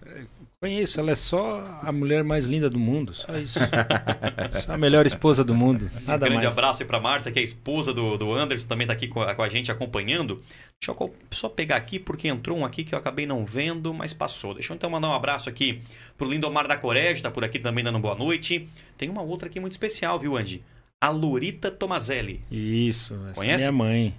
[0.64, 3.60] Conheço, ela é só a mulher mais linda do mundo, só isso.
[4.66, 6.58] só a melhor esposa do mundo, nada um grande mais.
[6.58, 9.20] abraço aí pra Márcia, que é a esposa do, do Anderson, também tá aqui com
[9.20, 10.38] a, com a gente acompanhando.
[10.80, 14.14] Deixa eu só pegar aqui, porque entrou um aqui que eu acabei não vendo, mas
[14.14, 14.54] passou.
[14.54, 15.82] Deixa eu então mandar um abraço aqui
[16.18, 18.66] pro Lindomar da Corégio, tá por aqui também dando boa noite.
[18.98, 20.64] Tem uma outra aqui muito especial, viu, Andy?
[21.02, 22.40] A Lorita Tomazelli.
[22.50, 23.66] Isso, essa Conhece?
[23.66, 24.16] é minha mãe.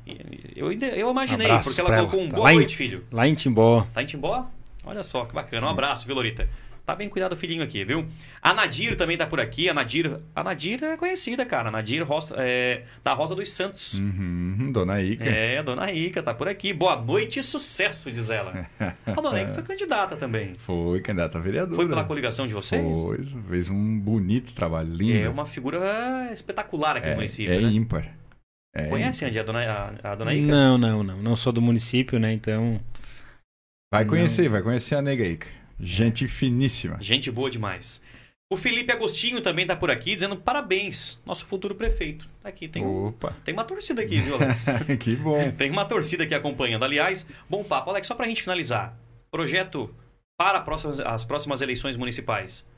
[0.55, 3.03] Eu, eu imaginei, porque ela colocou um Tá boa em- noite, filho.
[3.11, 3.87] Lá em Timbó.
[3.95, 4.47] Tá em Timbó?
[4.87, 5.67] Olha só, que bacana.
[5.67, 6.49] Um abraço, viu, Lorita?
[6.87, 8.05] Tá bem cuidado o filhinho aqui, viu?
[8.43, 9.71] A Nadir também tá por aqui.
[9.71, 11.69] A Nadir, a Nadir é conhecida, cara.
[11.69, 13.95] A Nadir Rosa, é, da Rosa dos Santos.
[13.95, 15.25] Uhum, dona Ica.
[15.25, 16.75] É, a dona Ica tá por aqui.
[16.75, 18.67] Boa noite e sucesso, diz ela.
[19.07, 20.53] A dona Ica foi candidata também.
[20.59, 21.75] Foi candidata a vereadora.
[21.75, 23.01] Foi pela coligação de vocês?
[23.01, 25.19] Foi, fez um bonito trabalho, lindo.
[25.25, 27.71] É uma figura espetacular aqui no É- município, é né?
[27.73, 28.13] ímpar.
[28.75, 29.61] É Conhece, Andy, a dona,
[30.03, 30.49] a, a dona Ica?
[30.49, 31.17] Não, não, não.
[31.17, 32.31] Não sou do município, né?
[32.31, 32.79] Então.
[33.95, 34.11] Vai Não.
[34.11, 35.47] conhecer, vai conhecer a nega Ica.
[35.79, 36.97] Gente finíssima.
[37.01, 38.03] Gente boa demais.
[38.51, 42.29] O Felipe Agostinho também tá por aqui dizendo parabéns, nosso futuro prefeito.
[42.43, 44.67] Tá aqui, tem, Opa, tem uma torcida aqui, viu, Alex?
[44.99, 45.51] que bom.
[45.53, 46.85] tem uma torcida aqui acompanhando.
[46.85, 47.91] Aliás, bom papo.
[47.91, 48.97] Alex, só pra gente finalizar.
[49.31, 49.93] Projeto
[50.37, 52.69] para próximas- as próximas eleições municipais.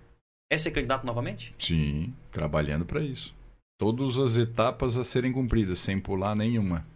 [0.51, 1.55] É ser candidato novamente?
[1.59, 3.35] Sim, trabalhando para isso.
[3.79, 6.87] Todas as etapas a serem cumpridas, sem pular nenhuma.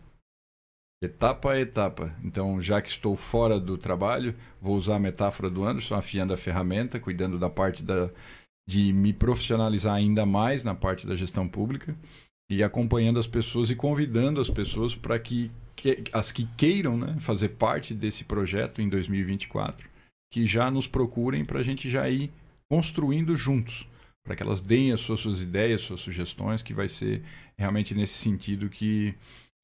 [1.02, 2.14] Etapa a etapa.
[2.22, 6.36] Então, já que estou fora do trabalho, vou usar a metáfora do Anderson, afiando a
[6.36, 8.10] ferramenta, cuidando da parte da,
[8.68, 11.96] de me profissionalizar ainda mais na parte da gestão pública
[12.50, 17.16] e acompanhando as pessoas e convidando as pessoas para que, que as que queiram né,
[17.18, 19.88] fazer parte desse projeto em 2024,
[20.30, 22.30] que já nos procurem para a gente já ir
[22.68, 23.88] construindo juntos
[24.22, 27.22] para que elas deem as suas, suas ideias, suas sugestões, que vai ser
[27.58, 29.14] realmente nesse sentido que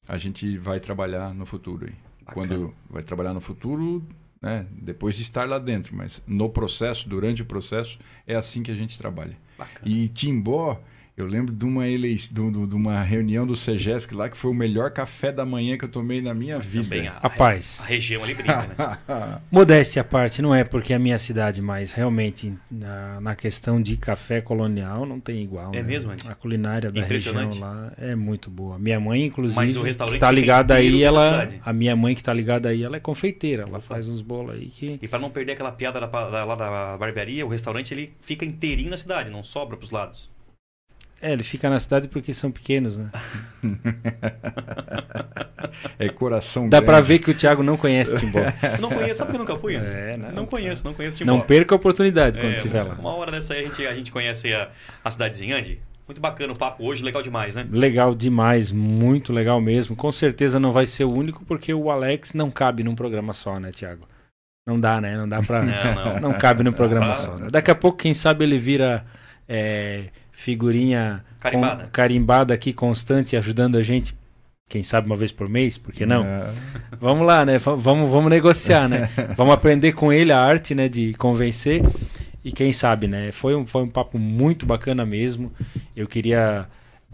[0.07, 1.85] a gente vai trabalhar no futuro.
[1.85, 1.95] Aí.
[2.25, 2.47] Bacana.
[2.47, 4.03] Quando vai trabalhar no futuro,
[4.41, 8.71] né, depois de estar lá dentro, mas no processo, durante o processo, é assim que
[8.71, 9.37] a gente trabalha.
[9.57, 9.89] Bacana.
[9.89, 10.81] E Timbó
[11.17, 12.13] Eu lembro de uma, ele...
[12.13, 15.89] de, uma reunião do Segesc lá que foi o melhor café da manhã que eu
[15.89, 16.83] tomei na minha vida.
[16.83, 17.79] Também a, Rapaz.
[17.81, 19.39] a região ali brinca, né?
[19.51, 23.81] Modéstia à parte, não é porque é a minha cidade, mas realmente na, na questão
[23.81, 25.73] de café colonial não tem igual.
[25.73, 25.81] É né?
[25.81, 26.27] mesmo, Andy?
[26.29, 28.77] A culinária da região lá é muito boa.
[28.77, 31.61] Minha mãe, inclusive, Mas o restaurante que tá ligada aí, ela, cidade.
[31.65, 34.67] a minha mãe que tá ligada aí, ela é confeiteira, ela faz uns bolos aí
[34.67, 38.13] que E para não perder aquela piada da, da- lá da barbearia, o restaurante ele
[38.21, 40.36] fica inteirinho na cidade, não sobra pros lados.
[41.21, 43.09] É, ele fica na cidade porque são pequenos, né?
[45.99, 46.85] É coração Dá grande.
[46.85, 48.39] pra ver que o Thiago não conhece Timbó.
[48.79, 49.75] Não conheço, sabe que eu nunca fui?
[49.75, 50.31] É, não.
[50.31, 51.31] Não conheço, não conheço Timbó.
[51.31, 52.99] Não perca a oportunidade quando É, estiver uma, lá.
[52.99, 54.69] uma hora dessa aí a gente, a gente conhece a,
[55.03, 55.79] a cidadezinha, Andy.
[56.07, 57.67] Muito bacana o papo hoje, legal demais, né?
[57.69, 59.95] Legal demais, muito legal mesmo.
[59.95, 63.59] Com certeza não vai ser o único, porque o Alex não cabe num programa só,
[63.59, 64.07] né, Thiago?
[64.65, 65.17] Não dá, né?
[65.17, 65.61] Não dá pra.
[65.63, 66.19] Não, não.
[66.31, 67.35] Não cabe num programa só.
[67.35, 67.47] né?
[67.51, 69.05] Daqui a pouco, quem sabe, ele vira
[69.49, 70.05] é,
[70.41, 71.83] figurinha Carimbada.
[71.85, 74.15] com- carimbada aqui, constante, ajudando a gente.
[74.69, 76.23] Quem sabe uma vez por mês, por que não?
[76.23, 76.53] É.
[77.01, 77.57] Vamos lá, né?
[77.57, 79.09] Vamos, vamos negociar, né?
[79.35, 80.87] Vamos aprender com ele a arte, né?
[80.87, 81.81] De convencer.
[82.45, 83.31] E quem sabe, né?
[83.31, 85.51] Foi um, foi um papo muito bacana mesmo.
[85.95, 86.67] Eu queria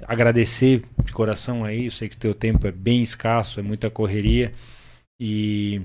[0.06, 1.86] agradecer de coração aí.
[1.86, 4.52] Eu sei que o teu tempo é bem escasso, é muita correria.
[5.20, 5.82] E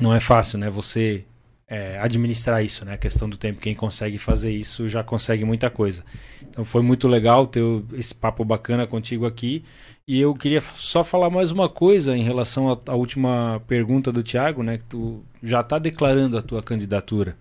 [0.00, 0.68] não é fácil, né?
[0.68, 1.24] Você
[1.68, 2.94] é, administrar isso, né?
[2.94, 3.60] A questão do tempo.
[3.60, 6.04] Quem consegue fazer isso já consegue muita coisa.
[6.48, 7.62] Então foi muito legal ter
[7.94, 9.64] esse papo bacana contigo aqui.
[10.06, 14.22] E eu queria só falar mais uma coisa em relação à à última pergunta do
[14.22, 14.78] Thiago, né?
[14.78, 17.36] Que tu já está declarando a tua candidatura.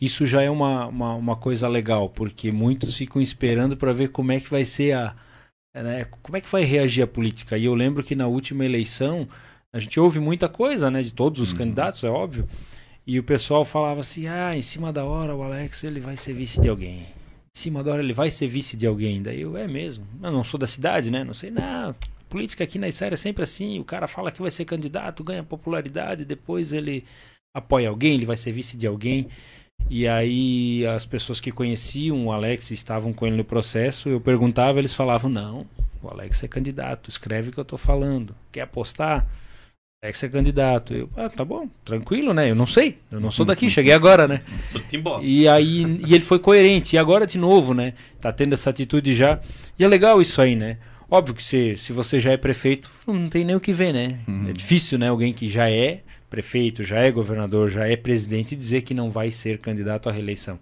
[0.00, 4.32] Isso já é uma, uma, uma coisa legal, porque muitos ficam esperando para ver como
[4.32, 5.14] é que vai ser a.
[5.74, 7.56] né, como é que vai reagir a política.
[7.56, 9.28] E eu lembro que na última eleição
[9.72, 11.02] a gente ouve muita coisa, né?
[11.02, 11.58] De todos os Uhum.
[11.58, 12.48] candidatos, é óbvio.
[13.06, 16.32] E o pessoal falava assim: ah, em cima da hora o Alex ele vai ser
[16.32, 17.00] vice de alguém.
[17.54, 19.22] Em cima da hora ele vai ser vice de alguém.
[19.22, 20.06] Daí eu, é mesmo.
[20.22, 21.24] Eu não sou da cidade, né?
[21.24, 21.94] Não sei, não.
[22.28, 25.42] Política aqui na Israel é sempre assim: o cara fala que vai ser candidato, ganha
[25.42, 27.04] popularidade, depois ele
[27.54, 29.28] apoia alguém, ele vai ser vice de alguém.
[29.90, 34.78] E aí as pessoas que conheciam o Alex estavam com ele no processo, eu perguntava,
[34.78, 35.66] eles falavam: não,
[36.02, 38.34] o Alex é candidato, escreve o que eu tô falando.
[38.50, 39.26] Quer apostar?
[40.04, 40.92] Alex é candidato.
[40.92, 42.50] Eu, ah, tá bom, tranquilo, né?
[42.50, 44.42] Eu não sei, eu não sou daqui, cheguei agora, né?
[44.72, 45.20] Sou de Timbó.
[45.22, 46.96] E aí e ele foi coerente.
[46.96, 47.94] E agora de novo, né?
[48.20, 49.38] Tá tendo essa atitude já.
[49.78, 50.78] E é legal isso aí, né?
[51.08, 54.18] Óbvio que se, se você já é prefeito, não tem nem o que ver, né?
[54.26, 54.48] Uhum.
[54.48, 55.08] É difícil, né?
[55.08, 59.30] Alguém que já é prefeito, já é governador, já é presidente dizer que não vai
[59.30, 60.58] ser candidato à reeleição.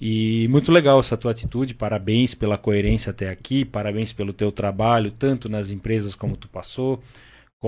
[0.00, 5.12] E muito legal essa tua atitude, parabéns pela coerência até aqui, parabéns pelo teu trabalho,
[5.12, 7.00] tanto nas empresas como tu passou,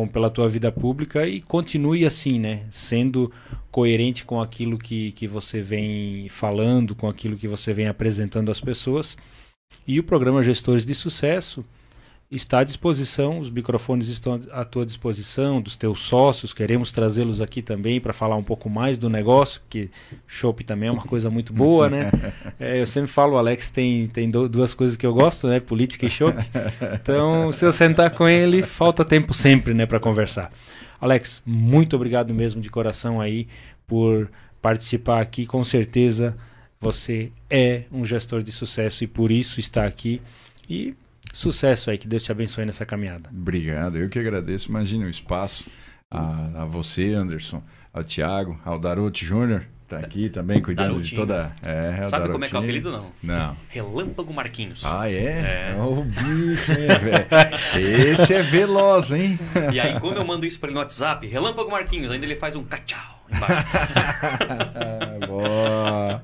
[0.07, 2.67] pela tua vida pública e continue assim, né?
[2.71, 3.33] Sendo
[3.71, 8.61] coerente com aquilo que, que você vem falando, com aquilo que você vem apresentando às
[8.61, 9.17] pessoas.
[9.87, 11.65] E o programa Gestores de Sucesso
[12.31, 17.63] está à disposição, os microfones estão à tua disposição, dos teus sócios, queremos trazê-los aqui
[17.63, 19.89] também para falar um pouco mais do negócio, porque
[20.27, 22.11] chopp também é uma coisa muito boa, né?
[22.61, 25.61] É, eu sempre falo, o Alex tem, tem duas coisas que eu gosto, né?
[25.61, 26.37] Política e chopp.
[26.95, 30.51] Então, se eu sentar com ele, falta tempo sempre, né, para conversar.
[31.01, 33.47] Alex, muito obrigado mesmo de coração aí
[33.87, 34.29] por
[34.61, 35.47] participar aqui.
[35.47, 36.37] Com certeza
[36.81, 40.21] você é um gestor de sucesso e por isso está aqui.
[40.69, 40.95] E
[41.33, 43.29] sucesso aí, que Deus te abençoe nessa caminhada.
[43.31, 44.69] Obrigado, eu que agradeço.
[44.69, 45.65] Imagina o espaço.
[46.11, 51.21] A, a você, Anderson, ao Tiago, ao Darote Júnior, tá aqui também cuidando de Darotinho.
[51.21, 51.55] toda.
[51.63, 53.13] É, o Sabe como é que é o apelido, não?
[53.23, 53.55] Não.
[53.69, 54.87] Relâmpago Marquinhos.
[54.87, 55.75] Ah, é?
[55.75, 55.77] É.
[55.79, 58.21] Ô, bicho, hein, velho?
[58.23, 59.39] Esse é veloz, hein?
[59.71, 62.57] E aí, quando eu mando isso pra ele no WhatsApp, Relâmpago Marquinhos, ainda ele faz
[62.57, 63.69] um cachau embaixo.
[65.29, 66.23] Boa.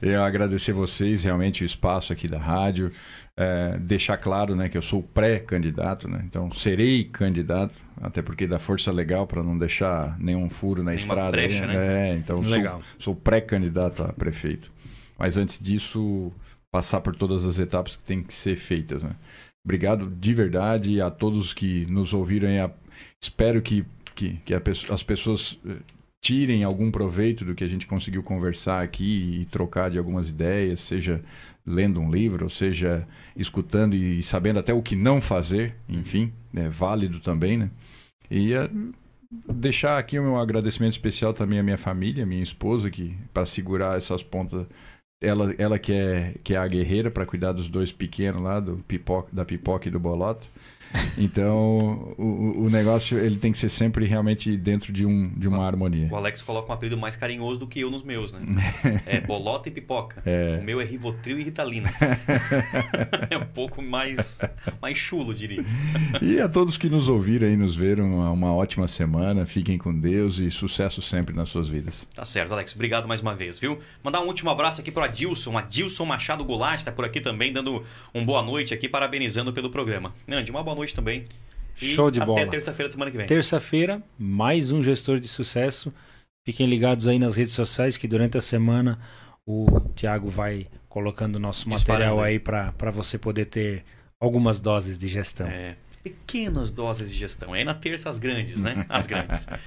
[0.00, 2.92] Eu agradecer vocês, realmente, o espaço aqui da rádio.
[3.36, 6.22] É, deixar claro né, que eu sou pré-candidato, né?
[6.24, 11.00] então serei candidato, até porque dá força legal para não deixar nenhum furo na Nenhuma
[11.14, 11.30] estrada.
[11.32, 12.10] brecha, aí, né?
[12.10, 12.82] É, então sou, Legal.
[12.96, 14.70] sou pré-candidato a prefeito.
[15.18, 16.32] Mas antes disso,
[16.70, 19.02] passar por todas as etapas que tem que ser feitas.
[19.02, 19.10] Né?
[19.64, 22.48] Obrigado de verdade a todos que nos ouviram.
[22.64, 22.70] A-
[23.20, 23.84] Espero que,
[24.14, 25.76] que, que as pessoas eh,
[26.22, 30.80] tirem algum proveito do que a gente conseguiu conversar aqui e trocar de algumas ideias,
[30.82, 31.20] seja
[31.66, 36.68] lendo um livro, ou seja escutando e sabendo até o que não fazer, enfim, é
[36.68, 37.70] válido também, né?
[38.30, 38.68] E eh,
[39.52, 44.22] deixar aqui meu agradecimento especial também à minha família, minha esposa, que para segurar essas
[44.22, 44.66] pontas,
[45.22, 48.76] ela, ela que é que é a guerreira para cuidar dos dois pequenos lá, do
[48.86, 50.48] pipoca, da pipoca e do boloto.
[51.16, 55.64] Então, o, o negócio ele tem que ser sempre realmente dentro de, um, de uma
[55.64, 56.08] harmonia.
[56.10, 58.40] O Alex coloca um apelido mais carinhoso do que eu nos meus, né?
[59.06, 60.22] É bolota e pipoca.
[60.24, 60.58] É.
[60.60, 61.92] O meu é Rivotril e Ritalina.
[63.30, 64.40] é um pouco mais,
[64.80, 65.64] mais chulo, diria.
[66.22, 69.46] E a todos que nos ouviram e nos viram, uma, uma ótima semana.
[69.46, 72.06] Fiquem com Deus e sucesso sempre nas suas vidas.
[72.14, 72.74] Tá certo, Alex.
[72.74, 73.78] Obrigado mais uma vez, viu?
[74.02, 75.56] Mandar um último abraço aqui para Adilson.
[75.56, 77.82] Adilson Machado Goulart está por aqui também, dando
[78.14, 80.12] um boa noite aqui, parabenizando pelo programa.
[80.26, 81.24] Nandi, uma boa noite também.
[81.80, 82.46] E Show de até bola.
[82.46, 83.26] terça-feira da semana que vem.
[83.26, 85.92] Terça-feira, mais um gestor de sucesso.
[86.46, 88.98] Fiquem ligados aí nas redes sociais que durante a semana
[89.46, 92.22] o Thiago vai colocando nosso material Disparando.
[92.22, 93.84] aí para você poder ter
[94.20, 95.46] algumas doses de gestão.
[95.48, 97.52] É, pequenas doses de gestão.
[97.52, 98.84] Aí na terça as grandes, né?
[98.88, 99.46] As grandes.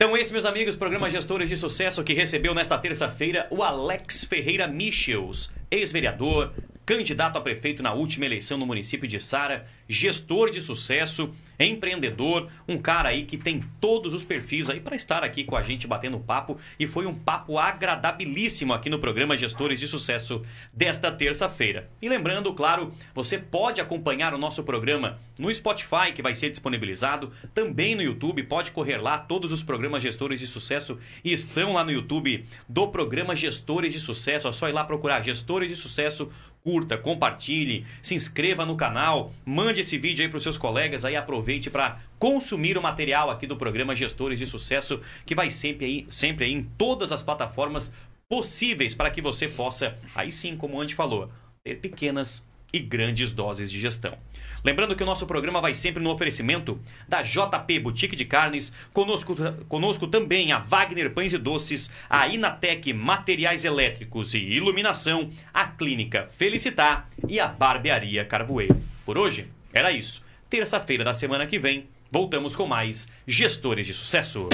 [0.00, 4.68] Então, esse, meus amigos, programa Gestores de Sucesso que recebeu nesta terça-feira o Alex Ferreira
[4.68, 6.52] Michels, ex-vereador,
[6.88, 12.78] candidato a prefeito na última eleição no município de Sara, gestor de sucesso, empreendedor, um
[12.78, 16.18] cara aí que tem todos os perfis aí para estar aqui com a gente batendo
[16.18, 20.40] papo e foi um papo agradabilíssimo aqui no programa Gestores de Sucesso
[20.72, 21.90] desta terça-feira.
[22.00, 27.30] E lembrando, claro, você pode acompanhar o nosso programa no Spotify, que vai ser disponibilizado,
[27.52, 31.92] também no YouTube, pode correr lá, todos os programas Gestores de Sucesso estão lá no
[31.92, 36.30] YouTube do programa Gestores de Sucesso, é só ir lá procurar Gestores de Sucesso
[36.62, 41.16] curta, compartilhe, se inscreva no canal, mande esse vídeo aí para os seus colegas, aí
[41.16, 46.06] aproveite para consumir o material aqui do programa Gestores de Sucesso, que vai sempre aí,
[46.10, 47.92] sempre aí em todas as plataformas
[48.28, 51.30] possíveis para que você possa, aí sim, como o Andy falou,
[51.64, 54.16] ter pequenas e grandes doses de gestão.
[54.64, 59.36] Lembrando que o nosso programa vai sempre no oferecimento da JP Boutique de Carnes, conosco,
[59.68, 66.28] conosco também a Wagner Pães e Doces, a Inatec Materiais Elétricos e Iluminação, a Clínica
[66.30, 68.80] Felicitar e a Barbearia Carvoeiro.
[69.04, 70.22] Por hoje, era isso.
[70.50, 74.48] Terça-feira da semana que vem, voltamos com mais Gestores de Sucesso.